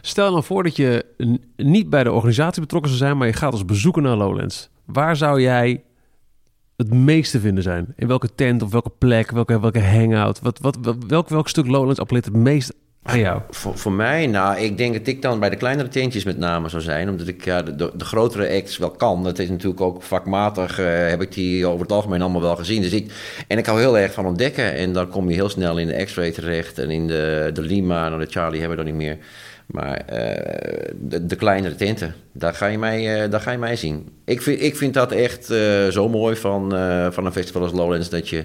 Stel 0.09 0.31
nou 0.31 0.45
voor 0.45 0.63
dat 0.63 0.77
je 0.77 1.05
niet 1.57 1.91
bij 1.91 2.05
de 2.05 2.13
organisatie 2.13 2.61
betrokken 2.61 2.91
zou 2.91 3.03
zijn, 3.03 3.17
maar 3.17 3.27
je 3.27 3.33
gaat 3.33 3.53
als 3.53 3.65
bezoeker 3.65 4.03
naar 4.03 4.17
Lowlands. 4.17 4.71
Waar 4.85 5.17
zou 5.17 5.41
jij 5.41 5.83
het 6.77 6.95
meeste 6.95 7.41
vinden 7.41 7.63
zijn? 7.63 7.93
In 7.97 8.07
welke 8.07 8.35
tent 8.35 8.63
of 8.63 8.71
welke 8.71 8.91
plek, 8.99 9.31
welke, 9.31 9.61
welke 9.61 9.81
hangout? 9.81 10.41
Wat, 10.41 10.59
wat, 10.59 10.79
welk, 11.07 11.29
welk 11.29 11.49
stuk 11.49 11.67
Lowlands 11.67 12.01
appelleert 12.01 12.25
het 12.25 12.37
meest 12.37 12.75
aan 13.03 13.18
jou? 13.18 13.40
Voor, 13.51 13.78
voor 13.78 13.92
mij, 13.92 14.26
nou, 14.26 14.59
ik 14.59 14.78
denk 14.78 14.92
dat 14.92 15.07
ik 15.07 15.22
dan 15.22 15.40
bij 15.40 15.51
de 15.51 15.57
kleinere 15.57 15.88
tentjes 15.88 16.24
met 16.24 16.38
name 16.38 16.68
zou 16.68 16.82
zijn. 16.82 17.09
Omdat 17.09 17.28
ik 17.28 17.44
ja, 17.44 17.62
de, 17.62 17.76
de, 17.76 17.90
de 17.94 18.05
grotere 18.05 18.57
acts 18.57 18.78
wel 18.78 18.90
kan. 18.90 19.24
Dat 19.24 19.38
is 19.38 19.49
natuurlijk 19.49 19.80
ook 19.80 20.03
vakmatig, 20.03 20.78
eh, 20.78 21.09
heb 21.09 21.22
ik 21.22 21.32
die 21.32 21.66
over 21.66 21.80
het 21.80 21.92
algemeen 21.92 22.22
allemaal 22.22 22.40
wel 22.40 22.57
gezien. 22.57 22.82
Dus 22.82 22.92
ik, 22.92 23.12
en 23.46 23.59
ik 23.59 23.66
hou 23.66 23.78
heel 23.80 23.99
erg 23.99 24.12
van 24.12 24.26
ontdekken. 24.26 24.74
En 24.74 24.92
dan 24.92 25.09
kom 25.09 25.28
je 25.28 25.34
heel 25.34 25.49
snel 25.49 25.78
in 25.78 25.86
de 25.86 26.05
X-Ray 26.05 26.30
terecht. 26.30 26.78
En 26.78 26.90
in 26.90 27.07
de, 27.07 27.51
de 27.53 27.62
Lima, 27.62 28.09
nou 28.09 28.24
de 28.24 28.30
Charlie 28.30 28.61
hebben 28.61 28.78
we 28.78 28.84
dan 28.84 28.92
niet 28.92 29.03
meer. 29.03 29.18
Maar 29.66 29.96
eh, 29.96 30.92
de, 31.01 31.26
de 31.26 31.36
kleinere 31.36 31.74
tenten, 31.74 32.14
daar 32.32 32.55
ga 32.55 32.66
je 32.66 32.78
mij, 32.78 33.22
eh, 33.22 33.30
daar 33.30 33.40
ga 33.40 33.51
je 33.51 33.59
mij 33.59 33.76
zien. 33.76 34.09
Ik 34.24 34.42
vind, 34.42 34.62
ik 34.62 34.76
vind 34.76 34.94
dat 34.94 35.12
echt 35.12 35.44
zo 35.90 36.09
mooi 36.09 36.36
van, 36.36 36.70
van 37.12 37.26
een 37.26 37.32
festival 37.32 37.62
als 37.62 37.72
Lowlands... 37.72 38.09
dat 38.09 38.28
je, 38.28 38.44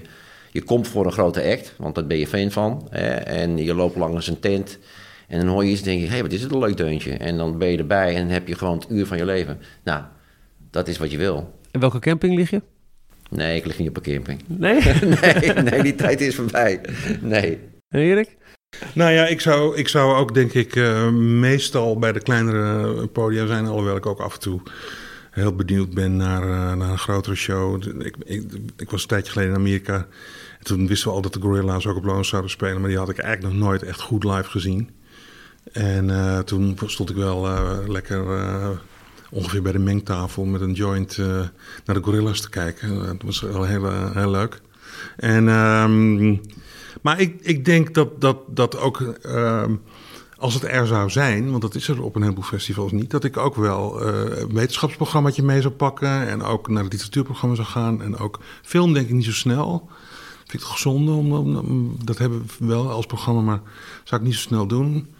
je 0.54 0.62
komt 0.62 0.88
voor 0.88 1.06
een 1.06 1.12
grote 1.12 1.42
act, 1.42 1.74
want 1.78 1.94
daar 1.94 2.06
ben 2.06 2.18
je 2.18 2.26
fan 2.26 2.50
van. 2.50 2.86
Hè, 2.90 3.08
en 3.14 3.56
je 3.56 3.74
loopt 3.74 3.96
langs 3.96 4.26
een 4.26 4.40
tent 4.40 4.78
en 5.28 5.38
dan 5.38 5.48
hoor 5.48 5.64
je 5.64 5.70
iets 5.70 5.80
en 5.80 5.86
denk 5.86 6.00
je... 6.00 6.06
hé, 6.06 6.12
hey, 6.12 6.22
wat 6.22 6.32
is 6.32 6.42
het 6.42 6.52
een 6.52 6.58
leuk 6.58 6.76
deuntje. 6.76 7.12
En 7.12 7.36
dan 7.36 7.58
ben 7.58 7.68
je 7.68 7.78
erbij 7.78 8.14
en 8.14 8.20
dan 8.20 8.32
heb 8.32 8.48
je 8.48 8.54
gewoon 8.54 8.78
het 8.78 8.90
uur 8.90 9.06
van 9.06 9.16
je 9.16 9.24
leven. 9.24 9.58
Nou, 9.84 10.02
dat 10.70 10.88
is 10.88 10.98
wat 10.98 11.10
je 11.10 11.16
wil. 11.16 11.58
En 11.70 11.80
welke 11.80 11.98
camping 11.98 12.36
lig 12.36 12.50
je? 12.50 12.62
Nee, 13.30 13.56
ik 13.56 13.66
lig 13.66 13.78
niet 13.78 13.88
op 13.88 13.96
een 13.96 14.02
camping. 14.02 14.40
Nee? 14.66 14.80
Nee, 15.20 15.52
nee 15.52 15.82
die 15.82 15.94
tijd 15.94 16.20
is 16.20 16.34
voorbij. 16.34 16.80
Nee. 17.20 17.58
En 17.88 18.00
Erik? 18.00 18.36
Nou 18.92 19.12
ja, 19.12 19.26
ik 19.26 19.40
zou, 19.40 19.76
ik 19.76 19.88
zou 19.88 20.16
ook 20.16 20.34
denk 20.34 20.52
ik 20.52 20.76
eh, 20.76 21.10
meestal 21.18 21.98
bij 21.98 22.12
de 22.12 22.20
kleinere 22.20 23.06
podia 23.06 23.46
zijn, 23.46 23.66
alhoewel 23.66 23.96
ik 23.96 24.06
ook 24.06 24.20
af 24.20 24.34
en 24.34 24.40
toe 24.40 24.60
heel 25.34 25.54
benieuwd 25.54 25.94
ben 25.94 26.16
naar, 26.16 26.42
eh, 26.42 26.76
naar 26.76 26.90
een 26.90 26.98
grotere 26.98 27.34
show. 27.34 27.82
Ik, 28.00 28.16
ik, 28.24 28.44
ik 28.76 28.90
was 28.90 29.02
een 29.02 29.08
tijdje 29.08 29.32
geleden 29.32 29.52
in 29.52 29.58
Amerika 29.58 29.94
en 30.58 30.64
toen 30.64 30.86
wisten 30.86 31.08
we 31.08 31.14
al 31.14 31.22
dat 31.22 31.32
de 31.32 31.40
Gorilla's 31.40 31.86
ook 31.86 31.96
op 31.96 32.04
Loans 32.04 32.28
zouden 32.28 32.50
spelen, 32.50 32.80
maar 32.80 32.88
die 32.88 32.98
had 32.98 33.08
ik 33.08 33.18
eigenlijk 33.18 33.54
nog 33.54 33.64
nooit 33.64 33.82
echt 33.82 34.00
goed 34.00 34.24
live 34.24 34.50
gezien. 34.50 34.90
En 35.72 36.10
eh, 36.10 36.38
toen 36.38 36.78
stond 36.86 37.10
ik 37.10 37.16
wel 37.16 37.46
eh, 37.46 37.78
lekker 37.86 38.24
ongeveer 39.30 39.62
bij 39.62 39.72
de 39.72 39.78
mengtafel 39.78 40.44
met 40.44 40.60
een 40.60 40.72
joint 40.72 41.16
naar 41.84 41.94
de 41.96 42.02
Gorilla's 42.02 42.40
te 42.40 42.50
kijken. 42.50 43.04
Dat 43.04 43.22
was 43.22 43.40
wel 43.40 43.64
heel, 43.64 44.12
heel 44.12 44.30
leuk. 44.30 44.60
En, 45.16 45.48
ehm, 45.48 46.36
maar 47.02 47.20
ik, 47.20 47.36
ik 47.40 47.64
denk 47.64 47.94
dat, 47.94 48.20
dat, 48.20 48.38
dat 48.48 48.78
ook 48.78 49.00
ehm, 49.00 49.74
als 50.44 50.54
het 50.54 50.64
er 50.64 50.86
zou 50.86 51.10
zijn, 51.10 51.50
want 51.50 51.62
dat 51.62 51.74
is 51.74 51.88
er 51.88 52.02
op 52.02 52.16
een 52.16 52.22
heleboel 52.22 52.44
festivals 52.44 52.92
niet, 52.92 53.10
dat 53.10 53.24
ik 53.24 53.36
ook 53.36 53.54
wel 53.54 54.00
eh, 54.00 54.38
een 54.40 54.54
wetenschapsprogrammaatje 54.54 55.42
mee 55.42 55.60
zou 55.60 55.74
pakken 55.74 56.28
en 56.28 56.42
ook 56.42 56.68
naar 56.68 56.82
het 56.82 56.92
literatuurprogramma 56.92 57.56
zou 57.56 57.68
gaan. 57.68 58.02
En 58.02 58.16
ook 58.16 58.40
film 58.62 58.92
denk 58.92 59.08
ik 59.08 59.14
niet 59.14 59.24
zo 59.24 59.32
snel. 59.32 59.88
Vind 60.38 60.52
ik 60.52 60.60
het 60.60 60.68
gezonde, 60.68 61.12
om, 61.12 61.96
dat 62.04 62.18
hebben 62.18 62.46
we 62.58 62.66
wel 62.66 62.90
als 62.90 63.06
programma, 63.06 63.40
maar 63.40 63.60
zou 64.04 64.20
ik 64.20 64.26
niet 64.26 64.36
zo 64.36 64.40
snel 64.40 64.66
doen. 64.66 65.14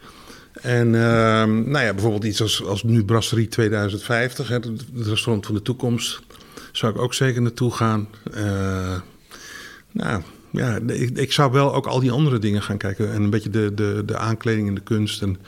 En 0.53 0.95
ehm, 0.95 1.71
nou 1.71 1.85
ja, 1.85 1.93
bijvoorbeeld 1.93 2.25
iets 2.25 2.43
als, 2.43 2.65
als 2.65 2.83
nu 2.83 3.05
Brasserie 3.05 3.49
2050, 3.49 4.49
hè, 4.49 4.55
het 4.55 4.65
het 4.65 5.07
restaurant 5.07 5.47
van 5.47 5.55
de 5.55 5.63
toekomst, 5.63 6.21
zou 6.73 6.95
ik 6.95 7.01
ook 7.01 7.15
zeker 7.15 7.43
naartoe 7.43 7.71
gaan. 7.71 8.09
Eh, 8.33 9.01
nou 9.91 10.23
ja, 10.55 10.79
ik, 10.87 11.19
ik 11.19 11.33
zou 11.33 11.53
wel 11.53 11.75
ook 11.75 11.87
al 11.87 12.01
die 12.01 12.11
andere 12.11 12.39
dingen 12.39 12.63
gaan 12.63 12.77
kijken. 12.77 13.13
En 13.13 13.23
een 13.23 13.31
beetje 13.31 13.51
de, 13.51 13.75
de, 13.75 14.03
de 14.07 14.17
aankleding 14.17 14.69
en 14.69 14.75
de 14.75 14.81
kunst. 14.81 15.23
En, 15.23 15.39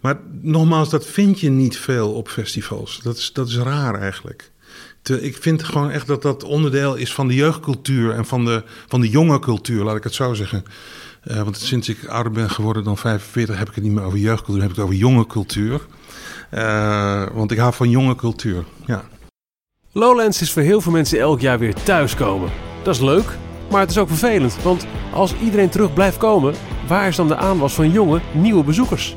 maar 0.00 0.20
nogmaals, 0.40 0.90
dat 0.90 1.06
vind 1.06 1.40
je 1.40 1.50
niet 1.50 1.78
veel 1.78 2.12
op 2.12 2.28
festivals. 2.28 3.00
Dat 3.02 3.16
is, 3.16 3.32
dat 3.32 3.48
is 3.48 3.56
raar 3.56 4.00
eigenlijk. 4.00 4.50
Ik 5.20 5.36
vind 5.36 5.62
gewoon 5.62 5.90
echt 5.90 6.06
dat 6.06 6.22
dat 6.22 6.44
onderdeel 6.44 6.94
is 6.94 7.14
van 7.14 7.28
de 7.28 7.34
jeugdcultuur 7.34 8.12
en 8.12 8.24
van 8.24 8.44
de, 8.44 8.62
van 8.88 9.00
de 9.00 9.08
jonge 9.08 9.38
cultuur, 9.38 9.84
laat 9.84 9.96
ik 9.96 10.04
het 10.04 10.14
zo 10.14 10.34
zeggen. 10.34 10.64
Eh, 11.22 11.42
want 11.42 11.56
sinds 11.56 11.88
ik 11.88 12.06
ouder 12.06 12.32
ben 12.32 12.50
geworden 12.50 12.84
dan 12.84 12.98
45 12.98 13.58
heb 13.58 13.68
ik 13.68 13.74
het 13.74 13.84
niet 13.84 13.92
meer 13.92 14.04
over 14.04 14.18
jeugdcultuur, 14.18 14.62
heb 14.62 14.70
ik 14.70 14.76
het 14.76 14.84
over 14.84 14.98
jonge 14.98 15.26
cultuur. 15.26 15.80
Eh, 16.50 17.26
want 17.32 17.50
ik 17.50 17.58
hou 17.58 17.72
van 17.74 17.90
jonge 17.90 18.14
cultuur, 18.14 18.64
ja. 18.86 19.04
Lowlands 19.92 20.40
is 20.40 20.52
voor 20.52 20.62
heel 20.62 20.80
veel 20.80 20.92
mensen 20.92 21.18
elk 21.18 21.40
jaar 21.40 21.58
weer 21.58 21.74
thuiskomen. 21.74 22.50
Dat 22.82 22.94
is 22.94 23.00
leuk, 23.00 23.36
maar 23.72 23.80
het 23.80 23.90
is 23.90 23.98
ook 23.98 24.08
vervelend. 24.08 24.62
Want 24.62 24.86
als 25.12 25.34
iedereen 25.42 25.68
terug 25.68 25.92
blijft 25.92 26.16
komen, 26.16 26.54
waar 26.86 27.08
is 27.08 27.16
dan 27.16 27.28
de 27.28 27.36
aanwas 27.36 27.74
van 27.74 27.90
jonge, 27.90 28.20
nieuwe 28.32 28.64
bezoekers? 28.64 29.16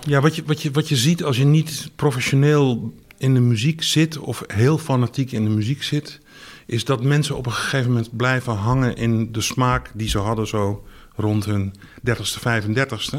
Ja, 0.00 0.20
wat 0.20 0.36
je, 0.36 0.42
wat, 0.46 0.62
je, 0.62 0.70
wat 0.70 0.88
je 0.88 0.96
ziet 0.96 1.24
als 1.24 1.36
je 1.36 1.44
niet 1.44 1.90
professioneel 1.96 2.92
in 3.18 3.34
de 3.34 3.40
muziek 3.40 3.82
zit 3.82 4.18
of 4.18 4.42
heel 4.46 4.78
fanatiek 4.78 5.32
in 5.32 5.44
de 5.44 5.50
muziek 5.50 5.82
zit, 5.82 6.20
is 6.66 6.84
dat 6.84 7.02
mensen 7.02 7.36
op 7.36 7.46
een 7.46 7.52
gegeven 7.52 7.88
moment 7.88 8.16
blijven 8.16 8.54
hangen 8.54 8.96
in 8.96 9.32
de 9.32 9.40
smaak 9.40 9.90
die 9.94 10.08
ze 10.08 10.18
hadden 10.18 10.46
zo 10.46 10.84
rond 11.16 11.44
hun 11.44 11.74
30ste, 12.08 12.40
35ste. 12.40 13.18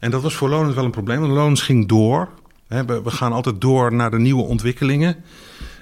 En 0.00 0.10
dat 0.10 0.22
was 0.22 0.34
voor 0.34 0.48
Lonens 0.48 0.74
wel 0.74 0.84
een 0.84 0.90
probleem, 0.90 1.20
want 1.20 1.32
Lonens 1.32 1.62
ging 1.62 1.88
door. 1.88 2.28
We 2.68 3.10
gaan 3.10 3.32
altijd 3.32 3.60
door 3.60 3.94
naar 3.94 4.10
de 4.10 4.18
nieuwe 4.18 4.42
ontwikkelingen. 4.42 5.16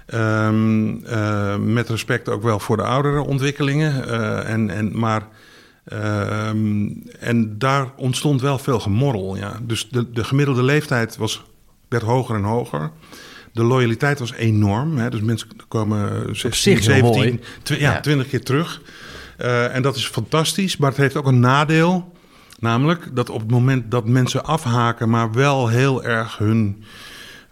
Ehm, 0.06 1.04
eh, 1.04 1.56
met 1.56 1.88
respect 1.88 2.28
ook 2.28 2.42
wel 2.42 2.58
voor 2.58 2.76
de 2.76 2.82
oudere 2.82 3.20
ontwikkelingen. 3.20 4.08
eh, 4.08 4.48
en, 4.52 4.70
en, 4.70 4.98
maar, 4.98 5.26
ehm, 5.84 6.86
en 7.20 7.58
daar 7.58 7.86
ontstond 7.96 8.40
wel 8.40 8.58
veel 8.58 8.80
gemorrel. 8.80 9.36
Ja. 9.36 9.58
Dus 9.62 9.88
de, 9.88 10.10
de 10.10 10.24
gemiddelde 10.24 10.62
leeftijd 10.62 11.16
was, 11.16 11.42
werd 11.88 12.02
hoger 12.02 12.36
en 12.36 12.42
hoger. 12.42 12.90
De 13.52 13.62
loyaliteit 13.62 14.18
was 14.18 14.32
enorm. 14.32 14.96
Hè. 14.98 15.10
Dus 15.10 15.20
mensen 15.20 15.48
komen 15.68 16.36
16, 16.36 16.52
zich 16.52 16.86
heel 16.86 16.94
17, 16.94 17.12
mooi. 17.14 17.40
twi- 17.62 17.80
ja, 17.80 17.92
Ja. 17.92 18.00
20 18.00 18.28
keer 18.28 18.42
terug. 18.44 18.82
Eh, 19.36 19.74
en 19.74 19.82
dat 19.82 19.96
is 19.96 20.06
fantastisch, 20.06 20.76
maar 20.76 20.88
het 20.90 20.98
heeft 20.98 21.16
ook 21.16 21.26
een 21.26 21.40
nadeel. 21.40 22.12
Namelijk 22.58 23.16
dat 23.16 23.30
op 23.30 23.40
het 23.40 23.50
moment 23.50 23.90
dat 23.90 24.06
mensen 24.08 24.44
afhaken, 24.44 25.08
maar 25.10 25.32
wel 25.32 25.68
heel 25.68 26.04
erg 26.04 26.38
hun, 26.38 26.84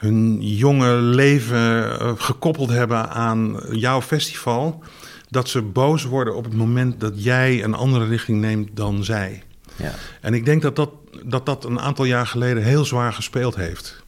hun 0.03 0.39
jonge 0.41 0.93
leven 0.95 1.99
eh, 2.01 2.13
gekoppeld 2.17 2.71
hebben 2.71 3.11
aan 3.11 3.57
jouw 3.71 4.03
festival, 4.03 4.83
dat 5.29 5.49
ze 5.49 5.63
boos 5.63 6.05
worden 6.05 6.37
op 6.37 6.45
het 6.45 6.55
moment 6.55 7.01
dat 7.01 7.25
jij 7.25 7.65
een 7.65 7.75
andere 7.75 8.07
richting 8.07 8.41
neemt 8.41 8.69
dan 8.75 9.05
zij. 9.05 9.43
Ja. 9.77 9.93
En 10.21 10.35
ik 10.35 10.45
denk 10.45 10.63
dat 10.63 10.77
dat, 10.77 10.91
dat, 11.25 11.47
dat 11.47 11.65
een 11.65 11.81
aantal 11.81 12.05
jaar 12.05 12.27
geleden 12.27 12.63
heel 12.63 12.85
zwaar 12.85 13.13
gespeeld 13.13 13.57
heeft. 13.57 14.05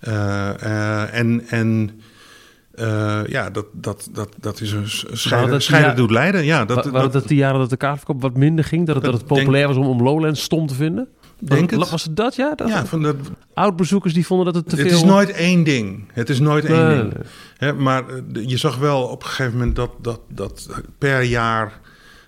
Eh, 0.00 0.62
eh, 0.62 1.14
en 1.14 1.42
en 1.48 2.00
ja, 3.26 3.50
dat, 3.50 3.66
dat, 3.72 4.08
dat, 4.12 4.28
dat 4.40 4.60
is 4.60 4.72
een 4.72 4.88
scheiden, 5.12 5.62
scheiden 5.62 5.96
doet 5.96 6.10
lijden. 6.10 6.44
Ja, 6.44 6.64
Dat, 6.64 6.82
dat, 6.82 6.92
waren 6.92 7.10
dat 7.10 7.28
die 7.28 7.36
jaren 7.36 7.60
dat 7.60 7.70
de 7.70 7.76
kaartverkoop 7.76 8.22
wat 8.22 8.36
minder 8.36 8.64
ging? 8.64 8.86
Dat 8.86 8.94
het, 8.94 9.04
dat 9.04 9.14
het 9.14 9.28
Denk- 9.28 9.40
populair 9.40 9.66
was 9.66 9.76
om, 9.76 9.86
om 9.86 10.02
Lowlands 10.02 10.42
stom 10.42 10.66
te 10.66 10.74
vinden? 10.74 11.08
Denk 11.38 11.70
was, 11.70 11.80
het. 11.80 11.90
was 11.90 12.04
het 12.04 12.16
dat, 12.16 12.34
ja? 12.36 12.54
Dat, 12.54 12.68
ja, 12.68 12.86
van 12.86 13.16
Oud-bezoekers 13.54 14.14
die 14.14 14.26
vonden 14.26 14.46
dat 14.46 14.54
het 14.54 14.68
te 14.68 14.76
het 14.76 14.88
veel... 14.88 14.96
is 14.96 15.04
nooit 15.04 15.30
één 15.30 15.64
ding. 15.64 16.10
Het 16.12 16.28
is 16.28 16.40
nooit 16.40 16.64
één 16.64 16.88
ding. 16.88 17.14
Hè, 17.56 17.72
maar 17.72 18.08
eh, 18.08 18.48
je 18.48 18.56
zag 18.56 18.76
wel 18.76 19.02
op 19.02 19.22
een 19.22 19.28
gegeven 19.28 19.52
moment 19.52 19.76
dat, 19.76 19.90
dat, 20.00 20.20
dat 20.28 20.68
per 20.98 21.22
jaar 21.22 21.80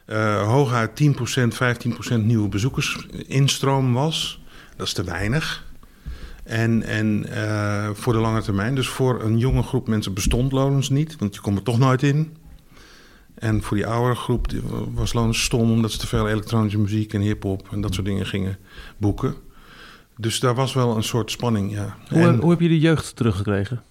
eh 0.07 0.43
hooguit 0.43 1.03
10%, 1.03 2.13
15% 2.13 2.25
nieuwe 2.25 2.49
bezoekers 2.49 3.07
instroom 3.27 3.93
was. 3.93 4.41
Dat 4.77 4.87
is 4.87 4.93
te 4.93 5.05
weinig. 5.05 5.65
En, 6.45 6.83
en 6.83 7.27
eh, 7.31 7.91
voor 7.93 8.13
de 8.13 8.19
lange 8.19 8.43
termijn, 8.43 8.75
dus 8.75 8.89
voor 8.89 9.23
een 9.23 9.39
jonge 9.39 9.63
groep 9.63 9.89
mensen 9.89 10.15
bestond 10.15 10.53
Lonens 10.53 10.89
niet, 10.89 11.17
want 11.19 11.35
je 11.35 11.41
komt 11.41 11.59
er 11.59 11.65
toch 11.65 11.79
nooit 11.79 12.03
in. 12.03 12.37
En 13.39 13.63
voor 13.63 13.77
die 13.77 13.87
oudere 13.87 14.15
groep 14.15 14.47
was 14.95 15.13
Lonens 15.13 15.43
stom 15.45 15.71
omdat 15.71 15.91
ze 15.93 15.99
te 15.99 16.07
veel 16.07 16.29
elektronische 16.29 16.79
muziek 16.79 17.13
en 17.15 17.21
hip-hop 17.21 17.69
en 17.73 17.81
dat 17.81 17.95
soort 17.95 18.07
dingen 18.07 18.27
gingen 18.27 18.59
boeken. 18.97 19.35
Dus 20.17 20.41
daar 20.41 20.55
was 20.55 20.75
wel 20.75 20.97
een 20.97 21.03
soort 21.03 21.31
spanning, 21.31 21.73
ja. 21.73 21.97
Hoe, 22.09 22.19
En- 22.23 22.37
hoe 22.41 22.51
heb 22.51 22.61
je 22.61 22.69
de 22.69 22.79
jeugd 22.79 23.17
teruggekregen? 23.17 23.83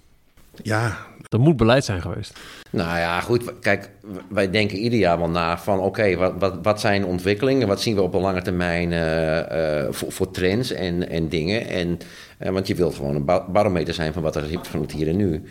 ja, 0.64 0.98
Dat 1.30 1.40
moet 1.40 1.58
beleid 1.58 1.86
zijn 1.86 2.02
geweest. 2.02 2.40
Nou 2.70 2.98
ja, 2.98 3.22
goed. 3.22 3.60
Kijk, 3.60 3.90
wij 4.30 4.50
denken 4.52 4.78
ieder 4.78 5.00
jaar 5.00 5.18
wel 5.18 5.30
na 5.30 5.58
van... 5.58 5.80
oké, 5.80 6.16
wat, 6.16 6.34
wat, 6.40 6.58
wat 6.62 6.80
zijn 6.80 7.06
ontwikkelingen? 7.06 7.68
Wat 7.68 7.82
zien 7.82 7.96
we 7.96 8.02
op 8.02 8.12
de 8.12 8.18
lange 8.18 8.42
termijn 8.42 8.92
eh, 8.92 9.80
eh, 9.86 9.94
voor, 9.94 10.12
voor 10.12 10.32
trends 10.32 10.72
en, 10.72 11.10
en 11.10 11.30
dingen? 11.30 11.68
En, 11.68 11.98
eh, 12.38 12.52
want 12.52 12.68
je 12.68 12.76
wilt 12.76 12.96
gewoon 12.96 13.16
een 13.16 13.26
ba- 13.26 13.46
barometer 13.50 13.94
zijn 13.94 14.14
van 14.14 14.22
wat 14.22 14.36
er 14.36 14.44
is 14.52 14.58
van 14.62 14.82
het 14.82 14.92
hier 14.92 15.08
en 15.08 15.16
nu. 15.16 15.44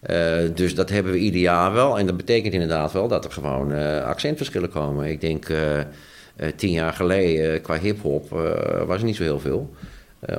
Eh, 0.00 0.38
dus 0.54 0.74
dat 0.74 0.90
hebben 0.90 1.12
we 1.12 1.18
ieder 1.18 1.40
jaar 1.40 1.72
wel. 1.72 1.98
En 1.98 2.06
dat 2.06 2.16
betekent 2.16 2.52
inderdaad 2.52 2.92
wel 2.92 3.08
dat 3.08 3.24
er 3.24 3.32
gewoon 3.32 3.72
eh, 3.72 4.04
accentverschillen 4.04 4.70
komen. 4.70 5.10
Ik 5.10 5.20
denk 5.20 5.48
eh, 5.48 5.80
tien 6.56 6.72
jaar 6.72 6.92
geleden 6.92 7.60
qua 7.62 7.78
hip-hop 7.78 8.28
was 8.86 8.98
er 8.98 9.04
niet 9.04 9.16
zo 9.16 9.22
heel 9.22 9.40
veel 9.40 9.70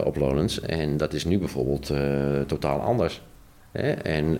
op 0.04 0.16
Lowlands. 0.16 0.62
En 0.62 0.98
dat 0.98 1.14
is 1.14 1.26
nu 1.26 1.38
bijvoorbeeld 1.38 1.92
totaal 2.48 2.80
anders. 2.80 3.22
Hè? 3.72 3.92
En 3.92 4.38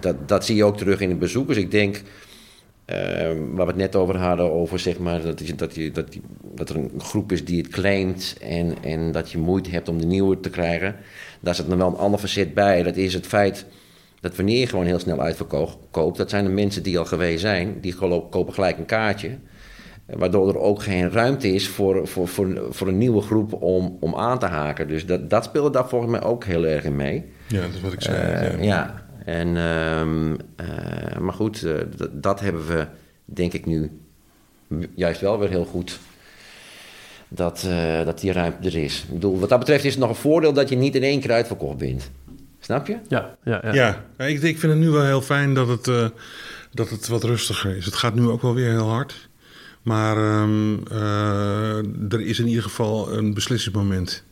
dat, 0.00 0.28
dat 0.28 0.44
zie 0.44 0.56
je 0.56 0.64
ook 0.64 0.76
terug 0.76 1.00
in 1.00 1.08
de 1.08 1.14
bezoekers. 1.14 1.58
Ik 1.58 1.70
denk, 1.70 2.02
eh, 2.84 2.96
waar 3.26 3.66
we 3.66 3.72
het 3.72 3.76
net 3.76 3.96
over 3.96 4.16
hadden, 4.16 4.50
over 4.50 4.78
zeg 4.78 4.98
maar, 4.98 5.22
dat, 5.22 5.46
je, 5.46 5.54
dat, 5.54 5.74
je, 5.74 5.90
dat, 5.90 6.06
dat 6.54 6.68
er 6.68 6.76
een 6.76 6.90
groep 6.98 7.32
is 7.32 7.44
die 7.44 7.62
het 7.62 7.68
claimt 7.68 8.36
en, 8.40 8.74
en 8.82 9.12
dat 9.12 9.30
je 9.30 9.38
moeite 9.38 9.70
hebt 9.70 9.88
om 9.88 10.00
de 10.00 10.06
nieuwe 10.06 10.40
te 10.40 10.50
krijgen. 10.50 10.96
Daar 11.40 11.54
zit 11.54 11.68
nog 11.68 11.78
wel 11.78 11.86
een 11.86 11.96
ander 11.96 12.20
facet 12.20 12.54
bij. 12.54 12.82
Dat 12.82 12.96
is 12.96 13.14
het 13.14 13.26
feit 13.26 13.66
dat 14.24 14.36
wanneer 14.36 14.58
je 14.58 14.66
gewoon 14.66 14.86
heel 14.86 14.98
snel 14.98 15.20
uitverkoopt, 15.20 16.16
dat 16.16 16.30
zijn 16.30 16.44
de 16.44 16.50
mensen 16.50 16.82
die 16.82 16.98
al 16.98 17.04
geweest 17.04 17.40
zijn, 17.40 17.80
die 17.80 17.94
kopen 18.30 18.54
gelijk 18.54 18.78
een 18.78 18.86
kaartje. 18.86 19.28
Eh, 20.06 20.16
Waardoor 20.16 20.48
er 20.48 20.58
ook 20.58 20.82
geen 20.82 21.10
ruimte 21.10 21.52
is 21.52 21.68
voor, 21.68 22.08
voor, 22.08 22.28
voor, 22.28 22.66
voor 22.70 22.88
een 22.88 22.98
nieuwe 22.98 23.20
groep 23.20 23.52
om, 23.52 23.96
om 24.00 24.14
aan 24.14 24.38
te 24.38 24.46
haken. 24.46 24.88
Dus 24.88 25.06
dat, 25.06 25.30
dat 25.30 25.44
speelde 25.44 25.70
daar 25.70 25.88
volgens 25.88 26.10
mij 26.10 26.22
ook 26.22 26.44
heel 26.44 26.66
erg 26.66 26.84
in 26.84 26.96
mee. 26.96 27.24
ja, 27.48 27.60
dat 27.60 27.74
is 27.74 27.80
wat 27.80 27.92
ik 27.92 28.02
zei. 28.02 28.16
Eh, 28.16 28.58
ja. 28.58 28.64
ja, 28.64 29.06
en, 29.24 29.56
ehm, 29.56 30.34
eh, 30.56 31.18
maar 31.18 31.34
goed, 31.34 31.66
dat, 32.10 32.40
hebben 32.40 32.66
we 32.66 32.86
denk 33.24 33.52
ik 33.52 33.66
nu 33.66 33.90
juist 34.94 35.20
wel 35.20 35.38
weer 35.38 35.50
heel 35.50 35.64
goed. 35.64 35.98
Dat, 37.28 37.66
dat 38.04 38.20
die 38.20 38.32
ruimte 38.32 38.68
er 38.68 38.76
is. 38.76 39.04
Ik 39.08 39.12
bedoel, 39.12 39.38
wat 39.38 39.48
dat 39.48 39.58
betreft 39.58 39.84
is 39.84 39.90
het 39.90 40.00
nog 40.00 40.08
een 40.08 40.14
voordeel 40.14 40.52
dat 40.52 40.68
je 40.68 40.76
niet 40.76 40.94
in 40.94 41.02
één 41.02 41.20
keer 41.20 41.32
uitverkocht 41.32 41.76
bent. 41.76 42.10
Snap 42.64 42.86
je? 42.86 42.98
Ja, 43.08 43.36
ja, 43.44 43.60
ja. 43.62 43.72
Ja, 43.72 44.24
ik, 44.24 44.42
ik 44.42 44.58
vind 44.58 44.72
het 44.72 44.80
nu 44.80 44.90
wel 44.90 45.04
heel 45.04 45.22
fijn 45.22 45.54
dat 45.54 45.68
het, 45.68 45.88
eh, 45.88 46.08
dat 46.72 46.90
het 46.90 47.08
wat 47.08 47.24
rustiger 47.24 47.76
is. 47.76 47.84
Het 47.84 47.94
gaat 47.94 48.14
nu 48.14 48.28
ook 48.28 48.42
wel 48.42 48.54
weer 48.54 48.70
heel 48.70 48.88
hard. 48.88 49.28
Maar 49.82 50.16
ehm, 50.16 50.76
eh, 50.90 52.12
er 52.12 52.20
is 52.20 52.38
in 52.38 52.46
ieder 52.46 52.62
geval 52.62 53.12
een 53.12 53.34
beslissingsmoment. 53.34 54.24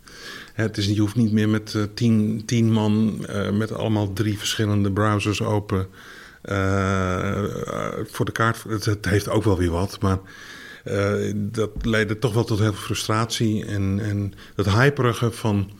Hè, 0.54 0.62
Het 0.62 0.76
is, 0.76 0.86
je 0.86 1.00
hoeft 1.00 1.16
niet 1.16 1.32
meer 1.32 1.48
met 1.48 1.74
eh, 1.74 1.82
tien, 1.94 2.42
tien 2.46 2.72
man 2.72 3.24
eh, 3.26 3.50
met 3.50 3.72
allemaal 3.72 4.12
drie 4.12 4.38
verschillende 4.38 4.92
browsers 4.92 5.42
open 5.42 5.86
voor 8.04 8.24
de 8.24 8.32
kaart. 8.32 8.62
Het, 8.68 8.84
het 8.84 9.04
heeft 9.04 9.28
ook 9.28 9.44
wel 9.44 9.58
weer 9.58 9.70
wat, 9.70 10.00
maar 10.00 10.18
eh, 10.84 11.32
dat 11.34 11.70
leidde 11.82 12.18
toch 12.18 12.34
wel 12.34 12.44
tot 12.44 12.58
heel 12.58 12.72
veel 12.72 12.82
frustratie. 12.82 13.64
En, 13.64 14.00
en 14.02 14.34
dat 14.54 14.68
hyperige 14.68 15.30
van 15.30 15.70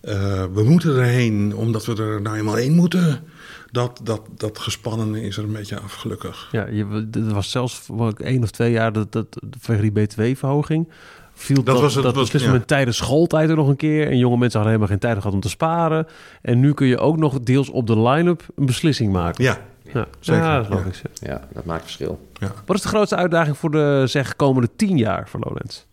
eh, 0.00 0.44
we 0.52 0.62
moeten 0.64 0.96
erheen 0.96 1.56
omdat 1.56 1.84
we 1.86 2.02
er 2.02 2.20
nou 2.22 2.36
eenmaal 2.36 2.54
heen 2.54 2.72
moeten. 2.74 3.22
Dat, 3.70 4.00
dat, 4.02 4.20
dat 4.36 4.58
gespannen 4.58 5.14
is 5.14 5.36
er 5.36 5.44
een 5.44 5.52
beetje 5.52 5.80
af, 5.80 5.94
gelukkig. 5.94 6.48
Ja, 6.52 6.66
je, 6.66 7.08
er 7.12 7.34
was 7.34 7.50
zelfs 7.50 7.74
voor 7.74 8.12
één 8.16 8.42
of 8.42 8.50
twee 8.50 8.70
jaar 8.72 8.92
dat, 8.92 9.12
dat 9.12 9.26
vanwege 9.60 9.90
die 9.90 10.04
btw-verhoging 10.06 10.88
viel 11.34 11.62
dat, 11.62 11.80
was 11.80 11.94
het- 11.94 12.04
dat 12.04 12.14
was- 12.14 12.30
ja. 12.30 12.60
tijdens 12.60 12.96
schooltijd 12.96 13.50
er 13.50 13.56
nog 13.56 13.68
een 13.68 13.76
keer. 13.76 14.06
En 14.10 14.18
jonge 14.18 14.36
mensen 14.36 14.60
hadden 14.60 14.78
helemaal 14.78 14.88
geen 14.88 14.98
tijd 14.98 15.16
gehad 15.16 15.32
om 15.32 15.40
te 15.40 15.48
sparen. 15.48 16.06
En 16.42 16.60
nu 16.60 16.72
kun 16.74 16.86
je 16.86 16.98
ook 16.98 17.16
nog 17.16 17.40
deels 17.40 17.68
op 17.70 17.86
de 17.86 18.00
line-up 18.00 18.42
een 18.56 18.66
beslissing 18.66 19.12
maken. 19.12 19.44
Ja, 19.44 19.58
Ja, 19.92 20.06
zeker, 20.20 20.42
Ja, 20.42 20.56
dat 20.56 20.62
is 20.64 20.68
ja. 20.68 20.74
logisch. 20.74 21.02
ja. 21.20 21.28
Ja, 21.32 21.48
dat 21.52 21.64
maakt 21.64 21.82
verschil. 21.82 22.28
ja. 22.32 22.52
Wat 22.66 22.76
is 22.76 22.82
de 22.82 22.88
grootste 22.88 23.16
uitdaging 23.16 23.56
voor 23.58 23.70
de 23.70 24.02
zeg, 24.06 24.36
komende 24.36 24.68
tien 24.76 24.96
jaar 24.98 25.28
voor 25.28 25.40
Lowlands? 25.40 25.86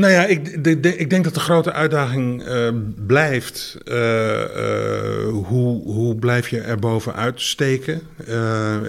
Nou 0.00 0.12
ja, 0.12 0.26
ik, 0.26 0.64
de- 0.64 0.96
ik 0.96 1.10
denk 1.10 1.24
dat 1.24 1.34
de 1.34 1.40
grote 1.40 1.72
uitdaging 1.72 2.42
eh, 2.42 2.68
blijft. 3.06 3.78
eh, 3.84 4.42
eh, 4.42 5.28
hoe, 5.32 5.82
hoe 5.82 6.16
blijf 6.16 6.48
je 6.48 6.60
er 6.60 6.78
bovenuit 6.78 7.40
steken? 7.40 8.00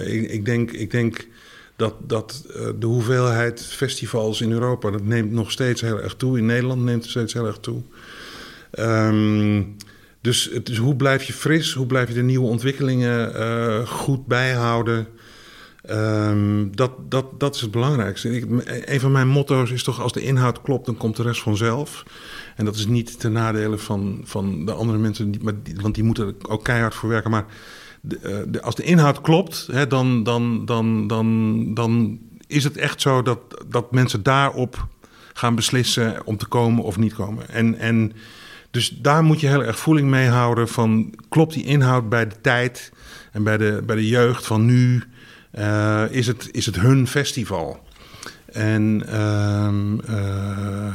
Ik, 0.06 0.30
ik, 0.30 0.44
denk, 0.44 0.70
ik 0.70 0.90
denk 0.90 1.26
dat, 1.76 1.94
dat 2.06 2.44
de 2.78 2.86
hoeveelheid 2.86 3.62
festivals 3.62 4.40
in 4.40 4.52
Europa... 4.52 4.90
dat 4.90 5.04
neemt 5.04 5.32
nog 5.32 5.50
steeds 5.50 5.80
heel 5.80 6.00
erg 6.02 6.14
toe. 6.14 6.38
In 6.38 6.46
Nederland 6.46 6.82
neemt 6.84 7.02
het 7.02 7.10
steeds 7.10 7.32
heel 7.32 7.46
erg 7.46 7.58
toe. 7.58 7.82
Ehm, 8.70 9.62
dus, 10.20 10.50
het 10.52 10.68
is 10.68 10.76
hoe 10.76 10.96
blijf 10.96 11.22
je 11.24 11.32
fris? 11.32 11.72
Hoe 11.72 11.86
blijf 11.86 12.08
je 12.08 12.14
de 12.14 12.22
nieuwe 12.22 12.46
ontwikkelingen 12.48 13.86
goed 13.86 14.26
bijhouden? 14.26 15.06
Ehm, 15.82 16.66
dat, 16.70 16.92
dat, 17.08 17.40
dat 17.40 17.54
is 17.54 17.60
het 17.60 17.70
belangrijkste. 17.70 18.36
Ik, 18.36 18.46
een 18.84 19.00
van 19.00 19.12
mijn 19.12 19.28
motto's 19.28 19.70
is 19.70 19.82
toch: 19.82 20.00
als 20.00 20.12
de 20.12 20.22
inhoud 20.22 20.62
klopt, 20.62 20.86
dan 20.86 20.96
komt 20.96 21.16
de 21.16 21.22
rest 21.22 21.42
vanzelf. 21.42 22.04
En 22.56 22.64
dat 22.64 22.74
is 22.74 22.86
niet 22.86 23.20
ten 23.20 23.32
nadele 23.32 23.78
van, 23.78 24.20
van 24.24 24.64
de 24.64 24.72
andere 24.72 24.98
mensen, 24.98 25.30
die, 25.30 25.42
maar 25.42 25.54
want 25.80 25.94
die 25.94 26.04
moeten 26.04 26.26
er 26.26 26.48
ook 26.48 26.64
keihard 26.64 26.94
voor 26.94 27.08
werken. 27.08 27.30
Maar 27.30 27.46
eh, 28.22 28.60
als 28.60 28.74
de 28.74 28.82
inhoud 28.82 29.20
klopt, 29.20 29.68
hè, 29.72 29.86
dan, 29.86 30.22
dan, 30.22 30.64
dan, 30.64 31.06
dan, 31.06 31.74
dan 31.74 32.20
is 32.46 32.64
het 32.64 32.76
echt 32.76 33.00
zo 33.00 33.22
dat, 33.22 33.38
dat 33.68 33.92
mensen 33.92 34.22
daarop 34.22 34.86
gaan 35.32 35.54
beslissen 35.54 36.26
om 36.26 36.36
te 36.36 36.46
komen 36.46 36.84
of 36.84 36.96
niet 36.96 37.14
komen. 37.14 37.48
En, 37.48 37.78
en 37.78 38.12
dus 38.70 38.88
daar 38.88 39.22
moet 39.22 39.40
je 39.40 39.46
heel 39.46 39.64
erg 39.64 39.78
voeling 39.78 40.08
mee 40.08 40.28
houden 40.28 40.68
van 40.68 41.14
klopt 41.28 41.54
die 41.54 41.64
inhoud 41.64 42.08
bij 42.08 42.28
de 42.28 42.40
tijd 42.40 42.92
en 43.32 43.42
bij 43.42 43.56
de, 43.56 43.82
bij 43.86 43.96
de 43.96 44.08
jeugd 44.08 44.46
van 44.46 44.64
nu. 44.64 45.02
Eh, 45.52 46.04
is, 46.10 46.26
het, 46.26 46.48
is 46.50 46.66
het 46.66 46.76
hun 46.76 47.06
festival? 47.06 47.80
En 48.52 49.02
ehm, 49.06 50.00
eh, 50.00 50.94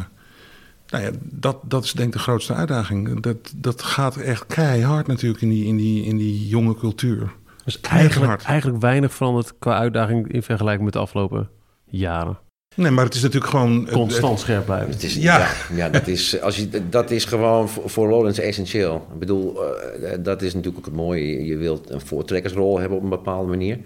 nou 0.88 1.04
ja, 1.04 1.12
dat, 1.22 1.58
dat 1.64 1.84
is 1.84 1.92
denk 1.92 2.08
ik 2.08 2.14
de 2.14 2.20
grootste 2.20 2.54
uitdaging. 2.54 3.22
Dat, 3.22 3.54
dat 3.56 3.82
gaat 3.82 4.16
echt 4.16 4.46
keihard 4.46 5.08
natuurlijk 5.08 5.42
in 5.42 5.50
die, 5.50 5.66
in 5.66 5.78
die, 5.78 6.04
in 6.04 6.18
die 6.18 6.48
jonge 6.48 6.76
cultuur. 6.76 7.32
Dus 7.66 7.82
eigenlijk, 7.82 8.42
eigenlijk 8.42 8.82
weinig 8.82 9.14
veranderd 9.14 9.54
qua 9.60 9.78
uitdaging 9.78 10.32
in 10.32 10.44
vergelijking 10.44 10.84
met 10.84 10.94
de 10.94 11.00
afgelopen 11.00 11.50
jaren. 11.86 12.38
Nee, 12.76 12.92
maar 12.92 13.06
het 13.06 13.14
is 13.14 13.22
natuurlijk 13.22 13.52
gewoon... 13.52 13.88
Constant 13.92 14.40
scherp 14.40 14.66
blijven. 14.66 14.90
Het 14.90 15.04
is, 15.04 15.16
Ja. 15.16 15.38
ja. 15.40 15.50
Ja, 15.76 15.90
dat, 15.90 16.08
is, 16.08 16.42
als 16.42 16.56
je, 16.58 16.90
dat 16.90 17.12
is 17.12 17.26
gewoon 17.26 17.70
voor, 17.70 17.90
voor 17.90 18.08
Lowlands 18.08 18.40
essentieel. 18.40 19.08
Ik 19.14 19.20
bedoel, 19.20 19.64
eh, 19.64 20.18
dat 20.20 20.42
is 20.42 20.54
natuurlijk 20.54 20.78
ook 20.78 20.86
het 20.86 21.02
mooie. 21.02 21.46
Je 21.46 21.58
wilt 21.58 21.90
een 21.90 22.02
voortrekkersrol 22.02 22.80
hebben 22.80 22.98
op 22.98 23.04
een 23.04 23.10
bepaalde 23.10 23.50
manier. 23.50 23.80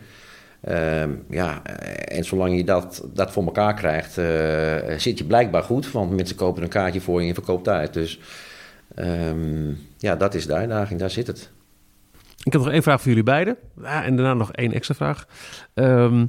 Ehm, 0.61 1.09
ja, 1.29 1.63
eh, 1.63 2.17
en 2.17 2.23
zolang 2.25 2.55
je 2.55 2.63
dat, 2.63 3.07
dat 3.13 3.31
voor 3.31 3.43
elkaar 3.45 3.73
krijgt, 3.73 4.17
eh, 4.17 4.97
zit 4.97 5.17
je 5.17 5.23
blijkbaar 5.23 5.63
goed. 5.63 5.91
Want 5.91 6.11
mensen 6.11 6.35
kopen 6.35 6.63
een 6.63 6.69
kaartje 6.69 7.01
voor 7.01 7.21
je 7.21 7.27
en 7.27 7.33
verkoopt 7.33 7.67
uit. 7.67 7.93
Dus 7.93 8.19
ehm, 8.95 9.73
ja, 9.97 10.15
dat 10.15 10.33
is 10.33 10.45
de 10.45 10.53
uitdaging. 10.53 10.99
Daar 10.99 11.09
zit 11.09 11.27
het. 11.27 11.51
Ik 12.43 12.51
heb 12.51 12.61
nog 12.61 12.71
één 12.71 12.83
vraag 12.83 12.99
voor 12.99 13.09
jullie 13.09 13.23
beiden. 13.23 13.57
Ja, 13.81 14.03
en 14.03 14.15
daarna 14.15 14.33
nog 14.33 14.51
één 14.51 14.73
extra 14.73 14.95
vraag. 14.95 15.25
Ehm, 15.73 16.25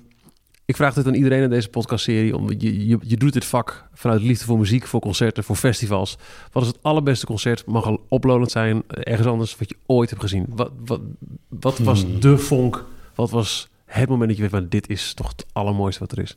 ik 0.65 0.77
vraag 0.77 0.95
dit 0.95 1.07
aan 1.07 1.15
iedereen 1.15 1.43
in 1.43 1.51
deze 1.51 1.69
podcastserie. 1.69 2.37
Om, 2.37 2.51
je, 2.59 2.87
je, 2.87 2.99
je 3.03 3.17
doet 3.17 3.33
dit 3.33 3.45
vak 3.45 3.85
vanuit 3.95 4.23
liefde 4.23 4.45
voor 4.45 4.59
muziek, 4.59 4.87
voor 4.87 5.01
concerten, 5.01 5.45
voor 5.45 5.57
festivals. 5.57 6.19
Wat 6.53 6.63
is 6.63 6.69
het 6.69 6.79
allerbeste 6.83 7.27
concert? 7.27 7.67
Mag 7.67 7.87
al 7.87 8.05
oplonend 8.09 8.51
zijn, 8.51 8.83
ergens 8.87 9.29
anders, 9.29 9.57
wat 9.59 9.69
je 9.69 9.77
ooit 9.87 10.11
hebt 10.11 10.23
gezien. 10.23 10.47
Wat, 10.49 10.71
wat, 10.85 11.01
wat 11.49 11.79
was 11.79 12.03
Hmm. 12.03 12.21
de 12.21 12.39
vonk? 12.39 12.85
Wat 13.15 13.31
was 13.31 13.69
het 13.93 14.09
moment 14.09 14.29
dat 14.29 14.37
je 14.37 14.43
weet, 14.43 14.53
van 14.53 14.69
dit 14.69 14.89
is 14.89 15.15
toch 15.15 15.29
het 15.29 15.47
allermooiste 15.53 16.01
wat 16.01 16.13
er 16.13 16.19
is? 16.19 16.37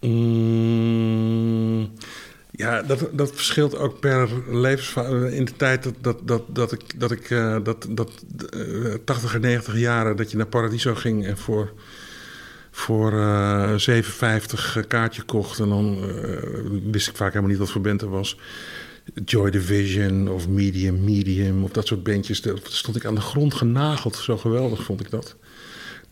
Mm, 0.00 1.90
ja, 2.50 2.82
dat, 2.82 3.08
dat 3.12 3.32
verschilt 3.34 3.76
ook 3.76 4.00
per 4.00 4.28
levensfase. 4.50 5.36
In 5.36 5.44
de 5.44 5.56
tijd 5.56 5.82
dat, 5.82 5.94
dat, 6.00 6.18
dat, 6.26 6.42
dat 6.48 6.72
ik, 6.72 7.00
dat, 7.00 7.10
ik 7.10 7.30
eh, 7.30 7.56
dat, 7.62 7.86
dat 7.90 8.24
eh, 8.50 8.94
80 9.04 9.34
en 9.34 9.40
90 9.40 9.78
jaren, 9.78 10.16
dat 10.16 10.30
je 10.30 10.36
naar 10.36 10.46
Paradiso 10.46 10.94
ging 10.94 11.26
en 11.26 11.38
voor, 11.38 11.72
voor 12.70 13.12
eh 13.12 14.02
7,50 14.80 14.86
kaartje 14.88 15.22
kocht. 15.22 15.58
En 15.58 15.68
dan 15.68 15.98
eh, 16.02 16.38
wist 16.90 17.08
ik 17.08 17.16
vaak 17.16 17.28
helemaal 17.28 17.50
niet 17.50 17.58
wat 17.58 17.70
voor 17.70 17.80
band 17.80 18.02
er 18.02 18.10
was. 18.10 18.38
Joy 19.24 19.50
Division 19.50 20.28
of 20.28 20.48
Medium, 20.48 21.04
Medium 21.04 21.64
of 21.64 21.70
dat 21.70 21.86
soort 21.86 22.02
bandjes. 22.02 22.42
Daar 22.42 22.58
stond 22.62 22.96
ik 22.96 23.04
aan 23.04 23.14
de 23.14 23.20
grond 23.20 23.54
genageld. 23.54 24.16
Zo 24.16 24.36
geweldig 24.36 24.82
vond 24.82 25.00
ik 25.00 25.10
dat. 25.10 25.36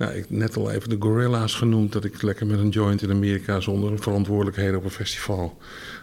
Nou, 0.02 0.14
ik 0.14 0.30
net 0.30 0.56
al 0.56 0.70
even 0.70 0.88
de 0.88 0.96
Gorilla's 0.98 1.54
genoemd. 1.54 1.92
Dat 1.92 2.04
ik 2.04 2.22
lekker 2.22 2.46
met 2.46 2.58
een 2.58 2.68
joint 2.68 3.02
in 3.02 3.10
Amerika 3.10 3.60
zonder 3.60 3.98
verantwoordelijkheden 3.98 4.76
op 4.76 4.84
een 4.84 4.90
festival. 4.90 5.58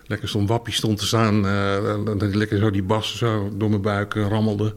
Lekker 0.06 0.28
zo'n 0.28 0.48
wappie 0.48 0.74
stond 0.74 0.98
te 0.98 1.06
staan. 1.06 1.46
eh, 1.48 2.06
dat 2.06 2.24
ik 2.24 2.36
lekker 2.36 2.58
zo 2.58 2.72
die 2.72 2.84
bas 2.84 3.18
zo 3.18 3.52
door 3.58 3.70
mijn 3.70 3.82
buik 3.82 4.16
eh, 4.16 4.28
rammelde. 4.28 4.76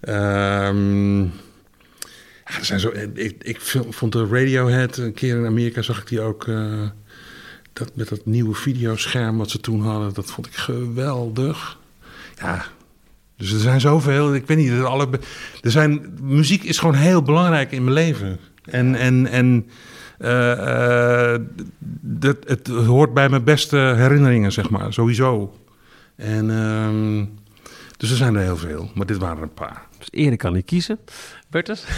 Ehm, 0.00 1.20
ja, 1.22 2.58
er 2.58 2.64
zijn 2.64 2.80
zo, 2.80 2.92
ik, 3.14 3.36
ik 3.42 3.60
vond 3.90 4.12
de 4.12 4.26
Radiohead 4.26 4.96
een 4.96 5.14
keer 5.14 5.36
in 5.36 5.46
Amerika 5.46 5.82
zag 5.82 6.00
ik 6.00 6.08
die 6.08 6.20
ook. 6.20 6.48
eh, 6.48 6.88
dat, 7.72 7.90
met 7.94 8.08
dat 8.08 8.26
nieuwe 8.26 8.54
videoscherm 8.54 9.38
wat 9.38 9.50
ze 9.50 9.60
toen 9.60 9.80
hadden. 9.80 10.14
Dat 10.14 10.30
vond 10.30 10.46
ik 10.46 10.54
geweldig. 10.54 11.78
Ja, 12.36 12.64
dus 13.42 13.52
er 13.52 13.60
zijn 13.60 13.80
zoveel. 13.80 14.34
Ik 14.34 14.46
weet 14.46 14.56
niet. 14.56 14.70
Er, 14.70 14.84
alle, 14.84 15.08
er 15.60 15.70
zijn, 15.70 16.18
muziek 16.20 16.62
is 16.62 16.78
gewoon 16.78 16.94
heel 16.94 17.22
belangrijk 17.22 17.72
in 17.72 17.84
mijn 17.84 17.94
leven. 17.94 18.38
En, 18.64 18.94
en, 18.94 19.26
en 19.26 19.66
eh, 20.18 21.32
eh, 21.32 21.40
dat, 22.00 22.36
het 22.46 22.66
hoort 22.68 23.14
bij 23.14 23.28
mijn 23.28 23.44
beste 23.44 23.76
herinneringen, 23.76 24.52
zeg 24.52 24.70
maar. 24.70 24.92
Sowieso. 24.92 25.54
En, 26.16 26.50
ehm, 26.50 27.24
dus 27.96 28.10
er 28.10 28.16
zijn 28.16 28.34
er 28.34 28.42
heel 28.42 28.56
veel. 28.56 28.90
Maar 28.94 29.06
dit 29.06 29.18
waren 29.18 29.36
er 29.36 29.42
een 29.42 29.54
paar. 29.54 29.86
Dus 29.98 30.08
Erik 30.10 30.38
kan 30.38 30.52
niet 30.52 30.64
kiezen. 30.64 30.98
Bertus? 31.50 31.84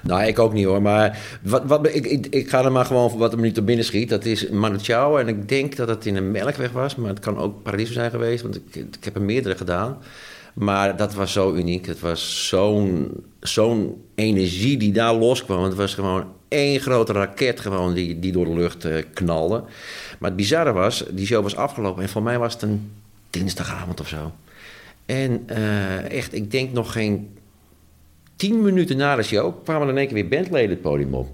Nou, 0.00 0.22
ik 0.22 0.38
ook 0.38 0.52
niet 0.52 0.64
hoor. 0.64 0.82
Maar 0.82 1.18
wat, 1.42 1.64
wat, 1.64 1.86
ik, 1.86 2.06
ik, 2.06 2.26
ik 2.26 2.48
ga 2.48 2.64
er 2.64 2.72
maar 2.72 2.84
gewoon 2.84 3.10
voor 3.10 3.18
wat 3.18 3.32
er 3.32 3.38
me 3.38 3.44
nu 3.44 3.52
te 3.52 3.62
binnen 3.62 3.84
schiet. 3.84 4.08
Dat 4.08 4.24
is 4.24 4.48
Manu 4.48 4.78
Chao. 4.78 5.16
En 5.16 5.28
ik 5.28 5.48
denk 5.48 5.76
dat 5.76 5.88
het 5.88 6.06
in 6.06 6.16
een 6.16 6.30
melkweg 6.30 6.72
was. 6.72 6.96
Maar 6.96 7.08
het 7.08 7.20
kan 7.20 7.38
ook 7.38 7.62
Paradiso 7.62 7.92
zijn 7.92 8.10
geweest. 8.10 8.42
Want 8.42 8.56
ik, 8.56 8.74
ik 8.74 9.04
heb 9.04 9.14
er 9.14 9.22
meerdere 9.22 9.56
gedaan. 9.56 9.98
Maar 10.52 10.96
dat 10.96 11.14
was 11.14 11.32
zo 11.32 11.54
uniek. 11.54 11.86
Het 11.86 12.00
was 12.00 12.48
zo'n 12.48 13.10
zo'n 13.40 14.04
energie 14.14 14.76
die 14.76 14.92
daar 14.92 15.14
loskwam. 15.14 15.62
Het 15.62 15.74
was 15.74 15.94
gewoon 15.94 16.24
één 16.48 16.80
grote 16.80 17.12
raket 17.12 17.60
gewoon 17.60 17.94
die, 17.94 18.18
die 18.18 18.32
door 18.32 18.44
de 18.44 18.54
lucht 18.54 18.84
eh, 18.84 19.02
knalde. 19.14 19.64
Maar 20.18 20.28
het 20.28 20.36
bizarre 20.36 20.72
was, 20.72 21.04
die 21.10 21.26
show 21.26 21.42
was 21.42 21.56
afgelopen. 21.56 22.02
En 22.02 22.08
voor 22.08 22.22
mij 22.22 22.38
was 22.38 22.52
het 22.52 22.62
een 22.62 22.90
dinsdagavond 23.30 24.00
of 24.00 24.08
zo. 24.08 24.32
En 25.06 25.42
eh, 25.46 26.10
echt, 26.10 26.34
ik 26.34 26.50
denk 26.50 26.72
nog 26.72 26.92
geen 26.92 27.36
tien 28.36 28.62
minuten 28.62 28.96
na 28.96 29.16
de 29.16 29.22
show 29.22 29.64
kwamen 29.64 29.82
er 29.82 29.92
in 29.92 29.98
één 29.98 30.06
keer 30.06 30.14
weer 30.14 30.28
bandleden 30.28 30.70
het 30.70 30.80
podium 30.80 31.14
op. 31.14 31.28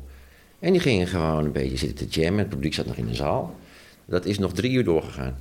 En 0.58 0.72
die 0.72 0.80
gingen 0.80 1.06
gewoon 1.06 1.44
een 1.44 1.52
beetje 1.52 1.76
zitten 1.76 2.08
te 2.08 2.20
jammen. 2.20 2.40
Het 2.40 2.48
publiek 2.48 2.74
zat 2.74 2.86
nog 2.86 2.96
in 2.96 3.06
de 3.06 3.14
zaal. 3.14 3.56
Dat 4.04 4.24
is 4.24 4.38
nog 4.38 4.52
drie 4.52 4.72
uur 4.72 4.84
doorgegaan. 4.84 5.36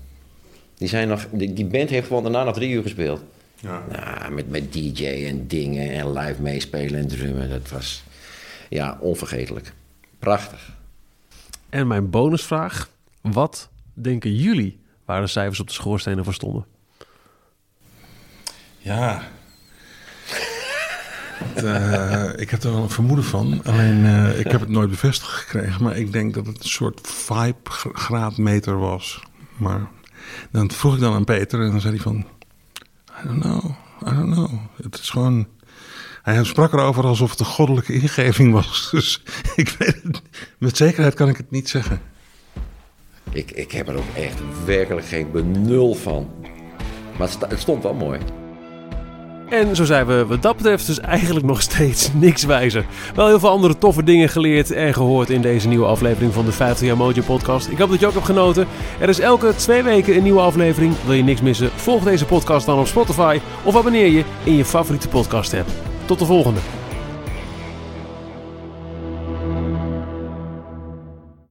Die, 0.77 0.87
zijn 0.87 1.07
nog, 1.07 1.27
die, 1.31 1.53
die 1.53 1.65
band 1.65 1.89
heeft 1.89 2.07
gewoon 2.07 2.23
daarna 2.23 2.43
nog 2.43 2.55
drie 2.55 2.69
uur 2.69 2.81
gespeeld. 2.81 3.21
Ja. 3.59 3.83
Nou, 3.89 4.31
met, 4.31 4.49
met 4.49 4.73
DJ 4.73 5.05
en 5.05 5.47
dingen 5.47 5.91
en 5.91 6.13
live 6.13 6.41
meespelen 6.41 6.99
en 6.99 7.07
drummen. 7.07 7.49
Dat 7.49 7.69
was 7.69 8.03
ja, 8.69 8.97
onvergetelijk. 9.01 9.73
Prachtig. 10.19 10.75
En 11.69 11.87
mijn 11.87 12.09
bonusvraag. 12.09 12.89
Wat 13.21 13.69
denken 13.93 14.35
jullie 14.35 14.79
waar 15.05 15.21
de 15.21 15.27
cijfers 15.27 15.59
op 15.59 15.67
de 15.67 15.73
schoorstenen 15.73 16.23
voor 16.23 16.33
stonden? 16.33 16.65
Ja. 18.77 19.21
Het, 21.43 21.63
eh, 21.63 22.41
ik 22.41 22.49
heb 22.49 22.63
er 22.63 22.71
wel 22.71 22.83
een 22.83 22.89
vermoeden 22.89 23.25
van. 23.25 23.61
Alleen, 23.63 24.05
eh, 24.05 24.39
ik 24.39 24.51
heb 24.51 24.59
het 24.59 24.69
nooit 24.69 24.89
bevestigd 24.89 25.31
gekregen. 25.31 25.83
Maar 25.83 25.97
ik 25.97 26.11
denk 26.11 26.33
dat 26.33 26.45
het 26.45 26.63
een 26.63 26.69
soort 26.69 27.07
vibe-graadmeter 27.07 28.79
was. 28.79 29.23
Maar 29.57 29.87
dan 30.51 30.71
vroeg 30.71 30.93
ik 30.93 30.99
dan 30.99 31.13
aan 31.13 31.23
Peter 31.23 31.61
en 31.61 31.71
dan 31.71 31.81
zei 31.81 31.93
hij 31.93 32.03
van... 32.03 32.25
Don't 33.27 33.41
know, 33.41 33.75
I 34.05 34.15
don't 34.15 34.33
know. 34.33 34.51
Het 34.81 34.99
is 34.99 35.09
gewoon... 35.09 35.47
Hij 36.23 36.43
sprak 36.43 36.73
erover 36.73 37.03
alsof 37.03 37.29
het 37.29 37.39
een 37.39 37.45
goddelijke 37.45 37.93
ingeving 37.93 38.53
was. 38.53 38.87
Dus 38.91 39.23
ik 39.55 39.69
weet 39.69 40.03
het, 40.03 40.21
met 40.57 40.77
zekerheid 40.77 41.13
kan 41.13 41.29
ik 41.29 41.37
het 41.37 41.51
niet 41.51 41.69
zeggen. 41.69 42.01
Ik, 43.31 43.51
ik 43.51 43.71
heb 43.71 43.87
er 43.87 43.95
ook 43.95 44.15
echt 44.15 44.39
werkelijk 44.65 45.07
geen 45.07 45.31
benul 45.31 45.93
van. 45.93 46.29
Maar 47.17 47.29
het, 47.29 47.49
het 47.49 47.59
stond 47.59 47.83
wel 47.83 47.93
mooi. 47.93 48.19
En 49.49 49.75
zo 49.75 49.85
zijn 49.85 50.05
we 50.05 50.25
wat 50.25 50.41
dat 50.41 50.55
betreft 50.55 50.85
dus 50.85 50.99
eigenlijk 50.99 51.45
nog 51.45 51.61
steeds 51.61 52.09
niks 52.27 52.43
wijzer. 52.43 52.85
Wel 53.15 53.27
heel 53.27 53.39
veel 53.39 53.49
andere 53.49 53.77
toffe 53.77 54.03
dingen 54.03 54.29
geleerd 54.29 54.71
en 54.71 54.93
gehoord 54.93 55.29
in 55.29 55.41
deze 55.41 55.67
nieuwe 55.67 55.85
aflevering 55.85 56.33
van 56.33 56.45
de 56.45 56.51
50 56.51 56.87
jaar 56.87 56.97
Mojo 56.97 57.21
podcast. 57.25 57.67
Ik 57.67 57.77
hoop 57.77 57.89
dat 57.89 57.99
je 57.99 58.07
ook 58.07 58.13
hebt 58.13 58.25
genoten. 58.25 58.67
Er 58.99 59.09
is 59.09 59.19
elke 59.19 59.55
twee 59.55 59.83
weken 59.83 60.15
een 60.15 60.23
nieuwe 60.23 60.39
aflevering. 60.41 60.93
Wil 61.05 61.13
je 61.13 61.23
niks 61.23 61.41
missen? 61.41 61.69
Volg 61.75 62.03
deze 62.03 62.25
podcast 62.25 62.65
dan 62.65 62.79
op 62.79 62.87
Spotify 62.87 63.39
of 63.63 63.75
abonneer 63.75 64.07
je 64.07 64.23
in 64.43 64.53
je 64.55 64.65
favoriete 64.65 65.07
podcast 65.07 65.53
app. 65.53 65.67
Tot 66.05 66.19
de 66.19 66.25
volgende. 66.25 66.59